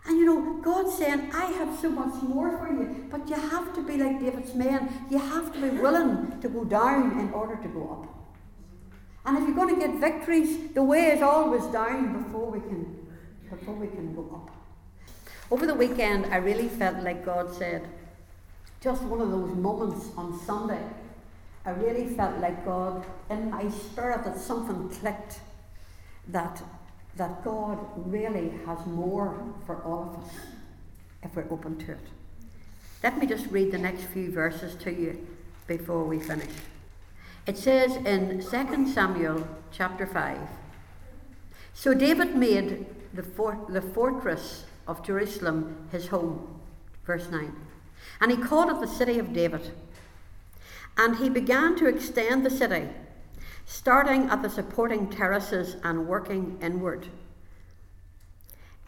And 0.08 0.18
you 0.18 0.24
know, 0.24 0.54
God's 0.62 0.96
saying, 0.96 1.30
I 1.34 1.44
have 1.44 1.78
so 1.78 1.90
much 1.90 2.22
more 2.22 2.56
for 2.56 2.72
you, 2.72 3.06
but 3.10 3.28
you 3.28 3.34
have 3.34 3.74
to 3.74 3.82
be 3.82 3.98
like 3.98 4.18
David's 4.18 4.54
men. 4.54 4.90
You 5.10 5.18
have 5.18 5.52
to 5.52 5.60
be 5.60 5.68
willing 5.68 6.40
to 6.40 6.48
go 6.48 6.64
down 6.64 7.20
in 7.20 7.30
order 7.30 7.56
to 7.56 7.68
go 7.68 7.90
up. 7.90 8.14
And 9.26 9.36
if 9.36 9.44
you're 9.46 9.54
going 9.54 9.78
to 9.78 9.86
get 9.86 10.00
victories, 10.00 10.72
the 10.72 10.82
way 10.82 11.08
is 11.08 11.20
always 11.20 11.62
down 11.66 12.22
before 12.22 12.50
we 12.50 12.60
can, 12.60 13.06
before 13.50 13.74
we 13.74 13.88
can 13.88 14.14
go 14.14 14.22
up. 14.34 14.50
Over 15.50 15.66
the 15.66 15.74
weekend, 15.74 16.24
I 16.32 16.36
really 16.36 16.68
felt 16.68 17.04
like 17.04 17.26
God 17.26 17.54
said, 17.54 17.86
just 18.80 19.02
one 19.02 19.20
of 19.20 19.30
those 19.30 19.54
moments 19.54 20.06
on 20.16 20.40
Sunday, 20.40 20.82
I 21.66 21.70
really 21.72 22.06
felt 22.14 22.38
like 22.38 22.64
God, 22.64 23.04
in 23.28 23.50
my 23.50 23.68
spirit, 23.68 24.24
that 24.24 24.38
something 24.38 24.88
clicked 24.88 25.40
that 26.28 26.62
that 27.18 27.44
God 27.44 27.78
really 27.96 28.52
has 28.64 28.78
more 28.86 29.42
for 29.66 29.82
all 29.82 30.14
of 30.14 30.24
us 30.24 30.34
if 31.22 31.34
we're 31.34 31.50
open 31.50 31.76
to 31.78 31.92
it. 31.92 32.06
Let 33.02 33.18
me 33.18 33.26
just 33.26 33.46
read 33.48 33.72
the 33.72 33.78
next 33.78 34.04
few 34.04 34.30
verses 34.30 34.76
to 34.82 34.92
you 34.92 35.26
before 35.66 36.04
we 36.04 36.20
finish. 36.20 36.50
It 37.46 37.58
says 37.58 37.96
in 37.96 38.40
2 38.40 38.92
Samuel 38.92 39.46
chapter 39.72 40.06
5 40.06 40.38
So 41.74 41.92
David 41.92 42.36
made 42.36 42.86
the, 43.12 43.22
fort, 43.22 43.68
the 43.68 43.82
fortress 43.82 44.64
of 44.86 45.04
Jerusalem 45.04 45.88
his 45.90 46.08
home. 46.08 46.60
Verse 47.04 47.28
9. 47.30 47.52
And 48.20 48.30
he 48.30 48.36
called 48.36 48.70
it 48.70 48.80
the 48.80 48.86
city 48.86 49.18
of 49.18 49.32
David. 49.32 49.72
And 50.96 51.16
he 51.16 51.28
began 51.28 51.76
to 51.76 51.86
extend 51.86 52.44
the 52.44 52.50
city 52.50 52.88
starting 53.68 54.24
at 54.30 54.40
the 54.40 54.48
supporting 54.48 55.10
terraces 55.10 55.76
and 55.84 56.08
working 56.08 56.58
inward. 56.62 57.06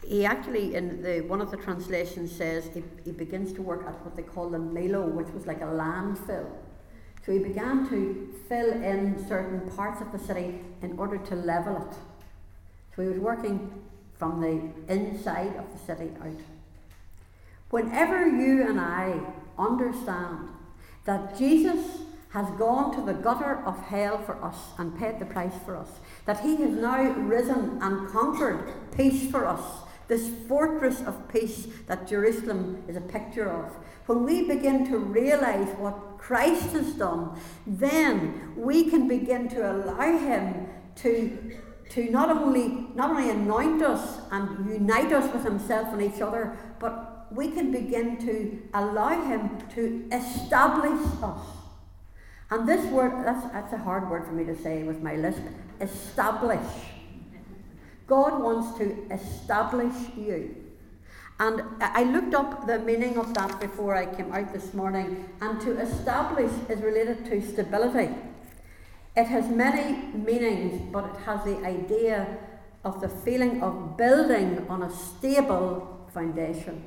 He 0.03 0.25
actually, 0.25 0.73
in 0.73 1.03
the, 1.03 1.21
one 1.21 1.39
of 1.39 1.51
the 1.51 1.57
translations, 1.57 2.31
says 2.31 2.67
he, 2.73 2.83
he 3.05 3.11
begins 3.11 3.53
to 3.53 3.61
work 3.61 3.85
at 3.87 4.03
what 4.03 4.15
they 4.15 4.23
call 4.23 4.49
the 4.49 4.57
Millo, 4.57 5.07
which 5.07 5.27
was 5.27 5.45
like 5.45 5.61
a 5.61 5.65
landfill. 5.65 6.47
So 7.23 7.31
he 7.31 7.37
began 7.37 7.87
to 7.89 8.33
fill 8.49 8.71
in 8.71 9.23
certain 9.27 9.69
parts 9.69 10.01
of 10.01 10.11
the 10.11 10.17
city 10.17 10.59
in 10.81 10.97
order 10.97 11.19
to 11.19 11.35
level 11.35 11.77
it. 11.77 11.95
So 12.95 13.03
he 13.03 13.07
was 13.07 13.19
working 13.19 13.71
from 14.17 14.41
the 14.41 14.91
inside 14.91 15.55
of 15.57 15.65
the 15.71 15.77
city 15.85 16.09
out. 16.23 16.41
Whenever 17.69 18.27
you 18.27 18.67
and 18.67 18.79
I 18.79 19.19
understand 19.59 20.49
that 21.05 21.37
Jesus 21.37 22.01
has 22.31 22.49
gone 22.51 22.95
to 22.95 23.01
the 23.01 23.13
gutter 23.13 23.61
of 23.65 23.77
hell 23.85 24.17
for 24.17 24.41
us 24.43 24.57
and 24.77 24.97
paid 24.97 25.19
the 25.19 25.25
price 25.25 25.53
for 25.65 25.75
us. 25.75 25.89
That 26.25 26.39
he 26.39 26.55
has 26.57 26.71
now 26.71 27.03
risen 27.11 27.77
and 27.81 28.07
conquered 28.09 28.71
peace 28.95 29.29
for 29.29 29.45
us. 29.45 29.61
This 30.07 30.29
fortress 30.47 31.01
of 31.01 31.27
peace 31.27 31.67
that 31.87 32.07
Jerusalem 32.07 32.83
is 32.87 32.95
a 32.95 33.01
picture 33.01 33.49
of. 33.49 33.71
When 34.05 34.23
we 34.23 34.47
begin 34.47 34.89
to 34.89 34.97
realize 34.97 35.67
what 35.77 36.17
Christ 36.17 36.71
has 36.71 36.93
done, 36.93 37.37
then 37.67 38.53
we 38.55 38.89
can 38.89 39.07
begin 39.07 39.49
to 39.49 39.71
allow 39.71 40.17
him 40.17 40.67
to, 40.97 41.57
to 41.89 42.09
not, 42.11 42.29
only, 42.29 42.87
not 42.95 43.11
only 43.11 43.29
anoint 43.29 43.81
us 43.81 44.19
and 44.31 44.69
unite 44.69 45.11
us 45.11 45.31
with 45.33 45.43
himself 45.43 45.89
and 45.93 46.01
each 46.01 46.21
other, 46.21 46.57
but 46.79 47.27
we 47.31 47.49
can 47.51 47.71
begin 47.71 48.17
to 48.19 48.61
allow 48.73 49.21
him 49.23 49.57
to 49.75 50.07
establish 50.11 51.01
us 51.21 51.60
and 52.51 52.67
this 52.67 52.85
word, 52.91 53.25
that's, 53.25 53.51
that's 53.53 53.73
a 53.73 53.77
hard 53.77 54.09
word 54.09 54.25
for 54.25 54.33
me 54.33 54.43
to 54.43 54.55
say 54.61 54.83
with 54.83 55.01
my 55.01 55.15
lisp 55.15 55.41
establish. 55.79 56.59
God 58.07 58.41
wants 58.41 58.77
to 58.77 59.09
establish 59.09 59.95
you. 60.17 60.55
And 61.39 61.63
I 61.79 62.03
looked 62.03 62.35
up 62.35 62.67
the 62.67 62.77
meaning 62.79 63.17
of 63.17 63.33
that 63.33 63.59
before 63.59 63.95
I 63.95 64.05
came 64.05 64.31
out 64.31 64.53
this 64.53 64.73
morning, 64.75 65.27
and 65.41 65.59
to 65.61 65.79
establish 65.79 66.51
is 66.69 66.81
related 66.81 67.25
to 67.25 67.41
stability. 67.41 68.13
It 69.15 69.25
has 69.25 69.49
many 69.49 70.07
meanings, 70.15 70.81
but 70.91 71.05
it 71.05 71.21
has 71.21 71.43
the 71.43 71.57
idea 71.65 72.37
of 72.83 73.01
the 73.01 73.09
feeling 73.09 73.63
of 73.63 73.97
building 73.97 74.65
on 74.69 74.83
a 74.83 74.91
stable 74.93 76.05
foundation. 76.13 76.83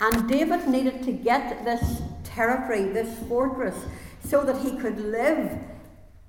And 0.00 0.28
David 0.28 0.66
needed 0.66 1.02
to 1.04 1.12
get 1.12 1.64
this 1.64 2.02
territory, 2.24 2.84
this 2.84 3.18
fortress, 3.28 3.76
so 4.24 4.44
that 4.44 4.58
he 4.58 4.76
could 4.76 4.98
live 4.98 5.58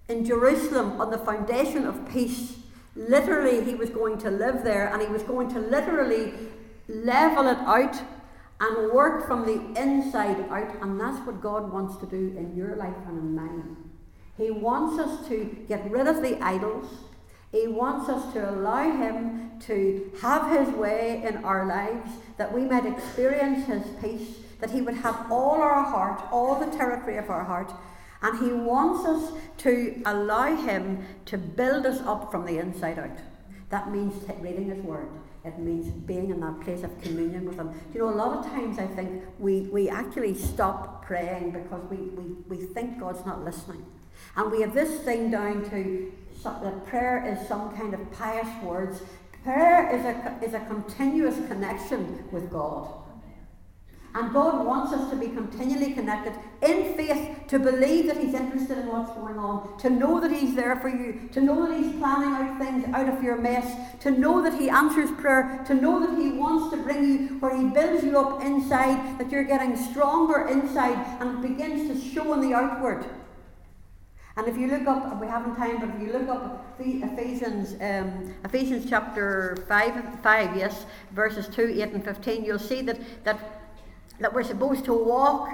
in 0.08 0.26
Jerusalem 0.26 1.00
on 1.00 1.12
the 1.12 1.18
foundation 1.18 1.86
of 1.86 2.10
peace. 2.10 2.58
Literally, 2.96 3.64
he 3.64 3.76
was 3.76 3.90
going 3.90 4.18
to 4.20 4.30
live 4.30 4.64
there 4.64 4.92
and 4.92 5.02
he 5.02 5.08
was 5.08 5.24
going 5.24 5.50
to 5.54 5.60
literally 5.60 6.34
level 6.88 7.48
it 7.48 7.60
out 7.60 8.02
and 8.60 8.92
work 8.92 9.26
from 9.26 9.46
the 9.46 9.82
inside 9.82 10.50
out. 10.50 10.82
And 10.82 11.00
that's 11.00 11.26
what 11.26 11.42
God 11.42 11.72
wants 11.72 11.98
to 11.98 12.06
do 12.06 12.36
in 12.38 12.56
your 12.56 12.76
life 12.76 12.96
and 13.08 13.18
in 13.18 13.36
mine. 13.36 13.78
He 14.38 14.52
wants 14.52 15.00
us 15.00 15.28
to 15.28 15.66
get 15.68 15.90
rid 15.90 16.08
of 16.08 16.22
the 16.22 16.42
idols. 16.44 16.88
He 17.52 17.68
wants 17.68 18.10
us 18.10 18.32
to 18.34 18.50
allow 18.50 18.92
Him 18.92 19.60
to 19.62 20.12
have 20.22 20.50
His 20.50 20.74
way 20.76 21.24
in 21.26 21.44
our 21.44 21.66
lives, 21.66 22.12
that 22.38 22.54
we 22.54 22.62
might 22.62 22.86
experience 22.86 23.66
His 23.66 23.84
peace, 24.02 24.38
that 24.60 24.72
He 24.72 24.82
would 24.82 24.96
have 24.96 25.32
all 25.32 25.62
our 25.62 25.84
heart, 25.84 26.22
all 26.32 26.60
the 26.60 26.76
territory 26.78 27.18
of 27.18 27.30
our 27.30 27.44
heart, 27.44 27.72
and 28.22 28.40
He 28.40 28.52
wants 28.52 29.06
us 29.06 29.32
to 29.60 30.02
allow 30.06 30.56
Him 30.56 31.06
to 31.26 31.38
build 31.38 31.86
us 31.86 32.02
up 32.02 32.32
from 32.32 32.46
the 32.46 32.58
inside 32.58 33.00
out. 33.00 33.18
That 33.70 33.92
means 33.92 34.14
reading 34.40 34.70
His 34.70 34.84
Word. 34.84 35.10
It 35.46 35.58
means 35.58 35.90
being 35.90 36.30
in 36.32 36.42
that 36.42 36.60
place 36.62 36.84
of 36.84 37.02
communion 37.02 37.46
with 37.46 37.56
Him. 37.56 37.72
You 37.94 38.02
know, 38.02 38.10
a 38.10 38.16
lot 38.16 38.38
of 38.38 38.46
times 38.46 38.78
I 38.78 38.88
think 38.88 39.24
we, 39.40 39.62
we 39.62 39.90
actually 39.90 40.34
stop 40.34 41.06
praying 41.06 41.52
because 41.52 41.82
we, 41.90 41.98
we, 41.98 42.58
we 42.58 42.66
think 42.66 43.00
God's 43.00 43.26
not 43.26 43.44
listening. 43.46 43.86
And 44.36 44.52
we 44.52 44.62
have 44.62 44.74
this 44.74 45.00
thing 45.02 45.32
down 45.32 45.70
to 45.70 46.12
that 46.44 46.86
prayer 46.86 47.26
is 47.26 47.48
some 47.48 47.76
kind 47.76 47.94
of 47.94 48.12
pious 48.12 48.48
words. 48.64 49.02
Prayer 49.44 49.94
is 49.94 50.06
a, 50.06 50.46
is 50.46 50.54
a 50.54 50.66
continuous 50.68 51.36
connection 51.48 52.24
with 52.32 52.50
God. 52.50 52.94
And 54.16 54.34
God 54.34 54.66
wants 54.66 54.92
us 54.92 55.10
to 55.12 55.16
be 55.16 55.28
continually 55.28 55.94
connected 55.94 56.34
in 56.64 56.96
faith, 56.96 57.48
to 57.48 57.60
believe 57.60 58.08
that 58.08 58.18
He's 58.18 58.34
interested 58.34 58.80
in 58.80 58.88
what's 58.88 59.12
going 59.12 59.38
on, 59.38 59.78
to 59.80 59.90
know 59.90 60.20
that 60.20 60.32
He's 60.32 60.56
there 60.56 60.76
for 60.78 60.90
you, 60.90 61.30
to 61.32 61.42
know 61.42 61.68
that 61.68 61.78
He's 61.78 61.96
planning 62.00 62.30
out 62.30 62.60
things 62.60 62.86
out 62.94 63.08
of 63.08 63.24
your 63.24 63.38
mess, 63.38 64.00
to 64.02 64.10
know 64.10 64.42
that 64.42 64.60
He 64.60 64.68
answers 64.70 65.12
prayer, 65.12 65.64
to 65.68 65.76
know 65.76 66.00
that 66.00 66.20
He 66.20 66.32
wants 66.32 66.76
to 66.76 66.82
bring 66.82 67.04
you 67.04 67.28
where 67.40 67.56
He 67.56 67.66
builds 67.66 68.04
you 68.04 68.18
up 68.18 68.44
inside, 68.44 69.20
that 69.20 69.32
you're 69.32 69.44
getting 69.44 69.78
stronger 69.78 70.48
inside, 70.48 70.98
and 71.22 71.44
it 71.44 71.48
begins 71.48 71.88
to 71.90 72.10
show 72.10 72.34
in 72.34 72.42
the 72.42 72.56
outward. 72.56 73.06
And 74.38 74.48
if 74.48 74.58
you 74.58 74.68
look 74.68 74.88
up, 74.88 75.20
we 75.20 75.28
haven't 75.28 75.56
time, 75.58 75.82
but 75.82 75.90
if 75.90 76.02
you 76.02 76.14
look 76.14 76.30
up 76.30 76.76
Ephesians, 76.80 77.74
um, 77.82 78.34
Ephesians 78.46 78.90
chapter 78.90 79.58
5, 79.68 80.22
5, 80.24 80.58
yes, 80.58 80.86
verses 81.12 81.48
2, 81.54 81.74
8, 81.76 81.90
and 81.90 82.04
15, 82.04 82.46
you'll 82.46 82.58
see 82.58 82.82
that, 82.84 83.00
that 83.26 83.59
that 84.20 84.34
we're 84.34 84.44
supposed 84.44 84.86
to 84.86 84.94
walk 84.94 85.50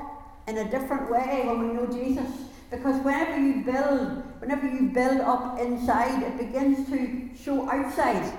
in 0.47 0.57
a 0.57 0.69
different 0.69 1.09
way 1.09 1.43
when 1.45 1.67
we 1.67 1.73
know 1.73 1.85
Jesus. 1.87 2.29
Because 2.71 3.01
whenever 3.03 3.39
you 3.39 3.63
build, 3.63 4.23
whenever 4.39 4.67
you 4.67 4.89
build 4.89 5.21
up 5.21 5.59
inside, 5.59 6.23
it 6.23 6.37
begins 6.37 6.89
to 6.89 7.29
show 7.41 7.69
outside. 7.69 8.31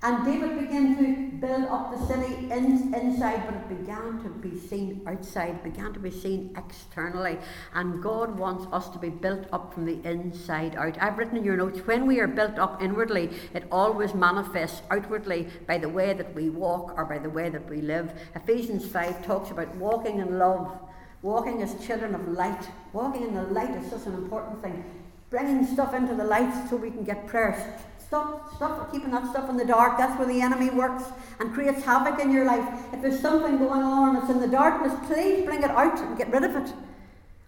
And 0.00 0.24
David 0.24 0.60
began 0.60 0.96
to 0.96 1.36
build 1.38 1.64
up 1.64 1.90
the 1.90 2.06
city 2.06 2.52
in, 2.52 2.94
inside, 2.94 3.42
but 3.46 3.54
it 3.56 3.80
began 3.80 4.22
to 4.22 4.28
be 4.28 4.56
seen 4.56 5.02
outside, 5.08 5.64
began 5.64 5.92
to 5.92 5.98
be 5.98 6.12
seen 6.12 6.54
externally. 6.56 7.36
And 7.74 8.00
God 8.00 8.38
wants 8.38 8.72
us 8.72 8.88
to 8.90 8.98
be 9.00 9.08
built 9.08 9.48
up 9.52 9.74
from 9.74 9.86
the 9.86 10.00
inside 10.08 10.76
out. 10.76 10.96
I've 11.02 11.18
written 11.18 11.36
in 11.36 11.44
your 11.44 11.56
notes 11.56 11.80
when 11.80 12.06
we 12.06 12.20
are 12.20 12.28
built 12.28 12.60
up 12.60 12.80
inwardly, 12.80 13.30
it 13.52 13.64
always 13.72 14.14
manifests 14.14 14.82
outwardly 14.88 15.48
by 15.66 15.78
the 15.78 15.88
way 15.88 16.12
that 16.12 16.32
we 16.32 16.48
walk 16.48 16.96
or 16.96 17.04
by 17.04 17.18
the 17.18 17.30
way 17.30 17.48
that 17.48 17.68
we 17.68 17.80
live. 17.80 18.12
Ephesians 18.36 18.86
5 18.86 19.26
talks 19.26 19.50
about 19.50 19.74
walking 19.76 20.20
in 20.20 20.38
love, 20.38 20.78
walking 21.22 21.60
as 21.60 21.74
children 21.84 22.14
of 22.14 22.28
light. 22.28 22.68
Walking 22.92 23.24
in 23.24 23.34
the 23.34 23.42
light 23.42 23.74
is 23.74 23.90
such 23.90 24.06
an 24.06 24.14
important 24.14 24.62
thing. 24.62 24.84
Bringing 25.28 25.66
stuff 25.66 25.92
into 25.92 26.14
the 26.14 26.24
light 26.24 26.68
so 26.70 26.76
we 26.76 26.92
can 26.92 27.02
get 27.02 27.26
prayers 27.26 27.60
Stop, 28.08 28.54
stop 28.56 28.90
keeping 28.90 29.10
that 29.10 29.28
stuff 29.28 29.50
in 29.50 29.58
the 29.58 29.66
dark. 29.66 29.98
That's 29.98 30.18
where 30.18 30.26
the 30.26 30.40
enemy 30.40 30.70
works 30.70 31.04
and 31.40 31.52
creates 31.52 31.84
havoc 31.84 32.18
in 32.18 32.32
your 32.32 32.46
life. 32.46 32.66
If 32.94 33.02
there's 33.02 33.20
something 33.20 33.58
going 33.58 33.82
on 33.82 34.14
that's 34.14 34.30
in 34.30 34.40
the 34.40 34.48
darkness, 34.48 34.94
please 35.06 35.44
bring 35.44 35.62
it 35.62 35.70
out 35.70 35.98
and 35.98 36.16
get 36.16 36.32
rid 36.32 36.42
of 36.42 36.56
it. 36.56 36.72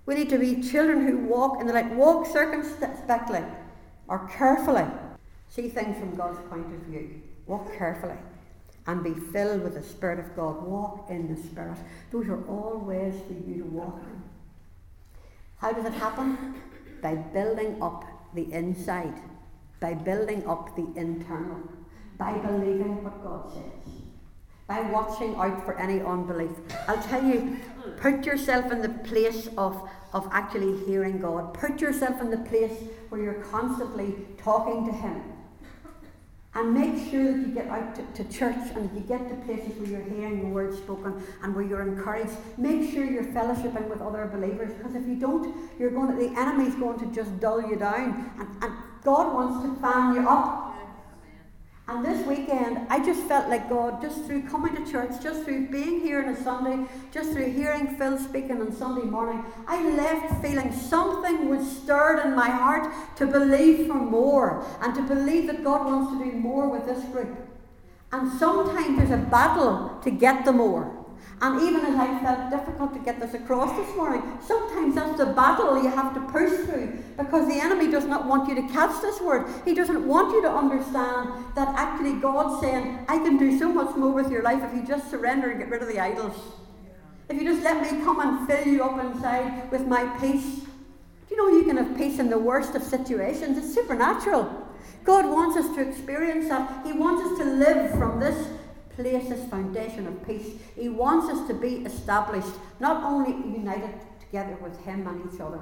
We 0.05 0.17
need 0.17 0.29
to 0.29 0.39
be 0.39 0.63
children 0.63 1.07
who 1.07 1.17
walk 1.17 1.63
in 1.63 1.67
the 1.67 1.73
light. 1.73 1.91
Walk 1.93 2.27
circumspectly 2.27 3.43
or 4.07 4.29
carefully. 4.29 4.85
See 5.49 5.71
things 5.71 5.99
from 5.99 6.15
God's 6.15 6.39
point 6.51 6.67
of 6.67 6.81
view. 6.83 7.23
Walk 7.47 7.75
carefully 7.79 8.19
and 8.87 9.03
be 9.03 9.15
filled 9.15 9.63
with 9.63 9.75
the 9.75 9.83
Spirit 9.83 10.19
of 10.19 10.37
God. 10.37 10.63
Walk 10.63 11.07
in 11.09 11.35
the 11.35 11.41
Spirit. 11.41 11.79
Those 12.13 12.29
are 12.29 12.45
all 12.47 12.77
ways 12.85 13.15
for 13.27 13.33
you 13.33 13.63
to 13.63 13.65
walk 13.65 13.99
in. 14.03 14.23
How 15.57 15.73
does 15.73 15.87
it 15.87 15.95
happen? 15.95 16.61
By 17.01 17.15
building 17.15 17.83
up 17.83 18.05
the 18.35 18.53
inside 18.53 19.15
by 19.81 19.95
building 19.95 20.47
up 20.47 20.77
the 20.77 20.87
internal, 20.95 21.61
by 22.19 22.39
believing 22.39 23.03
what 23.03 23.23
God 23.25 23.51
says, 23.53 23.95
by 24.69 24.81
watching 24.83 25.35
out 25.35 25.65
for 25.65 25.77
any 25.79 26.01
unbelief. 26.01 26.51
I'll 26.87 27.03
tell 27.03 27.25
you, 27.25 27.57
put 27.97 28.25
yourself 28.25 28.71
in 28.71 28.83
the 28.83 28.91
place 28.91 29.49
of, 29.57 29.89
of 30.13 30.29
actually 30.31 30.85
hearing 30.85 31.19
God. 31.19 31.55
Put 31.55 31.81
yourself 31.81 32.21
in 32.21 32.31
the 32.31 32.39
place 32.39 32.77
where 33.09 33.23
you're 33.23 33.43
constantly 33.45 34.15
talking 34.39 34.87
to 34.87 34.93
Him. 34.93 35.23
And 36.53 36.75
make 36.75 37.11
sure 37.11 37.33
that 37.33 37.47
you 37.47 37.55
get 37.55 37.69
out 37.69 37.95
to, 37.95 38.25
to 38.25 38.33
church 38.33 38.57
and 38.75 38.91
that 38.91 38.95
you 38.95 39.01
get 39.01 39.29
to 39.29 39.37
places 39.47 39.79
where 39.79 39.89
you're 39.89 40.03
hearing 40.03 40.41
the 40.41 40.49
word 40.49 40.77
spoken 40.77 41.23
and 41.45 41.55
where 41.55 41.65
you're 41.65 41.83
encouraged. 41.83 42.33
Make 42.59 42.93
sure 42.93 43.05
you're 43.05 43.23
fellowshipping 43.23 43.89
with 43.89 44.01
other 44.01 44.27
believers 44.27 44.73
because 44.75 44.97
if 44.97 45.07
you 45.07 45.15
don't, 45.15 45.57
you're 45.79 45.93
going 45.93 46.11
to, 46.11 46.17
the 46.17 46.37
enemy's 46.39 46.75
going 46.75 46.99
to 46.99 47.07
just 47.15 47.39
dull 47.39 47.63
you 47.63 47.77
down. 47.77 48.33
And, 48.41 48.65
and 48.65 48.73
God 49.05 49.35
wants 49.35 49.65
to 49.65 49.81
fan 49.81 50.15
you 50.15 50.29
up. 50.29 50.71
And 51.91 52.05
this 52.05 52.25
weekend, 52.25 52.87
I 52.89 53.05
just 53.05 53.23
felt 53.25 53.49
like 53.49 53.69
God, 53.69 54.01
just 54.01 54.25
through 54.25 54.43
coming 54.43 54.77
to 54.77 54.89
church, 54.93 55.11
just 55.21 55.43
through 55.43 55.71
being 55.71 56.01
here 56.01 56.23
on 56.23 56.29
a 56.29 56.41
Sunday, 56.41 56.87
just 57.11 57.33
through 57.33 57.51
hearing 57.51 57.97
Phil 57.97 58.17
speaking 58.17 58.61
on 58.61 58.73
Sunday 58.73 59.03
morning, 59.03 59.45
I 59.67 59.83
left 59.91 60.41
feeling 60.41 60.73
something 60.73 61.49
was 61.49 61.69
stirred 61.69 62.25
in 62.25 62.37
my 62.37 62.49
heart 62.49 62.95
to 63.17 63.27
believe 63.27 63.89
for 63.89 63.95
more 63.95 64.65
and 64.81 64.95
to 64.95 65.03
believe 65.03 65.49
that 65.49 65.65
God 65.65 65.85
wants 65.85 66.13
to 66.13 66.25
do 66.25 66.39
more 66.39 66.69
with 66.69 66.87
this 66.87 67.05
group. 67.07 67.37
And 68.13 68.39
sometimes 68.39 68.97
there's 68.97 69.11
a 69.11 69.25
battle 69.25 69.99
to 70.05 70.11
get 70.13 70.45
the 70.45 70.53
more. 70.53 71.00
And 71.43 71.63
even 71.63 71.87
as 71.87 71.99
I 71.99 72.19
felt 72.21 72.51
difficult 72.51 72.93
to 72.93 73.01
get 73.01 73.19
this 73.19 73.33
across 73.33 73.75
this 73.75 73.97
morning, 73.97 74.23
sometimes 74.47 74.95
that's 74.95 75.17
the 75.17 75.27
battle 75.27 75.83
you 75.83 75.89
have 75.89 76.13
to 76.13 76.21
push 76.21 76.51
through 76.67 77.03
because 77.17 77.49
the 77.49 77.59
enemy 77.59 77.91
does 77.91 78.05
not 78.05 78.27
want 78.27 78.47
you 78.47 78.55
to 78.57 78.69
catch 78.69 79.01
this 79.01 79.23
word. 79.23 79.47
He 79.65 79.75
doesn't 79.75 80.07
want 80.07 80.33
you 80.35 80.43
to 80.43 80.51
understand 80.51 81.31
that 81.57 81.69
actually 81.79 82.21
God's 82.21 82.61
saying, 82.61 83.07
I 83.09 83.17
can 83.19 83.39
do 83.39 83.59
so 83.59 83.73
much 83.73 83.97
more 83.97 84.13
with 84.13 84.31
your 84.31 84.43
life 84.43 84.63
if 84.63 84.75
you 84.75 84.87
just 84.87 85.11
surrender 85.11 85.51
and 85.51 85.59
get 85.59 85.71
rid 85.71 85.81
of 85.81 85.89
the 85.89 85.99
idols. 85.99 86.37
If 87.31 87.41
you 87.41 87.49
just 87.49 87.63
let 87.63 87.81
me 87.81 88.05
come 88.05 88.21
and 88.21 88.47
fill 88.47 88.67
you 88.67 88.85
up 88.85 89.03
inside 89.03 89.71
with 89.71 89.87
my 89.87 90.05
peace. 90.21 90.45
Do 90.45 91.35
you 91.35 91.37
know 91.37 91.57
you 91.57 91.65
can 91.65 91.79
have 91.79 91.97
peace 91.97 92.19
in 92.19 92.29
the 92.29 92.39
worst 92.39 92.75
of 92.75 92.83
situations? 92.83 93.57
It's 93.57 93.73
supernatural. 93.73 94.69
God 95.05 95.25
wants 95.25 95.57
us 95.57 95.75
to 95.75 95.81
experience 95.89 96.49
that. 96.49 96.85
He 96.85 96.93
wants 96.93 97.23
us 97.31 97.39
to 97.39 97.45
live 97.45 97.93
from 97.93 98.21
this 98.21 98.49
place 99.01 99.29
this 99.29 99.49
foundation 99.49 100.07
of 100.07 100.27
peace. 100.27 100.53
He 100.77 100.89
wants 100.89 101.29
us 101.33 101.47
to 101.49 101.55
be 101.55 101.77
established, 101.87 102.55
not 102.79 103.03
only 103.03 103.31
united 103.31 103.95
together 104.21 104.57
with 104.63 104.79
Him 104.85 105.07
and 105.07 105.33
each 105.33 105.41
other, 105.41 105.61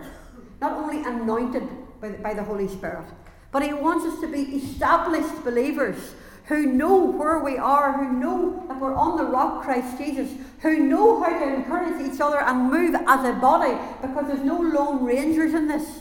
not 0.60 0.72
only 0.72 1.02
anointed 1.04 1.62
by 2.00 2.08
the, 2.08 2.18
by 2.18 2.34
the 2.34 2.42
Holy 2.42 2.68
Spirit, 2.68 3.06
but 3.52 3.62
He 3.62 3.72
wants 3.72 4.04
us 4.04 4.20
to 4.20 4.28
be 4.28 4.42
established 4.56 5.44
believers 5.44 6.14
who 6.46 6.66
know 6.66 7.04
where 7.04 7.40
we 7.40 7.58
are, 7.58 7.92
who 7.92 8.12
know 8.12 8.64
that 8.68 8.80
we're 8.80 8.94
on 8.94 9.18
the 9.18 9.24
rock, 9.24 9.62
Christ 9.62 9.98
Jesus, 9.98 10.30
who 10.60 10.78
know 10.78 11.22
how 11.22 11.38
to 11.38 11.54
encourage 11.54 12.00
each 12.10 12.20
other 12.20 12.40
and 12.40 12.70
move 12.72 12.94
as 12.94 13.24
a 13.28 13.38
body, 13.38 13.76
because 14.00 14.26
there's 14.26 14.44
no 14.44 14.58
lone 14.58 15.04
rangers 15.04 15.52
in 15.54 15.68
this. 15.68 16.00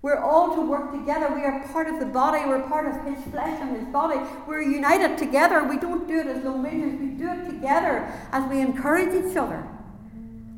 We're 0.00 0.20
all 0.20 0.54
to 0.54 0.60
work 0.60 0.92
together. 0.92 1.34
We 1.34 1.42
are 1.42 1.66
part 1.68 1.88
of 1.88 1.98
the 1.98 2.06
body. 2.06 2.46
We're 2.46 2.62
part 2.68 2.86
of 2.86 3.04
His 3.04 3.24
flesh 3.32 3.58
and 3.60 3.76
His 3.76 3.86
body. 3.88 4.20
We're 4.46 4.62
united 4.62 5.18
together. 5.18 5.64
We 5.64 5.76
don't 5.76 6.06
do 6.06 6.20
it 6.20 6.26
as 6.28 6.44
lone 6.44 6.62
rangers. 6.62 7.00
We 7.00 7.08
do 7.08 7.28
it 7.28 7.46
together 7.46 8.08
as 8.30 8.48
we 8.48 8.60
encourage 8.60 9.12
each 9.12 9.36
other. 9.36 9.66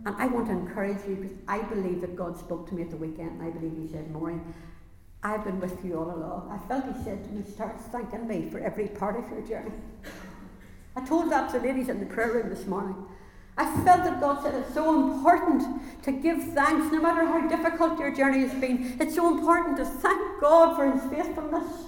And 0.05 0.15
I 0.17 0.27
want 0.27 0.47
to 0.47 0.53
encourage 0.53 0.99
you 1.09 1.17
because 1.17 1.37
I 1.49 1.63
believe 1.63 2.03
that 2.03 2.17
God 2.17 2.39
spoke 2.39 2.69
to 2.69 2.75
me 2.75 2.83
at 2.83 2.91
the 2.91 2.97
weekend. 2.97 3.41
And 3.41 3.43
I 3.43 3.51
believe 3.51 3.77
He 3.79 3.89
said, 3.89 4.11
Maureen, 4.11 4.55
I've 5.23 5.45
been 5.45 5.59
with 5.59 5.83
you 5.85 5.99
all 5.99 6.11
along. 6.11 6.51
I 6.51 6.69
felt 6.69 6.85
He 6.85 7.03
said 7.03 7.25
to 7.25 7.31
me, 7.31 7.43
start 7.51 7.81
thanking 7.91 8.29
me 8.29 8.51
for 8.51 8.59
every 8.59 8.89
part 8.89 9.17
of 9.17 9.31
your 9.31 9.41
journey. 9.47 9.73
I 10.97 11.05
told 11.07 11.31
that 11.33 11.51
to 11.53 11.59
ladies 11.61 11.89
in 11.89 11.99
the 11.99 12.07
prayer 12.07 12.33
room 12.33 12.51
this 12.51 12.67
morning. 12.67 12.97
I 13.57 13.67
felt 13.85 14.05
that 14.05 14.21
God 14.21 14.43
said 14.43 14.55
it's 14.55 14.73
so 14.73 15.13
important 15.13 15.63
to 16.05 16.13
give 16.13 16.43
thanks 16.55 16.93
no 16.93 17.01
matter 17.01 17.27
how 17.27 17.47
difficult 17.49 17.99
your 17.99 18.15
journey 18.15 18.41
has 18.41 18.59
been. 18.61 18.97
It's 19.01 19.15
so 19.15 19.37
important 19.37 19.77
to 19.79 19.85
thank 19.85 20.41
God 20.41 20.77
for 20.77 20.91
His 20.91 21.03
faithfulness. 21.11 21.87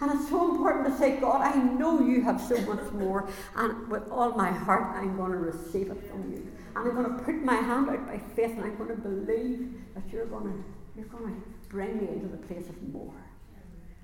And 0.00 0.12
it's 0.12 0.28
so 0.28 0.50
important 0.50 0.86
to 0.86 0.98
say, 0.98 1.16
God, 1.18 1.40
I 1.40 1.54
know 1.56 2.00
you 2.00 2.22
have 2.22 2.40
so 2.40 2.60
much 2.62 2.92
more, 2.92 3.28
and 3.56 3.88
with 3.88 4.06
all 4.10 4.32
my 4.32 4.50
heart, 4.50 4.94
I'm 4.94 5.16
going 5.16 5.32
to 5.32 5.38
receive 5.38 5.90
it 5.90 6.10
from 6.10 6.30
you. 6.30 6.52
And 6.74 6.88
I'm 6.88 6.94
going 6.94 7.16
to 7.16 7.24
put 7.24 7.42
my 7.42 7.54
hand 7.54 7.88
out 7.88 8.06
by 8.06 8.18
faith, 8.34 8.50
and 8.50 8.64
I'm 8.64 8.76
going 8.76 8.90
to 8.90 8.96
believe 8.96 9.72
that 9.94 10.02
you're 10.12 10.26
going 10.26 10.52
to, 10.52 10.64
you're 10.96 11.06
going 11.06 11.34
to 11.34 11.42
bring 11.70 11.96
me 11.96 12.08
into 12.08 12.28
the 12.28 12.36
place 12.36 12.68
of 12.68 12.82
more. 12.92 13.14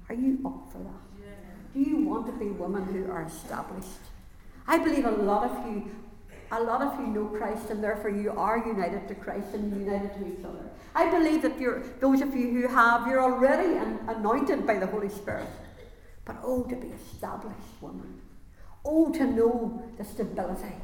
Are 0.09 0.15
you 0.15 0.39
up 0.47 0.73
for 0.73 0.79
that? 0.79 1.13
Do 1.75 1.81
you 1.81 1.99
want 1.99 2.27
to 2.27 2.33
be 2.33 2.47
women 2.47 2.85
who 2.85 3.11
are 3.11 3.25
established? 3.25 3.89
I 4.67 4.79
believe 4.79 5.05
a 5.05 5.11
lot 5.11 5.51
of 5.51 5.67
you 5.67 5.91
a 6.53 6.61
lot 6.61 6.83
of 6.83 7.01
you 7.01 7.07
know 7.07 7.25
Christ 7.27 7.71
and 7.71 7.83
therefore 7.83 8.11
you 8.11 8.31
are 8.31 8.59
united 8.59 9.09
to 9.09 9.15
Christ 9.15 9.49
and 9.55 9.75
united 9.75 10.13
to 10.15 10.27
each 10.27 10.45
other. 10.45 10.71
I 10.95 11.11
believe 11.11 11.41
that 11.43 11.59
you're, 11.59 11.83
those 12.01 12.21
of 12.21 12.37
you 12.37 12.51
who 12.51 12.69
have, 12.69 13.07
you're 13.07 13.23
already 13.23 13.79
an, 13.79 13.99
anointed 14.07 14.67
by 14.67 14.79
the 14.79 14.87
Holy 14.87 15.09
Spirit. 15.09 15.49
But 16.27 16.37
oh, 16.45 16.65
to 16.65 16.77
be 16.77 16.89
established 16.89 17.59
woman. 17.81 18.21
Oh, 18.85 19.11
to 19.13 19.25
know 19.25 19.83
the 19.97 20.05
stability, 20.05 20.75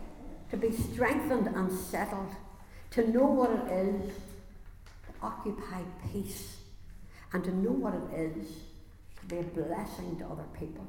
to 0.50 0.56
be 0.56 0.72
strengthened 0.72 1.48
and 1.48 1.70
settled, 1.70 2.34
to 2.92 3.06
know 3.10 3.26
what 3.26 3.50
it 3.50 3.72
is 3.72 4.12
to 4.12 5.12
occupy 5.22 5.82
peace, 6.10 6.56
and 7.34 7.44
to 7.44 7.54
know 7.54 7.72
what 7.72 7.94
it 7.94 8.18
is 8.18 8.48
to 9.20 9.26
be 9.26 9.38
a 9.38 9.42
blessing 9.42 10.16
to 10.18 10.24
other 10.26 10.46
people 10.58 10.86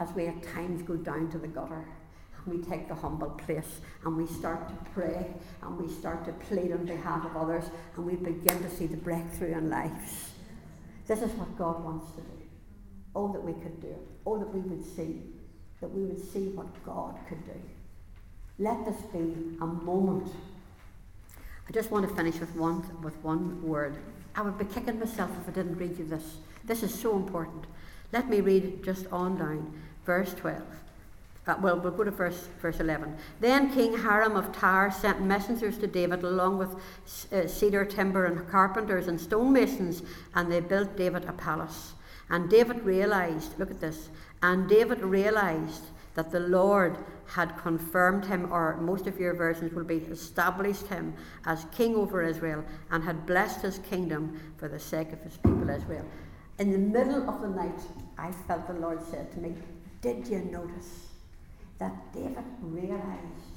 as 0.00 0.12
we 0.12 0.26
at 0.26 0.42
times 0.42 0.82
go 0.82 0.96
down 0.96 1.30
to 1.30 1.38
the 1.38 1.46
gutter 1.46 1.86
we 2.46 2.58
take 2.58 2.88
the 2.88 2.94
humble 2.94 3.30
place 3.30 3.80
and 4.04 4.16
we 4.16 4.26
start 4.26 4.68
to 4.68 4.90
pray 4.92 5.26
and 5.62 5.78
we 5.78 5.92
start 5.92 6.24
to 6.24 6.32
plead 6.46 6.72
on 6.72 6.84
behalf 6.86 7.24
of 7.24 7.36
others 7.36 7.64
and 7.96 8.06
we 8.06 8.14
begin 8.14 8.62
to 8.62 8.70
see 8.70 8.86
the 8.86 8.96
breakthrough 8.96 9.52
in 9.52 9.68
lives. 9.68 10.30
This 11.06 11.22
is 11.22 11.30
what 11.32 11.56
God 11.58 11.84
wants 11.84 12.10
to 12.12 12.20
do. 12.20 12.42
Oh, 13.14 13.32
that 13.32 13.42
we 13.42 13.52
could 13.52 13.80
do 13.80 13.88
it. 13.88 14.08
Oh, 14.26 14.38
that 14.38 14.52
we 14.52 14.60
would 14.60 14.84
see. 14.84 15.22
That 15.80 15.88
we 15.88 16.04
would 16.04 16.20
see 16.32 16.48
what 16.48 16.66
God 16.84 17.18
could 17.28 17.44
do. 17.44 17.60
Let 18.58 18.84
this 18.84 19.00
be 19.12 19.56
a 19.60 19.66
moment. 19.66 20.32
I 21.68 21.72
just 21.72 21.90
want 21.90 22.08
to 22.08 22.14
finish 22.14 22.38
with 22.38 22.54
one, 22.54 22.82
with 23.02 23.16
one 23.22 23.62
word. 23.62 23.96
I 24.34 24.42
would 24.42 24.58
be 24.58 24.64
kicking 24.64 24.98
myself 24.98 25.30
if 25.40 25.48
I 25.48 25.52
didn't 25.52 25.76
read 25.76 25.98
you 25.98 26.06
this. 26.06 26.36
This 26.64 26.82
is 26.82 26.94
so 26.94 27.16
important. 27.16 27.64
Let 28.12 28.28
me 28.28 28.40
read 28.40 28.84
just 28.84 29.06
on 29.12 29.38
down, 29.38 29.72
verse 30.04 30.32
12. 30.34 30.62
Uh, 31.46 31.54
well, 31.60 31.78
we'll 31.78 31.92
go 31.92 32.02
to 32.02 32.10
verse, 32.10 32.48
verse 32.60 32.80
11. 32.80 33.16
Then 33.40 33.72
King 33.72 33.96
Hiram 33.96 34.34
of 34.36 34.50
Tyre 34.52 34.90
sent 34.90 35.22
messengers 35.22 35.78
to 35.78 35.86
David 35.86 36.24
along 36.24 36.58
with 36.58 36.74
uh, 37.32 37.46
cedar 37.46 37.84
timber 37.84 38.24
and 38.24 38.48
carpenters 38.48 39.06
and 39.06 39.20
stonemasons, 39.20 40.02
and 40.34 40.50
they 40.50 40.60
built 40.60 40.96
David 40.96 41.24
a 41.24 41.32
palace. 41.32 41.92
And 42.30 42.50
David 42.50 42.82
realized, 42.82 43.56
look 43.60 43.70
at 43.70 43.80
this, 43.80 44.08
and 44.42 44.68
David 44.68 45.00
realized 45.02 45.84
that 46.16 46.32
the 46.32 46.40
Lord 46.40 46.96
had 47.26 47.56
confirmed 47.58 48.24
him, 48.24 48.50
or 48.50 48.76
most 48.78 49.06
of 49.06 49.20
your 49.20 49.34
versions 49.34 49.72
will 49.72 49.84
be 49.84 49.96
established 49.96 50.88
him 50.88 51.14
as 51.44 51.66
king 51.76 51.94
over 51.94 52.22
Israel, 52.22 52.64
and 52.90 53.04
had 53.04 53.24
blessed 53.26 53.62
his 53.62 53.78
kingdom 53.78 54.40
for 54.56 54.66
the 54.66 54.80
sake 54.80 55.12
of 55.12 55.20
his 55.20 55.36
people 55.36 55.70
Israel. 55.70 56.04
in 56.58 56.72
the 56.72 56.78
middle 56.78 57.28
of 57.28 57.40
the 57.40 57.48
night, 57.48 57.80
I 58.18 58.32
felt 58.32 58.66
the 58.66 58.72
Lord 58.72 59.00
said 59.10 59.30
to 59.32 59.38
me, 59.38 59.54
Did 60.00 60.26
you 60.26 60.38
notice 60.38 61.05
that 61.78 62.12
David 62.12 62.44
realized? 62.60 63.56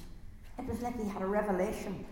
It 0.57 0.67
was 0.67 0.81
like 0.81 1.01
he 1.01 1.07
had 1.07 1.21
a 1.21 1.27
revelation. 1.27 2.05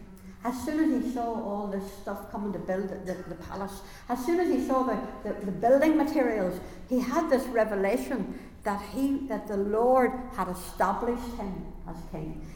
As 0.43 0.64
soon 0.64 0.80
as 0.95 1.03
he 1.03 1.12
saw 1.12 1.34
all 1.43 1.68
this 1.68 1.91
stuff 2.01 2.32
coming 2.32 2.53
to 2.53 2.60
build 2.60 2.89
the, 2.89 3.14
the, 3.14 3.30
the 3.30 3.36
palace, 3.36 3.82
as 4.08 4.24
soon 4.26 4.39
as 4.39 4.47
he 4.47 4.66
saw 4.66 4.84
the, 4.84 4.97
the, 5.24 5.45
the 5.45 5.51
building 5.51 5.97
materials, 5.97 6.60
he 6.88 6.99
had 6.99 7.30
this 7.30 7.45
revelation 7.47 8.39
that 8.64 8.82
he 8.93 9.28
that 9.28 9.47
the 9.47 9.58
Lord 9.58 10.12
had 10.36 10.47
established 10.49 11.36
him 11.36 11.66
as. 11.89 11.95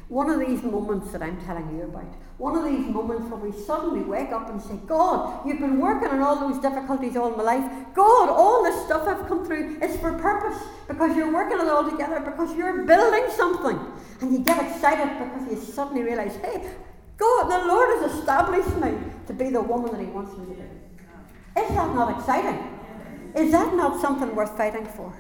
One 0.08 0.30
of 0.30 0.40
these 0.40 0.64
moments 0.64 1.12
that 1.12 1.22
I'm 1.22 1.40
telling 1.46 1.78
you 1.78 1.84
about, 1.84 2.14
one 2.38 2.56
of 2.58 2.66
these 2.66 2.86
moments 2.86 3.30
where 3.30 3.40
we 3.40 3.52
suddenly 3.52 4.02
wake 4.02 4.32
up 4.32 4.50
and 4.50 4.62
say, 4.62 4.76
God, 4.88 5.48
you've 5.48 5.60
been 5.60 5.80
working 5.80 6.10
on 6.10 6.22
all 6.22 6.36
those 6.40 6.62
difficulties 6.62 7.16
all 7.16 7.32
my 7.32 7.44
life. 7.44 7.72
God, 7.94 8.30
all 8.30 8.64
this 8.64 8.86
stuff 8.86 9.08
I've 9.08 9.28
come 9.28 9.46
through 9.46 9.78
is 9.82 10.00
for 10.00 10.14
purpose 10.18 10.62
because 10.88 11.16
you're 11.16 11.32
working 11.34 11.60
it 11.60 11.68
all 11.68 11.90
together, 11.90 12.20
because 12.20 12.56
you're 12.56 12.84
building 12.84 13.26
something. 13.36 13.80
And 14.22 14.32
you 14.32 14.40
get 14.40 14.64
excited 14.64 15.18
because 15.18 15.50
you 15.50 15.74
suddenly 15.74 16.04
realize, 16.04 16.36
hey, 16.38 16.70
God, 17.18 17.50
the 17.50 17.68
Lord 17.68 18.02
has 18.02 18.14
established 18.14 18.76
me 18.78 18.98
to 19.28 19.34
be 19.34 19.50
the 19.50 19.62
woman 19.62 19.92
that 19.92 20.00
He 20.02 20.08
wants 20.08 20.38
me 20.38 20.46
to 20.46 20.62
be. 20.62 21.62
Is 21.62 21.70
that 21.76 21.94
not 21.94 22.18
exciting? 22.18 22.78
Is 23.36 23.52
that 23.52 23.74
not 23.76 24.02
something 24.02 24.36
worth 24.36 24.58
fighting 24.58 24.86
for? 24.86 25.14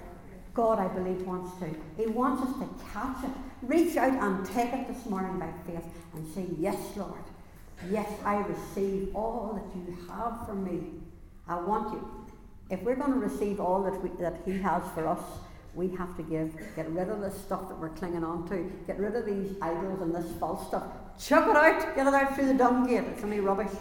God, 0.54 0.80
I 0.80 0.88
believe, 0.88 1.22
wants 1.26 1.58
to. 1.60 1.70
He 1.98 2.08
wants 2.08 2.44
us 2.44 2.54
to 2.60 2.68
catch 2.92 3.24
it, 3.24 3.32
reach 3.62 3.98
out 3.98 4.14
and 4.14 4.46
take 4.46 4.74
it 4.74 4.88
this 4.88 5.06
morning 5.06 5.40
by 5.40 5.52
faith 5.66 5.86
and 6.14 6.34
say, 6.34 6.46
Yes, 6.60 6.78
Lord. 6.96 7.24
Yes, 7.90 8.10
I 8.24 8.36
receive 8.36 9.16
all 9.16 9.54
that 9.54 9.76
you 9.76 9.98
have 10.10 10.46
for 10.46 10.54
me. 10.54 10.82
I 11.48 11.60
want 11.60 11.94
you. 11.94 12.28
If 12.70 12.82
we're 12.84 12.96
going 12.96 13.14
to 13.14 13.20
receive 13.20 13.60
all 13.60 13.84
that, 13.84 14.02
we, 14.02 14.10
that 14.22 14.42
He 14.46 14.60
has 14.60 14.84
for 14.94 15.08
us, 15.08 15.20
we 15.74 15.90
have 15.96 16.16
to 16.18 16.24
give. 16.24 16.54
Get 16.76 16.90
rid 16.92 17.10
of 17.10 17.22
this 17.22 17.38
stuff 17.38 17.68
that 17.70 17.80
we're 17.80 17.90
clinging 17.90 18.24
on 18.24 18.48
to. 18.50 18.72
Get 18.88 19.00
rid 19.00 19.16
of 19.16 19.26
these 19.26 19.56
idols 19.62 20.02
and 20.02 20.14
this 20.14 20.32
false 20.40 20.68
stuff. 20.68 20.84
Chuck 21.20 21.50
it 21.50 21.56
out. 21.56 21.96
Get 21.96 22.08
it 22.08 22.14
out 22.14 22.36
through 22.36 22.48
the 22.48 22.54
dung 22.54 22.88
gate. 22.88 23.04
It's 23.06 23.24
only 23.24 23.40
rubbish. 23.40 23.72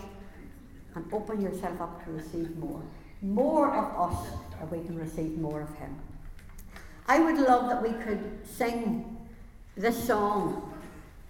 And 0.94 1.04
open 1.12 1.40
yourself 1.40 1.80
up 1.80 2.04
to 2.04 2.10
receive 2.10 2.56
more. 2.56 2.82
More 3.22 3.72
of 3.74 4.12
us, 4.12 4.28
that 4.58 4.70
we 4.70 4.84
can 4.84 4.98
receive 4.98 5.38
more 5.38 5.60
of 5.60 5.74
Him. 5.76 5.96
I 7.06 7.20
would 7.20 7.38
love 7.38 7.68
that 7.68 7.82
we 7.82 7.92
could 8.04 8.40
sing 8.44 9.19
this 9.76 10.06
song, 10.06 10.72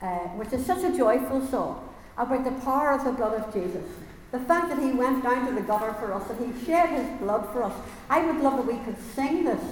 uh, 0.01 0.07
which 0.39 0.53
is 0.53 0.65
such 0.65 0.83
a 0.85 0.97
joyful 0.97 1.47
song, 1.47 1.89
about 2.17 2.45
the 2.45 2.53
power 2.65 2.93
of 2.93 3.05
the 3.05 3.13
blood 3.13 3.35
of 3.35 3.53
Jesus. 3.53 3.85
The 4.33 4.41
fact 4.41 4.69
that 4.69 4.79
he 4.79 4.93
went 4.93 5.25
down 5.25 5.47
to 5.47 5.53
the 5.53 5.61
gutter 5.61 5.93
for 5.95 6.13
us, 6.13 6.27
that 6.29 6.39
he 6.39 6.65
shed 6.65 6.91
his 6.91 7.21
blood 7.21 7.49
for 7.53 7.65
us. 7.65 7.75
I 8.09 8.25
would 8.25 8.43
love 8.43 8.57
that 8.59 8.67
we 8.67 8.79
could 8.85 8.97
sing 9.15 9.45
this. 9.45 9.63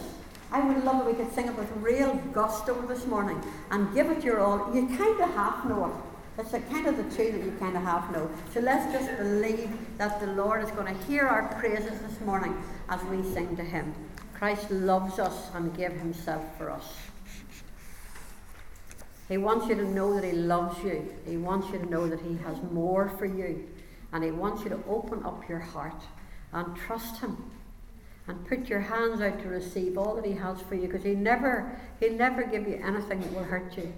I 0.51 0.61
would 0.61 0.83
love 0.85 0.99
that 0.99 1.07
we 1.07 1.15
could 1.15 1.33
sing 1.33 1.47
it 1.47 1.57
with 1.57 1.71
real 1.77 2.15
gusto 2.33 2.75
this 2.87 3.07
morning 3.07 3.41
and 3.71 3.95
give 3.95 4.11
it 4.11 4.25
your 4.25 4.41
all. 4.41 4.75
You 4.75 4.87
kind 4.97 5.21
of 5.21 5.31
half 5.35 5.65
know 5.65 5.87
it. 5.87 5.93
It's 6.41 6.55
a 6.55 6.61
kind 6.61 6.87
of 6.87 6.97
the 6.97 7.17
two 7.17 7.33
that 7.33 7.45
you 7.45 7.53
kind 7.59 7.77
of 7.77 7.83
half 7.83 8.11
know. 8.13 8.31
So 8.55 8.61
let's 8.61 8.93
just 8.93 9.17
believe 9.19 9.71
that 9.99 10.21
the 10.21 10.29
Lord 10.29 10.65
is 10.65 10.71
going 10.71 10.87
to 10.87 11.05
hear 11.05 11.27
our 11.27 11.53
praises 11.61 11.99
this 12.01 12.21
morning 12.21 12.57
as 12.89 13.03
we 13.05 13.23
sing 13.35 13.57
to 13.57 13.65
him. 13.65 13.95
Christ 14.35 14.71
loves 14.71 15.19
us 15.19 15.51
and 15.55 15.77
gave 15.77 15.93
himself 15.93 16.45
for 16.57 16.71
us. 16.71 16.95
He 19.29 19.37
wants 19.37 19.67
you 19.69 19.75
to 19.75 19.85
know 19.85 20.15
that 20.15 20.25
he 20.25 20.33
loves 20.33 20.83
you. 20.83 21.07
He 21.27 21.37
wants 21.37 21.69
you 21.71 21.79
to 21.79 21.91
know 21.91 22.09
that 22.09 22.21
he 22.21 22.39
has 22.39 22.57
more 22.73 23.11
for 23.19 23.27
you. 23.27 23.69
And 24.13 24.25
he 24.25 24.31
wants 24.31 24.63
you 24.63 24.71
to 24.71 24.81
open 24.89 25.23
up 25.25 25.47
your 25.49 25.59
heart 25.59 26.03
and 26.53 26.75
trust 26.75 27.21
him. 27.21 27.37
And 28.27 28.47
put 28.47 28.69
your 28.69 28.81
hands 28.81 29.21
out 29.21 29.41
to 29.43 29.49
receive 29.49 29.99
all 29.99 30.15
that 30.17 30.25
he 30.25 30.33
has 30.33 30.61
for 30.63 30.75
you 30.75 30.87
because 30.87 31.03
he 31.03 31.15
never 31.15 31.79
he'll 31.99 32.13
never 32.13 32.43
give 32.43 32.69
you 32.69 32.81
anything 32.85 33.21
that 33.21 33.33
will 33.33 33.45
hurt 33.45 33.77
you. 33.77 33.93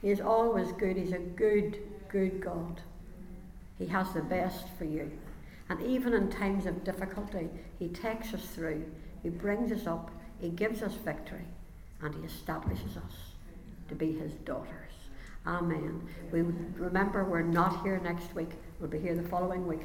He 0.00 0.10
is 0.10 0.20
always 0.20 0.72
good. 0.72 0.96
He's 0.96 1.12
a 1.12 1.18
good, 1.18 1.78
good 2.08 2.40
God. 2.40 2.80
He 3.78 3.86
has 3.86 4.12
the 4.12 4.22
best 4.22 4.66
for 4.78 4.84
you. 4.84 5.10
And 5.68 5.82
even 5.82 6.14
in 6.14 6.30
times 6.30 6.64
of 6.64 6.84
difficulty, 6.84 7.48
He 7.78 7.88
takes 7.88 8.32
us 8.32 8.46
through, 8.46 8.84
He 9.22 9.28
brings 9.28 9.72
us 9.72 9.86
up, 9.86 10.10
He 10.40 10.48
gives 10.48 10.82
us 10.82 10.94
victory, 10.94 11.46
and 12.00 12.14
He 12.14 12.22
establishes 12.22 12.96
us 12.96 13.25
to 13.88 13.94
be 13.94 14.12
His 14.12 14.32
daughters. 14.44 14.92
Amen. 15.46 16.08
We 16.32 16.42
remember 16.42 17.24
we're 17.24 17.42
not 17.42 17.82
here 17.82 18.00
next 18.02 18.34
week. 18.34 18.50
We'll 18.80 18.90
be 18.90 18.98
here 18.98 19.14
the 19.14 19.28
following 19.28 19.66
week. 19.66 19.82